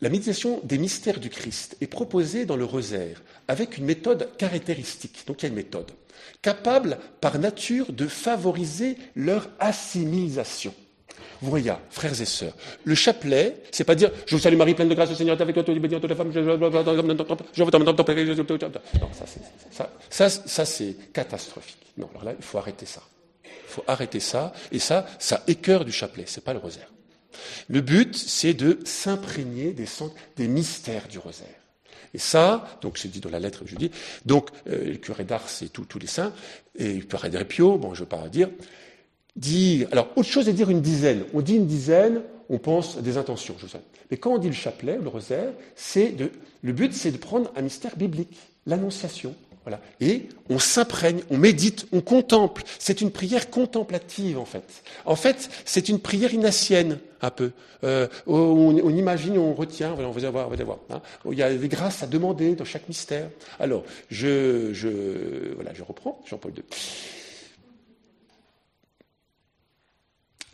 la 0.00 0.08
méditation 0.08 0.60
des 0.62 0.78
mystères 0.78 1.18
du 1.18 1.30
Christ 1.30 1.76
est 1.80 1.86
proposée 1.86 2.44
dans 2.46 2.56
le 2.56 2.64
rosaire 2.64 3.22
avec 3.48 3.78
une 3.78 3.84
méthode 3.84 4.28
caractéristique. 4.36 5.26
Donc 5.26 5.42
il 5.42 5.46
y 5.46 5.46
a 5.46 5.48
une 5.48 5.56
méthode 5.56 5.90
capable 6.42 6.98
par 7.20 7.38
nature 7.38 7.92
de 7.92 8.06
favoriser 8.06 8.96
leur 9.14 9.48
assimilation. 9.58 10.74
Voyez, 11.42 11.72
frères 11.90 12.20
et 12.20 12.24
sœurs, 12.24 12.54
le 12.84 12.94
chapelet, 12.94 13.56
c'est 13.70 13.84
pas 13.84 13.94
dire 13.94 14.10
je 14.26 14.34
vous 14.34 14.40
salue 14.40 14.56
Marie, 14.56 14.74
pleine 14.74 14.88
de 14.88 14.94
grâce, 14.94 15.10
le 15.10 15.14
Seigneur 15.14 15.38
est 15.38 15.42
avec 15.42 15.54
toi, 15.54 15.62
tu 15.62 15.72
es 15.72 15.78
bénie 15.78 15.96
entre 15.96 16.06
les 16.06 16.14
femmes, 16.14 16.32
je 16.32 16.40
Non, 16.40 16.58
ça, 19.70 19.90
ça, 20.10 20.30
ça 20.30 20.64
c'est 20.64 20.96
catastrophique. 21.12 21.78
Non, 21.98 22.08
alors 22.10 22.24
là, 22.24 22.32
il 22.38 22.44
faut 22.44 22.58
arrêter 22.58 22.86
ça. 22.86 23.02
Il 23.44 23.68
faut 23.68 23.84
arrêter 23.86 24.20
ça, 24.20 24.52
et 24.72 24.78
ça, 24.78 25.06
ça 25.18 25.42
écœure 25.46 25.84
du 25.84 25.92
chapelet, 25.92 26.24
c'est 26.26 26.44
pas 26.44 26.54
le 26.54 26.58
rosaire. 26.58 26.90
Le 27.68 27.82
but, 27.82 28.16
c'est 28.16 28.54
de 28.54 28.78
s'imprégner 28.84 29.72
des, 29.72 29.86
des 30.36 30.48
mystères 30.48 31.06
du 31.08 31.18
rosaire. 31.18 31.46
Et 32.14 32.18
ça, 32.18 32.78
donc 32.80 32.96
c'est 32.96 33.08
dit 33.08 33.20
dans 33.20 33.28
la 33.28 33.40
lettre 33.40 33.64
je 33.66 33.76
dis, 33.76 33.90
donc 34.24 34.48
euh, 34.68 34.84
le 34.84 34.96
curé 34.96 35.24
d'Ars 35.24 35.48
et 35.60 35.68
tous 35.68 35.98
les 35.98 36.06
saints, 36.06 36.32
et 36.74 36.94
le 36.94 37.04
curé 37.04 37.28
d'Erpio, 37.28 37.76
bon, 37.76 37.92
je 37.92 38.00
ne 38.00 38.04
veux 38.04 38.08
pas 38.08 38.26
dire, 38.28 38.48
dire, 39.36 39.88
alors 39.92 40.08
autre 40.16 40.28
chose 40.28 40.48
est 40.48 40.52
dire 40.52 40.70
une 40.70 40.80
dizaine. 40.80 41.24
On 41.34 41.40
dit 41.40 41.56
une 41.56 41.66
dizaine, 41.66 42.22
on 42.48 42.58
pense 42.58 42.96
à 42.96 43.00
des 43.00 43.16
intentions, 43.16 43.56
je 43.58 43.66
sais. 43.66 43.80
Mais 44.10 44.16
quand 44.16 44.34
on 44.34 44.38
dit 44.38 44.48
le 44.48 44.54
chapelet, 44.54 44.98
le 45.02 45.08
rosaire, 45.08 45.52
c'est 45.74 46.14
le 46.62 46.72
but 46.72 46.92
c'est 46.94 47.10
de 47.10 47.16
prendre 47.16 47.50
un 47.56 47.62
mystère 47.62 47.96
biblique, 47.96 48.36
l'annonciation. 48.66 49.34
Voilà. 49.66 49.80
Et 50.00 50.28
on 50.48 50.60
s'imprègne, 50.60 51.22
on 51.28 51.38
médite, 51.38 51.88
on 51.90 52.00
contemple. 52.00 52.62
C'est 52.78 53.00
une 53.00 53.10
prière 53.10 53.50
contemplative, 53.50 54.38
en 54.38 54.44
fait. 54.44 54.62
En 55.04 55.16
fait, 55.16 55.50
c'est 55.64 55.88
une 55.88 55.98
prière 55.98 56.32
inassienne, 56.32 57.00
un 57.20 57.30
peu. 57.30 57.50
Euh, 57.82 58.06
on, 58.28 58.76
imagine, 58.90 59.36
on 59.38 59.54
retient, 59.54 59.90
on 59.92 59.96
va 59.96 60.30
voir, 60.30 60.46
on 60.46 60.54
va 60.54 60.64
voir. 60.64 60.78
Hein. 60.90 61.00
Il 61.28 61.36
y 61.36 61.42
a 61.42 61.52
des 61.52 61.66
grâces 61.66 62.04
à 62.04 62.06
demander 62.06 62.54
dans 62.54 62.64
chaque 62.64 62.86
mystère. 62.88 63.28
Alors, 63.58 63.82
je, 64.08 64.72
je, 64.72 65.52
voilà, 65.56 65.74
je 65.74 65.82
reprends, 65.82 66.22
Jean-Paul 66.26 66.52
II. 66.56 66.62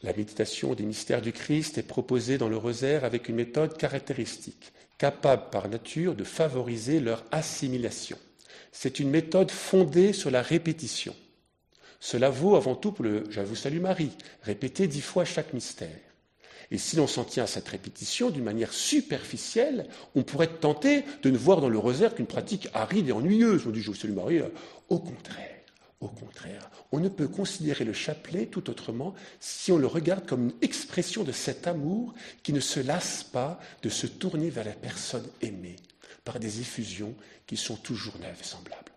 La 0.02 0.12
méditation 0.12 0.74
des 0.74 0.82
mystères 0.82 1.22
du 1.22 1.32
Christ 1.32 1.78
est 1.78 1.84
proposée 1.84 2.36
dans 2.36 2.48
le 2.48 2.56
rosaire 2.56 3.04
avec 3.04 3.28
une 3.28 3.36
méthode 3.36 3.76
caractéristique, 3.76 4.72
capable 4.98 5.50
par 5.50 5.68
nature 5.68 6.16
de 6.16 6.24
favoriser 6.24 6.98
leur 6.98 7.24
assimilation. 7.30 8.18
C'est 8.72 8.98
une 8.98 9.10
méthode 9.10 9.52
fondée 9.52 10.12
sur 10.12 10.30
la 10.30 10.42
répétition. 10.42 11.14
Cela 12.00 12.30
vaut 12.30 12.56
avant 12.56 12.74
tout 12.74 12.90
pour 12.90 13.04
le 13.04 13.24
Je 13.30 13.40
vous 13.42 13.54
salue 13.54 13.80
Marie, 13.80 14.10
répéter 14.42 14.88
dix 14.88 15.02
fois 15.02 15.24
chaque 15.24 15.52
mystère. 15.52 16.00
Et 16.72 16.78
si 16.78 16.96
l'on 16.96 17.06
s'en 17.06 17.22
tient 17.22 17.44
à 17.44 17.46
cette 17.46 17.68
répétition 17.68 18.30
d'une 18.30 18.42
manière 18.42 18.72
superficielle, 18.72 19.86
on 20.16 20.24
pourrait 20.24 20.46
être 20.46 20.58
tenté 20.58 21.04
de 21.22 21.30
ne 21.30 21.36
voir 21.36 21.60
dans 21.60 21.68
le 21.68 21.78
rosaire 21.78 22.14
qu'une 22.14 22.26
pratique 22.26 22.68
aride 22.74 23.10
et 23.10 23.12
ennuyeuse. 23.12 23.66
On 23.66 23.70
dit 23.70 23.82
Je 23.82 23.90
vous 23.90 23.96
salue 23.96 24.14
Marie. 24.14 24.40
Au 24.88 24.98
contraire, 24.98 25.61
au 26.02 26.08
contraire, 26.08 26.70
on 26.90 27.00
ne 27.00 27.08
peut 27.08 27.28
considérer 27.28 27.84
le 27.84 27.92
chapelet 27.92 28.46
tout 28.46 28.70
autrement 28.70 29.14
si 29.40 29.72
on 29.72 29.78
le 29.78 29.86
regarde 29.86 30.26
comme 30.26 30.44
une 30.44 30.54
expression 30.62 31.24
de 31.24 31.32
cet 31.32 31.66
amour 31.66 32.14
qui 32.42 32.52
ne 32.52 32.60
se 32.60 32.80
lasse 32.80 33.24
pas 33.24 33.60
de 33.82 33.88
se 33.88 34.06
tourner 34.06 34.50
vers 34.50 34.64
la 34.64 34.72
personne 34.72 35.26
aimée 35.40 35.76
par 36.24 36.38
des 36.40 36.60
effusions 36.60 37.14
qui 37.46 37.56
sont 37.56 37.76
toujours 37.76 38.18
neuves 38.18 38.38
et 38.40 38.44
semblables. 38.44 38.92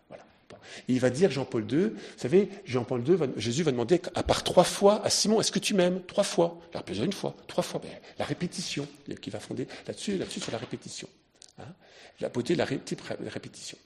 Il 0.87 0.99
va 0.99 1.09
dire, 1.09 1.31
Jean-Paul 1.31 1.71
II, 1.71 1.85
vous 1.85 1.99
savez, 2.17 2.49
Jean-Paul 2.65 3.07
II, 3.07 3.17
Jésus 3.37 3.63
va 3.63 3.71
demander 3.71 4.01
à 4.13 4.23
part 4.23 4.43
trois 4.43 4.63
fois 4.63 5.05
à 5.05 5.09
Simon, 5.09 5.39
est-ce 5.39 5.51
que 5.51 5.59
tu 5.59 5.73
m'aimes? 5.73 6.01
Trois 6.05 6.23
fois. 6.23 6.59
Il 6.89 7.01
a 7.01 7.05
une 7.05 7.13
fois, 7.13 7.35
trois 7.47 7.63
fois. 7.63 7.81
La 8.19 8.25
répétition, 8.25 8.87
qui 9.21 9.29
va 9.29 9.39
fonder 9.39 9.67
là-dessus, 9.87 10.17
là-dessus 10.17 10.41
sur 10.41 10.51
la 10.51 10.57
répétition. 10.57 11.07
Hein. 11.59 11.73
la 12.19 12.27
beauté 12.27 12.53
de 12.53 12.59
la 12.59 12.65
répétition. 12.65 13.77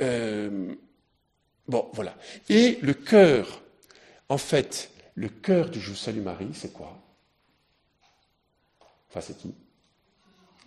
Euh, 0.00 0.74
bon, 1.68 1.88
voilà. 1.92 2.16
Et 2.48 2.78
le 2.82 2.94
cœur, 2.94 3.62
en 4.28 4.38
fait, 4.38 4.90
le 5.14 5.28
cœur 5.28 5.70
du 5.70 5.80
Je 5.80 5.94
salue 5.94 6.22
Marie, 6.22 6.50
c'est 6.54 6.72
quoi? 6.72 6.98
Enfin, 9.08 9.20
c'est 9.20 9.36
qui? 9.38 9.54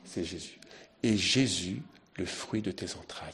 C'est 0.04 0.24
Jésus 0.24 0.62
et 1.04 1.18
Jésus, 1.18 1.82
le 2.18 2.26
fruit 2.26 2.62
de 2.62 2.72
tes 2.72 2.94
entrailles. 2.96 3.34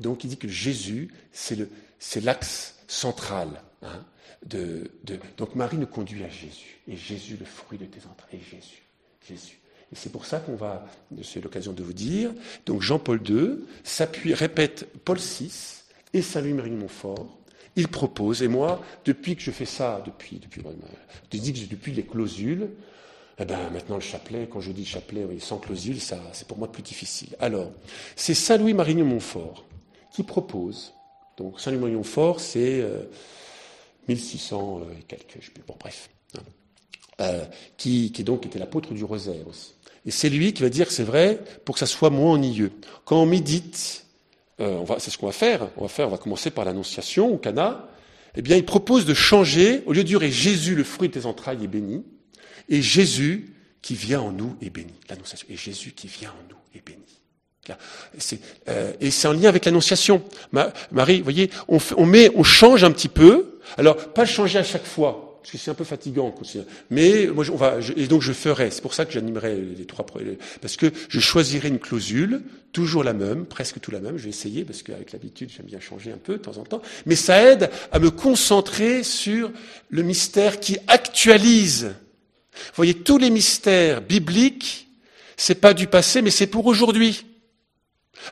Donc 0.00 0.24
il 0.24 0.28
dit 0.28 0.36
que 0.36 0.48
Jésus, 0.48 1.10
c'est 1.32 2.20
l'axe 2.22 2.76
central. 2.86 3.62
Hein, 3.82 4.04
donc 5.36 5.54
Marie 5.54 5.76
nous 5.76 5.86
conduit 5.86 6.24
à 6.24 6.28
Jésus. 6.28 6.80
Et 6.88 6.96
Jésus, 6.96 7.36
le 7.38 7.44
fruit 7.44 7.78
de 7.78 7.86
tes 7.86 8.00
entrailles. 8.06 8.40
Et 8.40 8.42
Jésus. 8.42 8.82
Jésus. 9.26 9.58
Et 9.92 9.96
c'est 9.96 10.10
pour 10.10 10.26
ça 10.26 10.40
qu'on 10.40 10.56
va, 10.56 10.86
c'est 11.22 11.42
l'occasion 11.42 11.72
de 11.72 11.82
vous 11.82 11.92
dire, 11.92 12.32
donc 12.66 12.82
Jean-Paul 12.82 13.20
II 13.28 13.66
s'appuie, 13.84 14.34
répète 14.34 14.88
Paul 15.04 15.18
VI 15.18 15.82
et 16.14 16.22
Saint-Louis-Marie 16.22 16.70
Montfort. 16.70 17.38
Il 17.76 17.88
propose, 17.88 18.42
et 18.42 18.48
moi, 18.48 18.80
depuis 19.04 19.34
que 19.34 19.42
je 19.42 19.50
fais 19.50 19.64
ça, 19.66 20.02
depuis, 20.06 20.38
depuis, 20.38 20.62
depuis, 21.68 21.92
les 21.92 22.04
clausules, 22.04 22.70
eh 23.38 23.44
bien, 23.44 23.68
maintenant, 23.70 23.96
le 23.96 24.00
chapelet, 24.00 24.48
quand 24.50 24.60
je 24.60 24.70
dis 24.70 24.86
chapelet, 24.86 25.26
sans 25.40 25.58
clausule, 25.58 26.00
ça, 26.00 26.20
c'est 26.32 26.46
pour 26.46 26.56
moi 26.56 26.70
plus 26.70 26.84
difficile. 26.84 27.36
Alors, 27.40 27.72
c'est 28.14 28.34
Saint-Louis 28.34 28.74
Marignon 28.74 29.04
Montfort 29.04 29.66
qui 30.12 30.22
propose. 30.22 30.94
Donc, 31.36 31.60
Saint-Louis 31.60 31.80
Marignon 31.80 31.98
Montfort, 31.98 32.38
c'est 32.38 32.84
1600 34.06 34.78
euh, 34.78 34.92
et 34.96 35.02
quelques, 35.02 35.40
je 35.40 35.46
sais 35.46 35.52
plus, 35.52 35.64
bon, 35.66 35.74
bref. 35.78 36.08
Hein. 36.38 36.42
Euh, 37.20 37.44
qui, 37.76 38.12
qui 38.12 38.24
donc 38.24 38.46
était 38.46 38.58
l'apôtre 38.58 38.92
du 38.92 39.04
rosaire 39.04 39.46
aussi. 39.48 39.74
Et 40.06 40.10
c'est 40.10 40.28
lui 40.28 40.52
qui 40.52 40.62
va 40.62 40.68
dire, 40.68 40.90
c'est 40.90 41.04
vrai, 41.04 41.40
pour 41.64 41.74
que 41.74 41.78
ça 41.78 41.86
soit 41.86 42.10
moins 42.10 42.32
ennuyeux. 42.32 42.72
Quand 43.04 43.22
on 43.22 43.26
médite, 43.26 44.03
euh, 44.60 44.84
c'est 44.98 45.10
ce 45.10 45.18
qu'on 45.18 45.26
va 45.26 45.32
faire. 45.32 45.68
On 45.76 45.82
va 45.82 45.88
faire, 45.88 46.08
on 46.08 46.10
va 46.10 46.18
commencer 46.18 46.50
par 46.50 46.64
l'annonciation 46.64 47.32
au 47.32 47.38
Cana. 47.38 47.88
Eh 48.36 48.42
bien, 48.42 48.56
il 48.56 48.64
propose 48.64 49.04
de 49.04 49.14
changer, 49.14 49.82
au 49.86 49.92
lieu 49.92 50.02
de 50.02 50.08
dire 50.08 50.20
Jésus, 50.30 50.74
le 50.74 50.84
fruit 50.84 51.08
de 51.08 51.14
tes 51.14 51.26
entrailles, 51.26 51.62
est 51.62 51.68
béni, 51.68 52.04
et 52.68 52.82
Jésus 52.82 53.54
qui 53.82 53.94
vient 53.94 54.20
en 54.20 54.32
nous 54.32 54.56
est 54.62 54.70
béni. 54.70 54.94
L'annonciation. 55.08 55.46
Et 55.50 55.56
Jésus 55.56 55.92
qui 55.92 56.08
vient 56.08 56.30
en 56.30 56.48
nous 56.50 56.58
est 56.74 56.84
béni. 56.84 57.02
Euh, 58.68 58.92
et 59.00 59.10
c'est 59.10 59.28
en 59.28 59.32
lien 59.32 59.48
avec 59.48 59.64
l'annonciation. 59.64 60.22
Marie, 60.90 61.18
vous 61.18 61.24
voyez, 61.24 61.50
on, 61.68 61.78
on, 61.96 62.06
met, 62.06 62.30
on 62.34 62.42
change 62.42 62.84
un 62.84 62.90
petit 62.90 63.08
peu. 63.08 63.58
Alors, 63.76 63.96
pas 63.96 64.24
changer 64.24 64.58
à 64.58 64.64
chaque 64.64 64.84
fois, 64.84 65.33
parce 65.44 65.52
que 65.52 65.58
c'est 65.58 65.70
un 65.70 65.74
peu 65.74 65.84
fatigant. 65.84 66.34
Mais 66.90 67.26
moi, 67.26 67.44
on 67.52 67.56
va, 67.56 67.76
et 67.96 68.06
donc 68.06 68.22
je 68.22 68.32
ferai. 68.32 68.70
C'est 68.70 68.80
pour 68.80 68.94
ça 68.94 69.04
que 69.04 69.12
j'animerai 69.12 69.60
les 69.60 69.84
trois, 69.84 70.06
parce 70.62 70.76
que 70.76 70.90
je 71.08 71.20
choisirai 71.20 71.68
une 71.68 71.78
clausule, 71.78 72.40
toujours 72.72 73.04
la 73.04 73.12
même, 73.12 73.44
presque 73.44 73.78
tout 73.78 73.90
la 73.90 74.00
même. 74.00 74.16
Je 74.16 74.24
vais 74.24 74.30
essayer 74.30 74.64
parce 74.64 74.82
qu'avec 74.82 75.12
l'habitude, 75.12 75.50
j'aime 75.54 75.66
bien 75.66 75.80
changer 75.80 76.10
un 76.10 76.16
peu 76.16 76.38
de 76.38 76.42
temps 76.42 76.56
en 76.56 76.64
temps. 76.64 76.80
Mais 77.04 77.14
ça 77.14 77.42
aide 77.42 77.70
à 77.92 77.98
me 77.98 78.10
concentrer 78.10 79.02
sur 79.02 79.52
le 79.90 80.02
mystère 80.02 80.60
qui 80.60 80.78
actualise 80.88 81.94
vous 82.54 82.76
voyez, 82.76 82.94
tous 82.94 83.18
les 83.18 83.30
mystères 83.30 84.00
bibliques, 84.00 84.88
c'est 85.36 85.56
pas 85.56 85.74
du 85.74 85.86
passé, 85.86 86.22
mais 86.22 86.30
c'est 86.30 86.46
pour 86.46 86.66
aujourd'hui. 86.66 87.26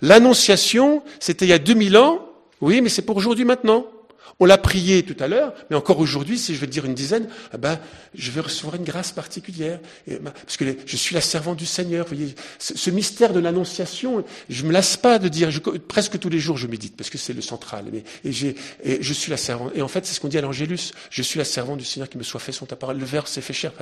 L'annonciation, 0.01 1.03
c'était 1.21 1.45
il 1.45 1.49
y 1.49 1.55
a 1.55 1.59
2000 1.59 1.97
ans, 1.97 2.27
oui, 2.61 2.81
mais 2.81 2.89
c'est 2.89 3.03
pour 3.03 3.17
aujourd'hui 3.17 3.45
maintenant. 3.45 3.87
On 4.43 4.45
l'a 4.45 4.59
prié 4.59 5.05
tout 5.05 5.14
à 5.22 5.28
l'heure, 5.28 5.55
mais 5.70 5.76
encore 5.76 6.01
aujourd'hui, 6.01 6.36
si 6.36 6.53
je 6.53 6.59
veux 6.59 6.66
dire 6.66 6.84
une 6.84 6.95
dizaine, 6.95 7.28
eh 7.55 7.59
ben, 7.59 7.78
je 8.12 8.32
vais 8.32 8.40
recevoir 8.40 8.74
une 8.74 8.82
grâce 8.82 9.12
particulière. 9.12 9.78
Parce 10.24 10.57
que 10.57 10.64
je 10.84 10.97
suis 10.97 11.14
la 11.14 11.20
servante 11.20 11.59
du 11.59 11.64
Seigneur. 11.64 12.09
Vous 12.09 12.16
voyez, 12.16 12.34
ce, 12.59 12.90
mystère 12.90 13.32
de 13.34 13.38
l'annonciation, 13.38 14.24
je 14.49 14.64
me 14.64 14.72
lasse 14.72 14.97
pas 14.97 15.20
de 15.20 15.28
dire, 15.28 15.49
presque 15.86 16.18
tous 16.18 16.28
les 16.28 16.40
jours 16.40 16.57
je 16.57 16.66
médite, 16.66 16.97
parce 16.97 17.09
que 17.09 17.18
c'est 17.18 17.34
le 17.34 17.40
central. 17.40 17.84
Et, 18.24 18.32
je 19.01 19.12
suis 19.12 19.30
la 19.30 19.36
servante. 19.36 19.70
Et 19.76 19.82
en 19.82 19.86
fait, 19.86 20.05
c'est 20.07 20.14
ce 20.14 20.18
qu'on 20.18 20.26
dit 20.26 20.38
à 20.38 20.43
l'Angélus. 20.43 20.90
Je 21.09 21.22
suis 21.22 21.38
la 21.38 21.45
servante 21.45 21.78
du 21.78 21.84
Seigneur 21.84 22.09
qui 22.09 22.18
me 22.18 22.24
soit 22.24 22.40
fait 22.40 22.51
son 22.51 22.66
ta 22.66 22.74
parole. 22.74 22.99
Le 22.99 23.05
verre 23.05 23.28
s'est 23.28 23.43
fait 23.43 23.53
cher. 23.53 23.72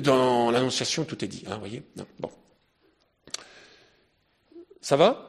dans 0.00 0.52
l'annonciation, 0.52 1.02
tout 1.02 1.24
est 1.24 1.28
dit. 1.28 1.42
Hein, 1.50 1.56
voyez 1.58 1.82
Bon. 2.20 2.30
Ça 4.80 4.94
va? 4.94 5.25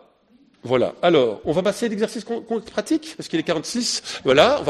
Voilà. 0.68 0.96
Alors, 1.02 1.40
on 1.46 1.54
va 1.54 1.64
passer 1.64 1.86
à 1.86 1.90
l'exercice 1.90 2.26
pratique, 2.72 3.14
parce 3.16 3.30
qu'il 3.30 3.40
est 3.40 3.44
46. 3.44 4.20
Voilà, 4.26 4.62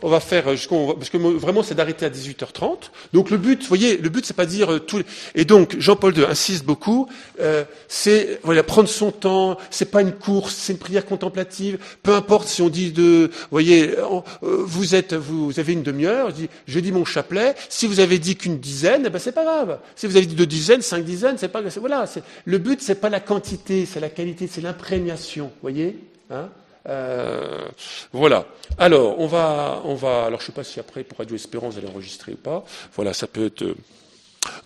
on 0.00 0.08
va, 0.08 0.20
faire 0.20 0.50
jusqu'au, 0.52 0.94
parce 0.94 1.10
que 1.10 1.16
vraiment 1.16 1.64
c'est 1.64 1.74
d'arrêter 1.74 2.06
à 2.06 2.10
18h30. 2.10 2.90
Donc 3.12 3.30
le 3.30 3.38
but, 3.38 3.60
vous 3.60 3.68
voyez, 3.68 3.96
le 3.96 4.08
but 4.08 4.24
c'est 4.24 4.36
pas 4.36 4.46
dire 4.46 4.72
euh, 4.72 4.78
tout. 4.78 5.02
Et 5.34 5.44
donc 5.44 5.76
Jean-Paul 5.80 6.16
II 6.16 6.24
insiste 6.26 6.64
beaucoup. 6.64 7.08
Euh, 7.40 7.64
c'est 7.88 8.38
voilà 8.44 8.62
prendre 8.62 8.88
son 8.88 9.10
temps. 9.10 9.58
C'est 9.70 9.90
pas 9.90 10.00
une 10.00 10.12
course, 10.12 10.54
c'est 10.54 10.74
une 10.74 10.78
prière 10.78 11.04
contemplative. 11.04 11.78
Peu 12.04 12.14
importe 12.14 12.46
si 12.46 12.62
on 12.62 12.68
dit 12.68 12.92
de, 12.92 13.30
vous 13.32 13.48
voyez, 13.50 13.98
euh, 13.98 14.20
vous 14.42 14.94
êtes, 14.94 15.12
vous, 15.14 15.58
avez 15.58 15.72
une 15.72 15.82
demi-heure. 15.82 16.30
Je 16.30 16.34
dis, 16.34 16.48
je 16.68 16.78
dis 16.78 16.92
mon 16.92 17.04
chapelet. 17.04 17.56
Si 17.68 17.88
vous 17.88 17.98
avez 17.98 18.20
dit 18.20 18.36
qu'une 18.36 18.58
dizaine, 18.58 19.02
eh 19.06 19.10
ben 19.10 19.18
c'est 19.18 19.32
pas 19.32 19.44
grave. 19.44 19.80
Si 19.96 20.06
vous 20.06 20.16
avez 20.16 20.26
dit 20.26 20.36
deux 20.36 20.46
dizaines, 20.46 20.82
cinq 20.82 21.04
dizaines, 21.04 21.36
c'est 21.36 21.48
pas, 21.48 21.62
voilà. 21.80 22.04
Le 22.44 22.58
but 22.58 22.80
c'est 22.80 23.00
pas 23.00 23.08
la 23.08 23.20
quantité, 23.20 23.86
c'est 23.86 23.98
la 23.98 24.08
qualité, 24.08 24.46
c'est 24.46 24.60
l'imprégnation. 24.60 25.31
Voyez 25.62 25.98
hein 26.30 26.48
euh, 26.88 27.68
voilà. 28.12 28.44
Alors, 28.78 29.18
on 29.20 29.26
va, 29.26 29.80
on 29.84 29.94
va. 29.94 30.24
Alors, 30.24 30.40
je 30.40 30.46
sais 30.46 30.52
pas 30.52 30.64
si 30.64 30.80
après 30.80 31.04
pour 31.04 31.18
Radio 31.18 31.36
Espérance, 31.36 31.74
vous 31.74 31.78
allez 31.78 31.88
enregistrer 31.88 32.32
ou 32.32 32.36
pas. 32.36 32.64
Voilà, 32.94 33.12
ça 33.12 33.26
peut 33.26 33.46
être. 33.46 33.62
Euh, 33.62 33.76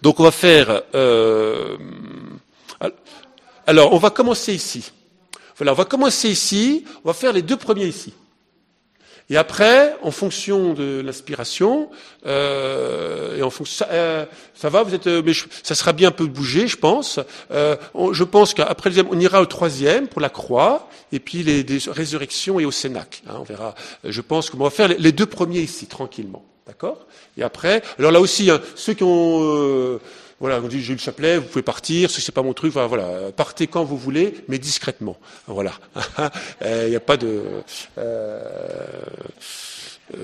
donc, 0.00 0.18
on 0.20 0.22
va 0.22 0.30
faire. 0.30 0.82
Euh, 0.94 1.76
alors, 3.66 3.92
on 3.92 3.98
va 3.98 4.10
commencer 4.10 4.54
ici. 4.54 4.90
Voilà, 5.58 5.72
on 5.72 5.76
va 5.76 5.84
commencer 5.84 6.30
ici. 6.30 6.84
On 7.04 7.08
va 7.08 7.14
faire 7.14 7.32
les 7.32 7.42
deux 7.42 7.56
premiers 7.56 7.86
ici. 7.86 8.14
Et 9.28 9.36
après, 9.36 9.96
en 10.02 10.12
fonction 10.12 10.72
de 10.72 11.02
l'inspiration, 11.04 11.90
euh, 12.26 13.36
et 13.36 13.42
en 13.42 13.50
fonction, 13.50 13.84
ça, 13.84 13.88
euh, 13.90 14.24
ça, 14.54 14.68
va, 14.68 14.84
vous 14.84 14.94
êtes, 14.94 15.08
euh, 15.08 15.22
mais 15.24 15.32
ça 15.64 15.74
sera 15.74 15.92
bien 15.92 16.08
un 16.08 16.12
peu 16.12 16.26
bougé, 16.26 16.68
je 16.68 16.76
pense. 16.76 17.18
Euh, 17.50 17.76
je 18.12 18.22
pense 18.22 18.54
qu'après 18.54 18.90
le 18.90 19.04
on 19.10 19.18
ira 19.18 19.42
au 19.42 19.46
troisième 19.46 20.06
pour 20.06 20.20
la 20.20 20.28
croix, 20.28 20.88
et 21.10 21.18
puis 21.18 21.42
les, 21.42 21.64
résurrections 21.88 22.60
et 22.60 22.64
au 22.64 22.70
Cénac. 22.70 23.22
Hein, 23.28 23.34
on 23.40 23.42
verra. 23.42 23.74
Je 24.04 24.20
pense 24.20 24.48
qu'on 24.48 24.58
va 24.58 24.70
faire 24.70 24.88
les, 24.88 25.12
deux 25.12 25.26
premiers 25.26 25.60
ici, 25.60 25.86
tranquillement. 25.86 26.44
D'accord? 26.66 27.06
Et 27.36 27.42
après, 27.42 27.82
alors 27.98 28.12
là 28.12 28.20
aussi, 28.20 28.50
hein, 28.50 28.60
ceux 28.76 28.94
qui 28.94 29.04
ont 29.04 29.40
euh, 29.42 30.00
voilà, 30.38 30.60
on 30.62 30.68
dit 30.68 30.82
j'ai 30.82 30.92
le 30.92 30.98
chapelet, 30.98 31.38
vous 31.38 31.46
pouvez 31.46 31.62
partir, 31.62 32.10
ce 32.10 32.20
n'est 32.20 32.34
pas 32.34 32.42
mon 32.42 32.52
truc, 32.52 32.72
voilà, 32.72 33.32
partez 33.34 33.66
quand 33.66 33.84
vous 33.84 33.96
voulez, 33.96 34.34
mais 34.48 34.58
discrètement. 34.58 35.16
Voilà. 35.46 35.72
Il 36.64 36.90
n'y 36.90 36.96
a 36.96 37.00
pas 37.00 37.16
de. 37.16 37.42
Euh, 37.98 38.42
euh, 40.14 40.18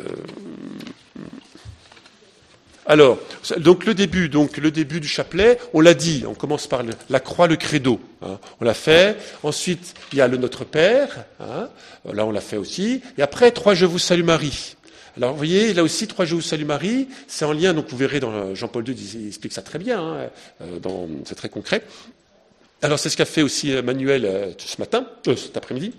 alors, 2.84 3.18
donc 3.58 3.86
le 3.86 3.94
début, 3.94 4.28
donc 4.28 4.56
le 4.56 4.72
début 4.72 5.00
du 5.00 5.06
chapelet, 5.06 5.58
on 5.72 5.80
l'a 5.80 5.94
dit, 5.94 6.24
on 6.26 6.34
commence 6.34 6.66
par 6.66 6.82
la 7.08 7.20
croix, 7.20 7.46
le 7.46 7.56
credo, 7.56 8.00
hein, 8.22 8.38
on 8.60 8.64
l'a 8.64 8.74
fait. 8.74 9.16
Ensuite, 9.44 9.94
il 10.12 10.18
y 10.18 10.20
a 10.20 10.26
le 10.26 10.36
Notre 10.36 10.64
Père, 10.64 11.24
hein, 11.40 11.68
là 12.12 12.26
on 12.26 12.32
l'a 12.32 12.40
fait 12.40 12.56
aussi. 12.56 13.00
Et 13.16 13.22
après, 13.22 13.52
trois 13.52 13.74
Je 13.74 13.86
vous 13.86 14.00
salue 14.00 14.24
Marie. 14.24 14.76
Alors, 15.16 15.32
vous 15.32 15.36
voyez, 15.36 15.74
là 15.74 15.82
aussi, 15.82 16.06
trois 16.06 16.24
jours 16.24 16.42
Salut 16.42 16.64
Marie, 16.64 17.08
c'est 17.26 17.44
en 17.44 17.52
lien, 17.52 17.74
donc 17.74 17.86
vous 17.88 17.96
verrez 17.96 18.18
dans 18.18 18.54
Jean-Paul 18.54 18.88
II, 18.88 18.94
il 18.94 19.28
explique 19.28 19.52
ça 19.52 19.60
très 19.60 19.78
bien, 19.78 20.00
hein, 20.00 20.30
euh, 20.62 21.06
c'est 21.24 21.34
très 21.34 21.50
concret. 21.50 21.82
Alors, 22.80 22.98
c'est 22.98 23.10
ce 23.10 23.16
qu'a 23.16 23.26
fait 23.26 23.42
aussi 23.42 23.72
euh, 23.72 23.82
Manuel 23.82 24.24
euh, 24.24 24.52
ce 24.58 24.80
matin, 24.80 25.06
cet 25.24 25.56
après-midi. 25.56 25.92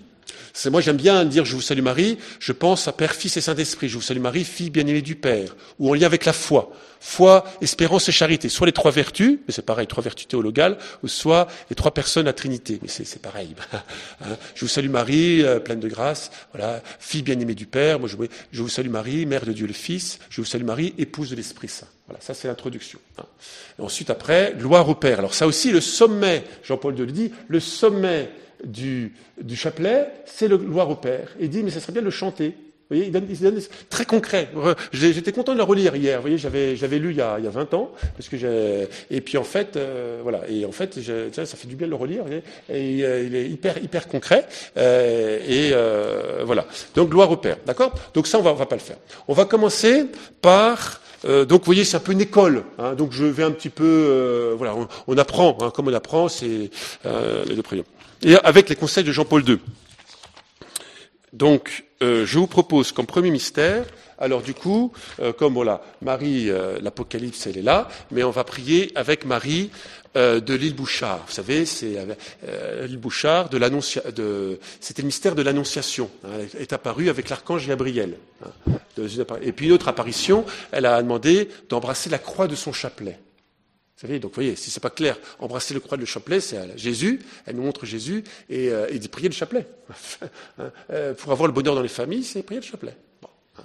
C'est 0.52 0.70
moi 0.70 0.80
j'aime 0.80 0.96
bien 0.96 1.24
dire 1.24 1.44
je 1.44 1.54
vous 1.54 1.60
salue 1.60 1.82
Marie, 1.82 2.18
je 2.38 2.52
pense 2.52 2.86
à 2.86 2.92
Père, 2.92 3.12
Fils 3.12 3.36
et 3.36 3.40
Saint-Esprit. 3.40 3.88
Je 3.88 3.96
vous 3.96 4.02
salue 4.02 4.20
Marie, 4.20 4.44
fille 4.44 4.70
bien-aimée 4.70 5.02
du 5.02 5.16
Père, 5.16 5.56
ou 5.78 5.90
en 5.90 5.94
lien 5.94 6.06
avec 6.06 6.24
la 6.24 6.32
foi. 6.32 6.72
Foi, 7.00 7.44
espérance 7.60 8.08
et 8.08 8.12
charité. 8.12 8.48
Soit 8.48 8.66
les 8.66 8.72
trois 8.72 8.90
vertus, 8.90 9.38
mais 9.46 9.52
c'est 9.52 9.66
pareil, 9.66 9.86
trois 9.86 10.02
vertus 10.02 10.26
théologales, 10.26 10.78
ou 11.02 11.08
soit 11.08 11.48
les 11.68 11.76
trois 11.76 11.92
personnes 11.92 12.26
à 12.28 12.32
Trinité. 12.32 12.78
Mais 12.80 12.88
c'est 12.88 13.20
pareil. 13.20 13.54
Hein? 14.24 14.36
je 14.54 14.60
vous 14.60 14.68
salue 14.68 14.88
Marie, 14.88 15.42
euh, 15.42 15.58
pleine 15.58 15.80
de 15.80 15.88
grâce, 15.88 16.30
voilà, 16.52 16.80
fille 16.98 17.22
bien-aimée 17.22 17.54
du 17.54 17.66
Père. 17.66 17.98
Moi 17.98 18.08
je, 18.08 18.16
vous 18.62 18.68
salue 18.68 18.88
Marie, 18.88 19.26
mère 19.26 19.44
de 19.44 19.52
Dieu 19.52 19.66
le 19.66 19.72
Fils. 19.72 20.18
Je 20.30 20.40
vous 20.40 20.46
salue 20.46 20.64
Marie, 20.64 20.94
épouse 20.96 21.30
de 21.30 21.36
l'Esprit 21.36 21.68
Saint. 21.68 21.88
Voilà, 22.06 22.20
ça 22.22 22.32
c'est 22.32 22.48
l'introduction. 22.48 22.98
Hein? 23.18 23.24
ensuite 23.78 24.08
après, 24.08 24.54
gloire 24.56 24.88
au 24.88 24.94
Père. 24.94 25.18
Alors 25.18 25.34
ça 25.34 25.46
aussi, 25.46 25.72
le 25.72 25.80
sommet, 25.80 26.44
Jean-Paul 26.62 26.94
II 26.98 27.06
le 27.06 27.12
dit, 27.12 27.32
le 27.48 27.60
sommet 27.60 28.30
du, 28.64 29.12
chapelet, 29.54 30.08
c'est 30.26 30.48
le 30.48 30.58
gloire 30.58 30.90
au 30.90 30.96
Père. 30.96 31.28
il 31.40 31.50
dit, 31.50 31.62
mais 31.62 31.70
ça 31.70 31.80
serait 31.80 31.92
bien 31.92 32.02
de 32.02 32.06
le 32.06 32.10
chanter. 32.10 32.54
Vous 32.90 32.96
voyez, 32.96 33.06
il 33.06 33.12
donne, 33.12 33.26
il 33.30 33.62
très 33.88 34.04
concret. 34.04 34.50
J'étais 34.92 35.32
content 35.32 35.52
de 35.52 35.56
le 35.56 35.64
relire 35.64 35.96
hier. 35.96 36.18
Vous 36.18 36.22
voyez, 36.22 36.36
j'avais, 36.36 36.76
j'avais 36.76 36.98
lu 36.98 37.12
il 37.12 37.16
y, 37.16 37.22
a, 37.22 37.36
il 37.38 37.44
y 37.46 37.48
a 37.48 37.50
20 37.50 37.72
ans, 37.72 37.90
parce 38.14 38.28
que 38.28 38.36
j'ai, 38.36 38.88
et 39.10 39.22
puis 39.22 39.38
en 39.38 39.42
fait, 39.42 39.76
euh, 39.76 40.20
voilà. 40.22 40.42
Et 40.50 40.66
en 40.66 40.72
fait, 40.72 41.00
ça 41.32 41.46
fait 41.46 41.66
du 41.66 41.76
bien 41.76 41.86
de 41.86 41.92
le 41.92 41.96
relire. 41.96 42.24
Et 42.28 42.42
euh, 43.02 43.24
il 43.26 43.34
est 43.34 43.48
hyper, 43.48 43.78
hyper 43.82 44.06
concret. 44.06 44.46
Euh, 44.76 45.40
et 45.48 46.44
voilà. 46.44 46.66
Donc 46.94 47.08
gloire 47.08 47.30
au 47.30 47.38
Père, 47.38 47.56
d'accord? 47.64 47.94
Donc 48.12 48.26
ça, 48.26 48.38
on 48.38 48.42
va, 48.42 48.50
on 48.50 48.54
va 48.54 48.66
pas 48.66 48.76
le 48.76 48.82
faire. 48.82 48.98
On 49.28 49.32
va 49.32 49.46
commencer 49.46 50.04
par 50.42 51.00
donc 51.26 51.60
vous 51.60 51.64
voyez, 51.64 51.84
c'est 51.84 51.96
un 51.96 52.00
peu 52.00 52.12
une 52.12 52.20
école. 52.20 52.64
Hein, 52.78 52.92
donc 52.92 53.12
je 53.12 53.24
vais 53.24 53.44
un 53.44 53.50
petit 53.50 53.70
peu, 53.70 54.54
voilà, 54.58 54.74
on, 55.06 55.16
apprend, 55.16 55.56
hein, 55.62 55.70
comme 55.74 55.88
on 55.88 55.94
apprend, 55.94 56.28
c'est 56.28 56.68
les 57.04 57.54
deux 57.56 57.62
prières 57.62 57.84
et 58.24 58.36
avec 58.36 58.68
les 58.68 58.76
conseils 58.76 59.04
de 59.04 59.12
Jean-Paul 59.12 59.48
II. 59.48 59.58
Donc, 61.32 61.84
euh, 62.02 62.24
je 62.24 62.38
vous 62.38 62.46
propose 62.46 62.92
comme 62.92 63.06
premier 63.06 63.30
mystère, 63.30 63.86
alors 64.18 64.40
du 64.42 64.54
coup, 64.54 64.92
euh, 65.20 65.32
comme 65.32 65.54
voilà, 65.54 65.82
Marie, 66.00 66.48
euh, 66.48 66.78
l'Apocalypse, 66.80 67.46
elle 67.46 67.58
est 67.58 67.62
là, 67.62 67.88
mais 68.10 68.22
on 68.22 68.30
va 68.30 68.44
prier 68.44 68.92
avec 68.94 69.24
Marie 69.24 69.70
de 70.14 70.54
l'île 70.54 70.76
Bouchard. 70.76 71.24
Vous 71.26 71.32
savez, 71.32 71.66
c'est 71.66 71.96
l'île 72.86 72.98
Bouchard 72.98 73.48
de 73.48 73.58
de, 74.12 74.60
c'était 74.78 75.02
le 75.02 75.06
mystère 75.06 75.34
de 75.34 75.42
l'Annonciation. 75.42 76.08
Hein, 76.24 76.28
elle 76.54 76.62
est 76.62 76.72
apparue 76.72 77.08
avec 77.08 77.28
l'archange 77.28 77.66
Gabriel. 77.66 78.14
Hein, 78.44 78.78
et 79.42 79.50
puis 79.50 79.66
une 79.66 79.72
autre 79.72 79.88
apparition, 79.88 80.44
elle 80.70 80.86
a 80.86 81.02
demandé 81.02 81.48
d'embrasser 81.68 82.10
la 82.10 82.18
croix 82.18 82.46
de 82.46 82.54
son 82.54 82.72
chapelet. 82.72 83.18
Vous 83.96 84.00
savez, 84.00 84.18
donc 84.18 84.34
voyez, 84.34 84.56
si 84.56 84.70
c'est 84.70 84.80
pas 84.80 84.90
clair, 84.90 85.16
embrasser 85.38 85.72
le 85.72 85.78
croix 85.78 85.96
de 85.96 86.02
le 86.02 86.06
chapelet, 86.06 86.40
c'est 86.40 86.76
Jésus, 86.76 87.20
elle 87.46 87.54
nous 87.56 87.62
montre 87.62 87.86
Jésus, 87.86 88.24
et, 88.50 88.70
euh, 88.70 88.90
dit 88.90 89.08
prier 89.08 89.28
le 89.28 89.34
chapelet. 89.34 89.66
Hein, 90.58 90.70
euh, 90.90 91.14
pour 91.14 91.32
avoir 91.32 91.46
le 91.46 91.52
bonheur 91.52 91.74
dans 91.74 91.82
les 91.82 91.88
familles, 91.88 92.24
c'est 92.24 92.42
prier 92.42 92.60
le 92.60 92.66
chapelet. 92.66 92.96
Hein. 93.58 93.64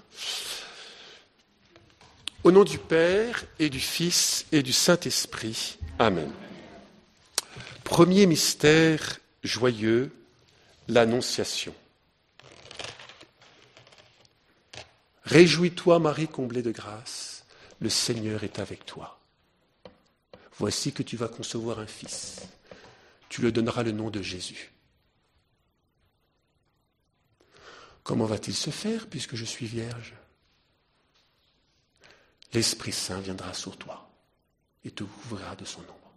Au 2.43 2.51
nom 2.51 2.63
du 2.63 2.77
Père 2.77 3.43
et 3.59 3.69
du 3.69 3.79
Fils 3.79 4.45
et 4.51 4.63
du 4.63 4.73
Saint-Esprit. 4.73 5.77
Amen. 5.97 6.31
Premier 7.83 8.25
mystère 8.25 9.19
joyeux, 9.43 10.11
l'Annonciation. 10.87 11.73
Réjouis-toi, 15.25 15.99
Marie 15.99 16.27
comblée 16.27 16.63
de 16.63 16.71
grâce, 16.71 17.45
le 17.79 17.89
Seigneur 17.89 18.43
est 18.43 18.59
avec 18.59 18.85
toi. 18.85 19.18
Voici 20.59 20.91
que 20.91 21.03
tu 21.03 21.15
vas 21.15 21.29
concevoir 21.29 21.79
un 21.79 21.87
fils. 21.87 22.41
Tu 23.29 23.41
le 23.41 23.51
donneras 23.51 23.83
le 23.83 23.93
nom 23.93 24.09
de 24.09 24.21
Jésus. 24.21 24.73
Comment 28.03 28.25
va-t-il 28.25 28.55
se 28.55 28.69
faire 28.69 29.07
puisque 29.07 29.35
je 29.35 29.45
suis 29.45 29.67
vierge? 29.67 30.15
L'Esprit 32.51 32.91
Saint 32.91 33.21
viendra 33.21 33.53
sur 33.53 33.77
toi 33.77 34.11
et 34.83 34.91
te 34.91 35.03
couvrira 35.03 35.55
de 35.55 35.63
son 35.63 35.81
ombre. 35.81 36.13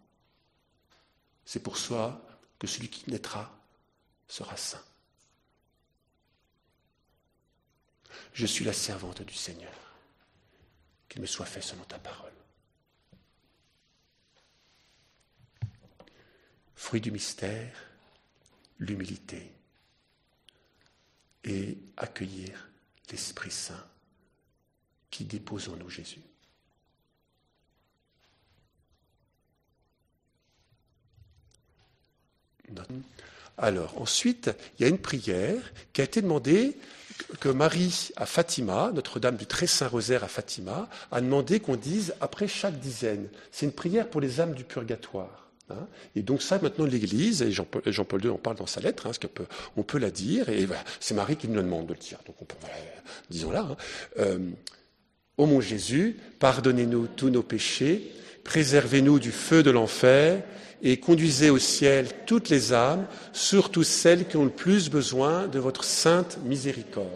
C'est 1.44 1.62
pour 1.62 1.76
soi 1.76 2.20
que 2.58 2.66
celui 2.66 2.88
qui 2.88 3.08
naîtra 3.10 3.56
sera 4.26 4.56
saint. 4.56 4.82
Je 8.32 8.46
suis 8.46 8.64
la 8.64 8.72
servante 8.72 9.22
du 9.22 9.34
Seigneur. 9.34 9.72
Qu'il 11.08 11.20
me 11.20 11.26
soit 11.26 11.46
fait 11.46 11.60
selon 11.60 11.84
ta 11.84 11.98
parole. 11.98 12.32
Fruit 16.82 17.00
du 17.00 17.12
mystère, 17.12 17.72
l'humilité 18.80 19.52
et 21.44 21.78
accueillir 21.96 22.70
l'Esprit 23.08 23.52
Saint 23.52 23.86
qui 25.08 25.24
dépose 25.24 25.68
en 25.68 25.76
nous 25.76 25.88
Jésus. 25.88 26.20
Alors, 33.56 34.02
ensuite, 34.02 34.50
il 34.76 34.82
y 34.82 34.84
a 34.84 34.88
une 34.88 34.98
prière 34.98 35.72
qui 35.92 36.00
a 36.00 36.04
été 36.04 36.20
demandée, 36.20 36.76
que 37.38 37.48
Marie 37.48 38.10
à 38.16 38.26
Fatima, 38.26 38.90
Notre-Dame 38.92 39.36
du 39.36 39.46
Très 39.46 39.68
Saint 39.68 39.86
Rosaire 39.86 40.24
à 40.24 40.28
Fatima, 40.28 40.90
a 41.12 41.20
demandé 41.20 41.60
qu'on 41.60 41.76
dise 41.76 42.12
après 42.20 42.48
chaque 42.48 42.80
dizaine. 42.80 43.28
C'est 43.52 43.66
une 43.66 43.72
prière 43.72 44.10
pour 44.10 44.20
les 44.20 44.40
âmes 44.40 44.54
du 44.54 44.64
purgatoire. 44.64 45.42
Hein. 45.70 45.86
et 46.16 46.22
donc 46.22 46.42
ça, 46.42 46.58
maintenant, 46.60 46.84
l'Église, 46.84 47.42
et 47.42 47.52
Jean-Paul 47.52 48.24
II 48.24 48.30
en 48.30 48.36
parle 48.36 48.56
dans 48.56 48.66
sa 48.66 48.80
lettre, 48.80 49.06
hein, 49.06 49.12
peut, 49.32 49.46
on 49.76 49.82
peut 49.82 49.98
la 49.98 50.10
dire, 50.10 50.48
et 50.48 50.66
c'est 51.00 51.14
Marie 51.14 51.36
qui 51.36 51.48
nous 51.48 51.62
demande 51.62 51.86
de 51.86 51.94
le 51.94 51.98
dire, 51.98 52.18
donc 52.26 52.36
on 52.40 52.44
peut, 52.44 52.56
disons 53.30 53.50
là. 53.50 53.68
Hein. 53.70 53.76
Euh, 54.18 54.38
Ô 55.38 55.46
mon 55.46 55.60
Jésus, 55.60 56.18
pardonnez-nous 56.40 57.06
tous 57.16 57.30
nos 57.30 57.42
péchés, 57.42 58.12
préservez-nous 58.44 59.18
du 59.18 59.32
feu 59.32 59.62
de 59.62 59.70
l'enfer 59.70 60.42
et 60.82 60.98
conduisez 60.98 61.48
au 61.48 61.58
ciel 61.58 62.08
toutes 62.26 62.50
les 62.50 62.72
âmes, 62.72 63.06
surtout 63.32 63.82
celles 63.82 64.28
qui 64.28 64.36
ont 64.36 64.44
le 64.44 64.50
plus 64.50 64.90
besoin 64.90 65.48
de 65.48 65.58
votre 65.58 65.84
sainte 65.84 66.38
miséricorde. 66.44 67.08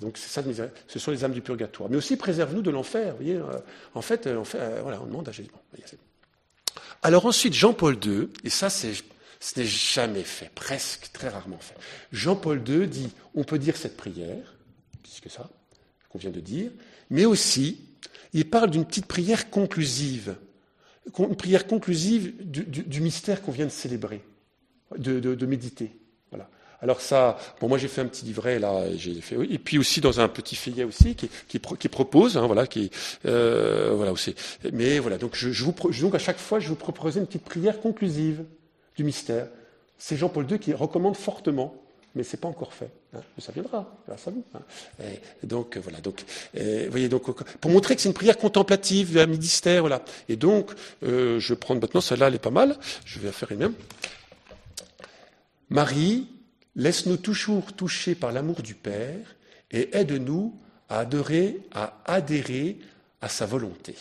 Donc, 0.00 0.18
ce 0.18 0.98
sont 0.98 1.10
les 1.10 1.24
âmes 1.24 1.32
du 1.32 1.40
purgatoire. 1.40 1.90
Mais 1.90 1.96
aussi, 1.96 2.16
préserve-nous 2.16 2.62
de 2.62 2.70
l'enfer. 2.70 3.12
Vous 3.12 3.24
voyez, 3.24 3.36
euh, 3.36 3.58
en 3.94 4.02
fait, 4.02 4.26
euh, 4.26 4.42
euh, 4.54 4.80
voilà, 4.82 5.00
on 5.02 5.06
demande 5.06 5.28
à 5.28 5.32
Jésus. 5.32 5.50
Alors 7.02 7.26
ensuite, 7.26 7.54
Jean-Paul 7.54 7.98
II, 8.04 8.28
et 8.44 8.50
ça, 8.50 8.70
ce 8.70 8.86
n'est 9.56 9.64
jamais 9.64 10.24
fait, 10.24 10.50
presque 10.54 11.10
très 11.12 11.28
rarement 11.28 11.58
fait. 11.58 11.76
Jean-Paul 12.12 12.62
II 12.68 12.86
dit, 12.86 13.10
on 13.34 13.44
peut 13.44 13.58
dire 13.58 13.76
cette 13.76 13.96
prière, 13.96 14.54
puisque 15.02 15.30
ça, 15.30 15.48
qu'on 16.08 16.18
vient 16.18 16.30
de 16.30 16.40
dire, 16.40 16.70
mais 17.10 17.24
aussi, 17.24 17.80
il 18.32 18.48
parle 18.48 18.70
d'une 18.70 18.84
petite 18.84 19.06
prière 19.06 19.50
conclusive, 19.50 20.36
une 21.18 21.36
prière 21.36 21.66
conclusive 21.66 22.34
du, 22.38 23.00
mystère 23.00 23.42
qu'on 23.42 23.52
vient 23.52 23.66
de 23.66 23.70
célébrer, 23.70 24.22
de 24.96 25.46
méditer. 25.46 25.92
Alors 26.80 27.00
ça, 27.00 27.36
bon, 27.60 27.68
moi 27.68 27.76
j'ai 27.76 27.88
fait 27.88 28.00
un 28.00 28.06
petit 28.06 28.24
livret 28.24 28.60
là, 28.60 28.84
j'ai 28.96 29.20
fait, 29.20 29.36
et 29.50 29.58
puis 29.58 29.78
aussi 29.78 30.00
dans 30.00 30.20
un 30.20 30.28
petit 30.28 30.54
feuillet 30.54 30.84
aussi 30.84 31.16
qui, 31.16 31.28
qui, 31.48 31.58
qui 31.58 31.88
propose, 31.88 32.36
hein, 32.36 32.46
voilà, 32.46 32.68
qui, 32.68 32.90
euh, 33.26 33.92
voilà 33.96 34.12
aussi. 34.12 34.34
Mais 34.72 35.00
voilà, 35.00 35.18
donc 35.18 35.34
je, 35.34 35.50
je 35.50 35.64
vous, 35.64 35.74
donc 36.00 36.14
à 36.14 36.20
chaque 36.20 36.38
fois, 36.38 36.60
je 36.60 36.68
vous 36.68 36.76
proposer 36.76 37.18
une 37.18 37.26
petite 37.26 37.44
prière 37.44 37.80
conclusive 37.80 38.44
du 38.96 39.02
mystère. 39.02 39.48
C'est 39.98 40.16
Jean-Paul 40.16 40.48
II 40.48 40.60
qui 40.60 40.72
recommande 40.72 41.16
fortement, 41.16 41.74
mais 42.14 42.22
c'est 42.22 42.36
pas 42.36 42.46
encore 42.46 42.72
fait. 42.72 42.90
Hein, 43.12 43.22
ça 43.38 43.50
viendra, 43.50 43.92
grâce 44.06 44.28
à 44.28 44.30
vous. 44.30 44.44
Hein. 44.54 44.60
Et 45.42 45.46
donc 45.48 45.78
voilà, 45.78 46.00
donc, 46.00 46.24
vous 46.54 46.90
voyez 46.90 47.08
donc 47.08 47.24
pour 47.58 47.70
montrer 47.72 47.96
que 47.96 48.02
c'est 48.02 48.08
une 48.08 48.14
prière 48.14 48.38
contemplative, 48.38 49.18
un 49.18 49.26
mystère, 49.26 49.80
voilà. 49.80 50.04
Et 50.28 50.36
donc, 50.36 50.70
euh, 51.02 51.40
je 51.40 51.54
vais 51.54 51.58
prendre 51.58 51.80
maintenant 51.80 52.00
celle-là, 52.00 52.28
elle 52.28 52.36
est 52.36 52.38
pas 52.38 52.50
mal. 52.50 52.76
Je 53.04 53.18
vais 53.18 53.26
la 53.26 53.32
faire 53.32 53.50
une 53.50 53.58
même. 53.58 53.74
Marie 55.70 56.28
Laisse-nous 56.78 57.16
toujours 57.16 57.72
toucher 57.72 58.14
par 58.14 58.30
l'amour 58.30 58.62
du 58.62 58.76
Père 58.76 59.34
et 59.72 59.96
aide-nous 59.96 60.56
à 60.88 61.00
adorer, 61.00 61.60
à 61.72 62.00
adhérer 62.06 62.78
à 63.20 63.28
sa 63.28 63.46
volonté. 63.46 63.96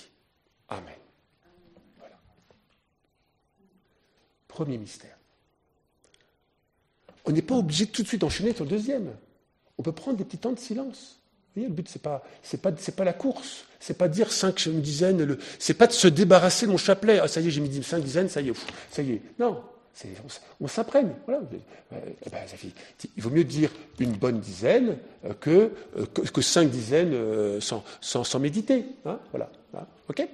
Amen. 0.69 0.93
Premier 4.47 4.77
mystère. 4.77 5.17
On 7.25 7.31
n'est 7.31 7.41
pas 7.41 7.55
obligé 7.55 7.87
tout 7.87 8.03
de 8.03 8.07
suite 8.07 8.21
d'enchaîner 8.21 8.53
sur 8.53 8.63
le 8.63 8.69
deuxième. 8.69 9.11
On 9.79 9.83
peut 9.83 9.91
prendre 9.91 10.17
des 10.17 10.23
petits 10.23 10.37
temps 10.37 10.53
de 10.53 10.59
silence. 10.59 11.19
Vous 11.55 11.61
voyez, 11.61 11.69
le 11.69 11.73
but, 11.73 11.89
ce 11.89 11.97
n'est 11.97 12.01
pas, 12.61 12.71
pas, 12.95 13.03
la 13.03 13.13
course. 13.13 13.65
C'est 13.79 13.97
pas 13.97 14.07
dire 14.07 14.31
cinq 14.31 14.69
dizaines. 14.69 15.35
C'est 15.57 15.73
pas 15.73 15.87
de 15.87 15.93
se 15.93 16.07
débarrasser 16.07 16.67
de 16.67 16.71
mon 16.71 16.77
chapelet. 16.77 17.19
Ah, 17.19 17.27
ça 17.27 17.41
y 17.41 17.47
est, 17.47 17.51
j'ai 17.51 17.59
mis 17.59 17.83
cinq 17.83 18.03
dizaines, 18.03 18.29
ça 18.29 18.39
y 18.39 18.49
est, 18.49 18.53
ça 18.91 19.01
y 19.01 19.13
est. 19.13 19.21
Non, 19.39 19.63
on 20.61 20.67
s'apprenne. 20.67 21.15
Voilà. 21.25 21.41
Euh, 21.93 21.95
eh 22.25 22.29
ben, 22.29 22.45
il 23.15 23.23
vaut 23.23 23.29
mieux 23.29 23.43
dire 23.43 23.71
une 23.99 24.13
bonne 24.13 24.39
dizaine 24.39 24.97
euh, 25.25 25.33
que, 25.33 25.71
euh, 25.97 26.05
que, 26.05 26.41
cinq 26.41 26.69
dizaines 26.69 27.59
sans, 27.61 27.83
sans, 28.01 28.39
méditer. 28.39 28.85
Hein, 29.05 29.19
voilà. 29.31 29.49
Hein, 29.75 29.85
OK? 30.09 30.27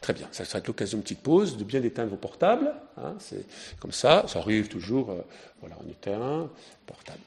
Très 0.00 0.12
bien. 0.12 0.28
Ça 0.32 0.44
sera 0.44 0.60
l'occasion 0.66 0.98
d'une 0.98 1.02
petite 1.02 1.22
pause, 1.22 1.56
de 1.56 1.64
bien 1.64 1.82
éteindre 1.82 2.10
vos 2.10 2.16
portables. 2.16 2.72
Hein, 2.96 3.14
c'est 3.18 3.44
comme 3.78 3.92
ça. 3.92 4.24
Ça 4.26 4.40
arrive 4.40 4.68
toujours. 4.68 5.14
voilà, 5.60 5.76
on 5.84 5.90
éteint 5.90 6.48
portable. 6.86 7.20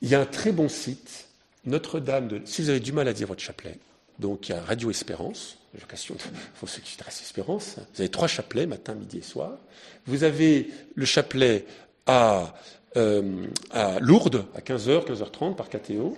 Il 0.00 0.08
y 0.10 0.14
a 0.14 0.20
un 0.20 0.26
très 0.26 0.52
bon 0.52 0.68
site, 0.68 1.28
Notre-Dame 1.64 2.28
de. 2.28 2.42
Si 2.44 2.62
vous 2.62 2.68
avez 2.68 2.80
du 2.80 2.92
mal 2.92 3.08
à 3.08 3.14
dire 3.14 3.26
votre 3.26 3.42
chapelet, 3.42 3.78
donc 4.18 4.48
il 4.48 4.52
y 4.52 4.54
a 4.54 4.60
Radio 4.60 4.90
Espérance, 4.90 5.58
l'occasion 5.80 6.16
pour 6.58 6.68
ceux 6.68 6.80
qui 6.80 6.96
restent 7.02 7.22
Espérance. 7.22 7.76
Vous 7.94 8.00
avez 8.00 8.10
trois 8.10 8.28
chapelets, 8.28 8.66
matin, 8.66 8.94
midi 8.94 9.18
et 9.18 9.22
soir. 9.22 9.52
Vous 10.06 10.24
avez 10.24 10.70
le 10.94 11.04
chapelet 11.04 11.66
à, 12.06 12.54
euh, 12.96 13.46
Lourdes, 14.00 14.44
à 14.54 14.60
15h, 14.60 15.06
15h30 15.06 15.56
par 15.56 15.68
KTO. 15.68 16.16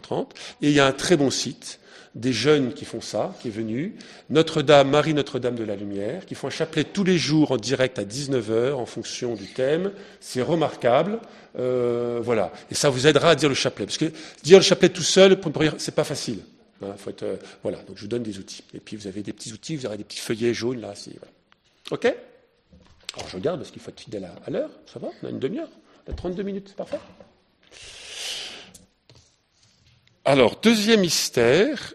30. 0.00 0.34
Et 0.62 0.68
il 0.68 0.74
y 0.74 0.80
a 0.80 0.86
un 0.86 0.92
très 0.92 1.16
bon 1.16 1.30
site, 1.30 1.78
des 2.14 2.32
jeunes 2.32 2.72
qui 2.72 2.84
font 2.84 3.00
ça, 3.00 3.34
qui 3.40 3.48
est 3.48 3.50
venu, 3.50 3.96
Notre-Dame, 4.30 4.90
Marie 4.90 5.14
Notre-Dame 5.14 5.56
de 5.56 5.64
la 5.64 5.74
Lumière, 5.74 6.26
qui 6.26 6.34
font 6.34 6.46
un 6.46 6.50
chapelet 6.50 6.84
tous 6.84 7.04
les 7.04 7.18
jours 7.18 7.52
en 7.52 7.56
direct 7.56 7.98
à 7.98 8.04
19h 8.04 8.72
en 8.74 8.86
fonction 8.86 9.34
du 9.34 9.46
thème. 9.46 9.92
C'est 10.20 10.42
remarquable. 10.42 11.18
Euh, 11.58 12.20
voilà. 12.22 12.52
Et 12.70 12.74
ça 12.74 12.90
vous 12.90 13.06
aidera 13.06 13.30
à 13.30 13.34
dire 13.34 13.48
le 13.48 13.54
chapelet. 13.54 13.86
Parce 13.86 13.98
que 13.98 14.12
dire 14.42 14.58
le 14.58 14.64
chapelet 14.64 14.88
tout 14.88 15.02
seul, 15.02 15.38
c'est 15.78 15.94
pas 15.94 16.04
facile. 16.04 16.38
Hein, 16.82 16.94
euh, 17.22 17.36
voilà, 17.62 17.78
donc 17.82 17.96
je 17.96 18.02
vous 18.02 18.08
donne 18.08 18.22
des 18.22 18.38
outils. 18.38 18.64
Et 18.74 18.80
puis 18.80 18.96
vous 18.96 19.06
avez 19.06 19.22
des 19.22 19.32
petits 19.32 19.52
outils, 19.52 19.76
vous 19.76 19.86
aurez 19.86 19.96
des 19.96 20.04
petits 20.04 20.20
feuillets 20.20 20.54
jaunes 20.54 20.80
là. 20.80 20.94
OK? 21.90 22.04
Alors 22.04 23.28
je 23.28 23.36
regarde 23.36 23.60
parce 23.60 23.70
qu'il 23.70 23.80
faut 23.80 23.90
être 23.90 24.00
fidèle 24.00 24.28
à, 24.44 24.50
l'heure. 24.50 24.70
Ça 24.92 24.98
va? 24.98 25.08
On 25.22 25.26
a 25.26 25.30
une 25.30 25.38
demi-heure? 25.38 25.68
On 26.06 26.12
a 26.12 26.14
32 26.14 26.42
minutes, 26.42 26.68
c'est 26.68 26.76
parfait? 26.76 26.98
Alors, 30.26 30.58
deuxième 30.60 31.00
mystère, 31.00 31.94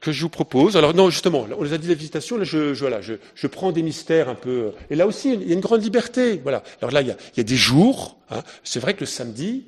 que 0.00 0.12
je 0.12 0.22
vous 0.22 0.28
propose. 0.28 0.76
Alors 0.76 0.94
non, 0.94 1.10
justement, 1.10 1.46
on 1.58 1.62
les 1.62 1.72
a 1.72 1.78
dit 1.78 1.88
la 1.88 1.94
visitation, 1.94 2.38
là 2.38 2.44
je, 2.44 2.72
voilà, 2.74 3.00
je, 3.00 3.14
je, 3.34 3.46
prends 3.46 3.70
des 3.70 3.82
mystères 3.82 4.28
un 4.28 4.34
peu. 4.34 4.72
Et 4.88 4.96
là 4.96 5.06
aussi, 5.06 5.34
il 5.34 5.46
y 5.46 5.50
a 5.50 5.54
une 5.54 5.60
grande 5.60 5.82
liberté. 5.82 6.40
Voilà. 6.42 6.62
Alors 6.80 6.90
là, 6.90 7.02
il 7.02 7.08
y 7.08 7.10
a, 7.10 7.16
il 7.34 7.36
y 7.36 7.40
a 7.40 7.44
des 7.44 7.56
jours. 7.56 8.16
Hein. 8.30 8.42
C'est 8.64 8.80
vrai 8.80 8.94
que 8.94 9.00
le 9.00 9.06
samedi, 9.06 9.66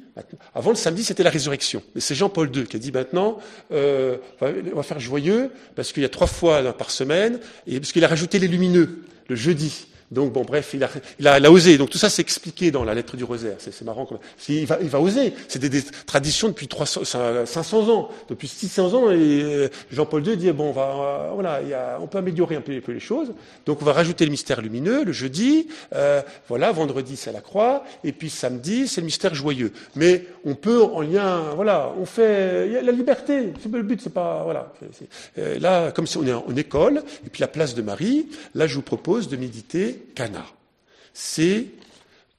avant 0.54 0.70
le 0.70 0.76
samedi, 0.76 1.04
c'était 1.04 1.22
la 1.22 1.30
résurrection. 1.30 1.82
Mais 1.94 2.00
c'est 2.00 2.14
Jean-Paul 2.14 2.50
II 2.54 2.64
qui 2.64 2.76
a 2.76 2.78
dit 2.78 2.92
maintenant, 2.92 3.38
euh, 3.72 4.16
on 4.40 4.76
va 4.76 4.82
faire 4.82 5.00
joyeux 5.00 5.50
parce 5.76 5.92
qu'il 5.92 6.02
y 6.02 6.06
a 6.06 6.10
trois 6.10 6.26
fois 6.26 6.72
par 6.72 6.90
semaine 6.90 7.38
et 7.66 7.78
parce 7.78 7.92
qu'il 7.92 8.04
a 8.04 8.08
rajouté 8.08 8.38
les 8.38 8.48
lumineux 8.48 9.04
le 9.28 9.36
jeudi. 9.36 9.86
Donc, 10.12 10.32
bon, 10.32 10.42
bref, 10.42 10.72
il 10.74 10.84
a, 10.84 10.90
il 11.18 11.26
a, 11.26 11.50
osé. 11.50 11.78
Donc, 11.78 11.88
tout 11.88 11.96
ça, 11.96 12.10
c'est 12.10 12.20
expliqué 12.20 12.70
dans 12.70 12.84
la 12.84 12.92
lettre 12.92 13.16
du 13.16 13.24
rosaire. 13.24 13.56
C'est 13.58 13.82
marrant. 13.82 14.06
Il 14.46 14.66
va, 14.66 14.78
il 14.82 14.88
va 14.88 15.00
oser. 15.00 15.32
C'est 15.48 15.58
des, 15.58 15.82
traditions 15.82 16.48
depuis 16.48 16.68
300, 16.68 17.04
500 17.46 17.88
ans, 17.88 18.10
depuis 18.28 18.46
600 18.46 18.92
ans. 18.92 19.10
Et 19.10 19.16
euh, 19.16 19.68
Jean-Paul 19.90 20.26
II 20.26 20.36
dit, 20.36 20.52
bon, 20.52 20.68
on 20.68 20.72
va, 20.72 21.30
voilà, 21.32 21.62
il 21.62 21.68
y 21.68 21.74
a, 21.74 21.98
on 22.00 22.06
peut 22.06 22.18
améliorer 22.18 22.56
un 22.56 22.60
peu, 22.60 22.80
les 22.88 23.00
choses. 23.00 23.32
Donc, 23.64 23.80
on 23.80 23.86
va 23.86 23.94
rajouter 23.94 24.26
le 24.26 24.30
mystère 24.30 24.60
lumineux 24.60 25.04
le 25.04 25.12
jeudi. 25.12 25.68
Euh, 25.94 26.20
voilà, 26.46 26.72
vendredi, 26.72 27.16
c'est 27.16 27.32
la 27.32 27.40
croix. 27.40 27.82
Et 28.04 28.12
puis, 28.12 28.28
samedi, 28.28 28.88
c'est 28.88 29.00
le 29.00 29.06
mystère 29.06 29.34
joyeux. 29.34 29.72
Mais 29.96 30.26
on 30.44 30.54
peut, 30.54 30.82
en 30.82 31.00
lien, 31.00 31.54
voilà, 31.56 31.94
on 31.98 32.04
fait, 32.04 32.66
il 32.66 32.72
y 32.74 32.76
a 32.76 32.82
la 32.82 32.92
liberté. 32.92 33.54
Le 33.72 33.82
but, 33.82 34.02
c'est 34.02 34.12
pas, 34.12 34.42
voilà. 34.44 34.74
Euh, 35.38 35.58
là, 35.58 35.90
comme 35.90 36.06
si 36.06 36.18
on 36.18 36.26
est 36.26 36.32
en 36.32 36.54
école, 36.54 37.02
et 37.24 37.30
puis 37.30 37.40
la 37.40 37.48
place 37.48 37.74
de 37.74 37.80
Marie, 37.80 38.26
là, 38.54 38.66
je 38.66 38.74
vous 38.74 38.82
propose 38.82 39.28
de 39.28 39.36
méditer 39.36 40.01
Cana. 40.14 40.46
C'est 41.14 41.68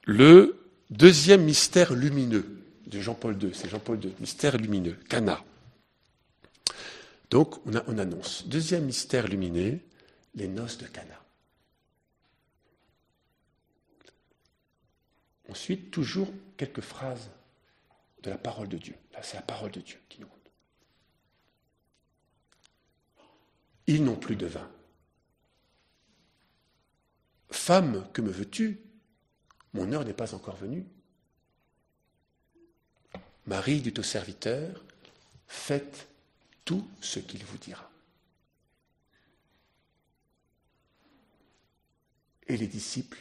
le 0.04 0.58
deuxième 0.90 1.44
mystère 1.44 1.94
lumineux 1.94 2.62
de 2.86 3.00
Jean-Paul 3.00 3.42
II. 3.42 3.52
C'est 3.54 3.68
Jean-Paul 3.68 4.02
II, 4.04 4.12
mystère 4.20 4.56
lumineux, 4.56 4.98
Cana. 5.08 5.42
Donc, 7.30 7.56
on, 7.66 7.74
on, 7.86 7.98
annonce. 7.98 8.46
Deuxième 8.46 8.84
mystère 8.84 9.26
lumineux, 9.26 9.80
les 10.34 10.48
noces 10.48 10.78
de 10.78 10.86
Cana. 10.86 11.20
Ensuite, 15.48 15.90
toujours 15.90 16.28
quelques 16.56 16.80
phrases 16.80 17.30
de 18.22 18.30
la 18.30 18.38
parole 18.38 18.68
de 18.68 18.78
Dieu. 18.78 18.94
Là, 19.12 19.22
c'est 19.22 19.36
la 19.36 19.42
parole 19.42 19.70
de 19.70 19.80
Dieu 19.80 19.98
qui 20.08 20.20
nous 20.20 20.26
compte. 20.26 20.50
Ils 23.86 24.02
n'ont 24.02 24.16
plus 24.16 24.36
de 24.36 24.46
vin. 24.46 24.68
Femme, 27.50 28.06
que 28.12 28.20
me 28.20 28.30
veux-tu? 28.30 28.80
Mon 29.72 29.92
heure 29.92 30.04
n'est 30.04 30.12
pas 30.12 30.34
encore 30.34 30.56
venue. 30.56 30.86
Marie 33.46 33.80
dit 33.80 33.94
au 33.98 34.02
serviteur, 34.02 34.84
faites 35.46 36.08
tout 36.64 36.88
ce 37.00 37.18
qu'il 37.18 37.44
vous 37.44 37.58
dira. 37.58 37.90
Et 42.46 42.56
les 42.56 42.66
disciples 42.66 43.20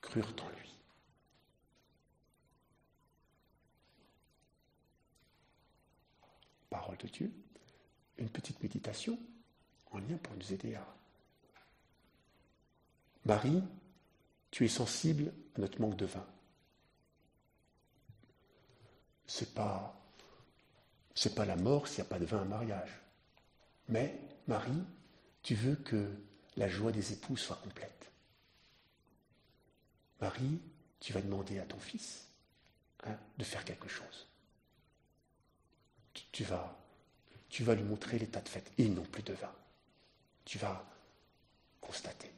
crurent 0.00 0.34
en 0.42 0.48
lui. 0.48 0.74
Parole 6.68 6.96
de 6.98 7.08
Dieu, 7.08 7.32
une 8.18 8.28
petite 8.28 8.62
méditation 8.62 9.18
en 9.90 9.98
lien 9.98 10.16
pour 10.18 10.34
nous 10.36 10.52
aider 10.52 10.74
à 10.74 10.86
Marie, 13.24 13.62
tu 14.50 14.64
es 14.64 14.68
sensible 14.68 15.32
à 15.56 15.60
notre 15.60 15.80
manque 15.80 15.96
de 15.96 16.06
vin. 16.06 16.26
C'est 19.26 19.54
pas, 19.54 19.94
pas 21.36 21.44
la 21.44 21.56
mort 21.56 21.86
s'il 21.86 22.02
n'y 22.02 22.08
a 22.08 22.10
pas 22.10 22.18
de 22.18 22.24
vin 22.24 22.42
à 22.42 22.44
mariage. 22.44 22.90
Mais, 23.88 24.18
Marie, 24.46 24.82
tu 25.42 25.54
veux 25.54 25.76
que 25.76 26.10
la 26.56 26.68
joie 26.68 26.92
des 26.92 27.12
époux 27.12 27.36
soit 27.36 27.56
complète. 27.56 28.10
Marie, 30.20 30.60
tu 30.98 31.12
vas 31.12 31.22
demander 31.22 31.58
à 31.58 31.64
ton 31.64 31.78
fils 31.78 32.26
hein, 33.04 33.16
de 33.38 33.44
faire 33.44 33.64
quelque 33.64 33.88
chose. 33.88 34.26
tu, 36.32 36.44
vas, 36.44 36.76
tu 37.48 37.64
vas 37.64 37.74
lui 37.74 37.84
montrer 37.84 38.18
l'état 38.18 38.40
de 38.40 38.48
fait. 38.48 38.70
Ils 38.78 38.92
n'ont 38.92 39.04
plus 39.04 39.22
de 39.22 39.32
vin. 39.32 39.52
Tu 40.44 40.58
vas 40.58 40.84
constater. 41.80 42.30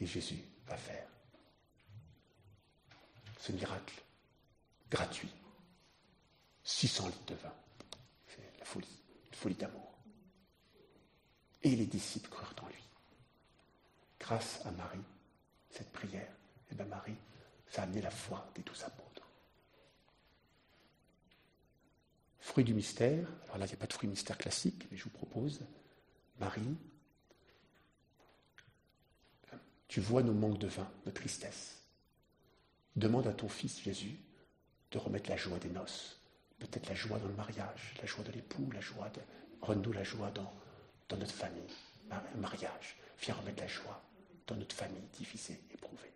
Et 0.00 0.06
Jésus 0.06 0.42
va 0.66 0.76
faire 0.76 1.06
ce 3.38 3.52
miracle 3.52 4.02
gratuit. 4.90 5.30
600 6.64 7.08
litres 7.08 7.26
de 7.26 7.34
vin. 7.34 7.52
C'est 8.26 8.58
la 8.58 8.64
folie, 8.64 9.02
une 9.28 9.34
folie 9.36 9.54
d'amour. 9.54 9.98
Et 11.62 11.76
les 11.76 11.86
disciples 11.86 12.30
crurent 12.30 12.54
en 12.62 12.68
lui. 12.68 12.82
Grâce 14.18 14.64
à 14.64 14.70
Marie, 14.70 15.04
cette 15.70 15.92
prière, 15.92 16.22
et 16.22 16.72
eh 16.72 16.74
bien 16.74 16.86
Marie, 16.86 17.16
ça 17.68 17.82
a 17.82 17.84
amené 17.84 18.00
la 18.00 18.10
foi 18.10 18.50
des 18.54 18.62
douze 18.62 18.82
apôtres. 18.84 19.28
Fruit 22.40 22.64
du 22.64 22.72
mystère, 22.72 23.28
alors 23.44 23.58
là 23.58 23.66
il 23.66 23.68
n'y 23.68 23.74
a 23.74 23.78
pas 23.78 23.86
de 23.86 23.92
fruit 23.92 24.08
mystère 24.08 24.38
classique, 24.38 24.86
mais 24.90 24.96
je 24.96 25.04
vous 25.04 25.10
propose, 25.10 25.60
Marie, 26.38 26.76
tu 29.94 30.00
vois 30.00 30.24
nos 30.24 30.34
manques 30.34 30.58
de 30.58 30.66
vin, 30.66 30.90
nos 31.06 31.12
tristesses. 31.12 31.80
Demande 32.96 33.28
à 33.28 33.32
ton 33.32 33.48
Fils 33.48 33.80
Jésus 33.80 34.18
de 34.90 34.98
remettre 34.98 35.30
la 35.30 35.36
joie 35.36 35.60
des 35.60 35.68
noces, 35.68 36.18
peut-être 36.58 36.88
la 36.88 36.96
joie 36.96 37.20
dans 37.20 37.28
le 37.28 37.34
mariage, 37.34 37.94
la 38.00 38.04
joie 38.04 38.24
de 38.24 38.32
l'époux, 38.32 38.68
la 38.72 38.80
joie 38.80 39.08
de... 39.10 39.20
Renoue 39.62 39.92
la 39.92 40.02
joie 40.02 40.32
dans, 40.32 40.52
notre 41.16 41.32
famille, 41.32 41.62
mariage. 42.34 42.96
Viens 43.20 43.34
remettre 43.34 43.62
la 43.62 43.68
joie 43.68 44.02
dans 44.48 44.56
notre 44.56 44.74
famille 44.74 45.06
divisée, 45.16 45.60
éprouvée. 45.72 46.12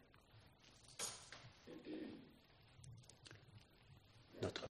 Notre 4.43 4.67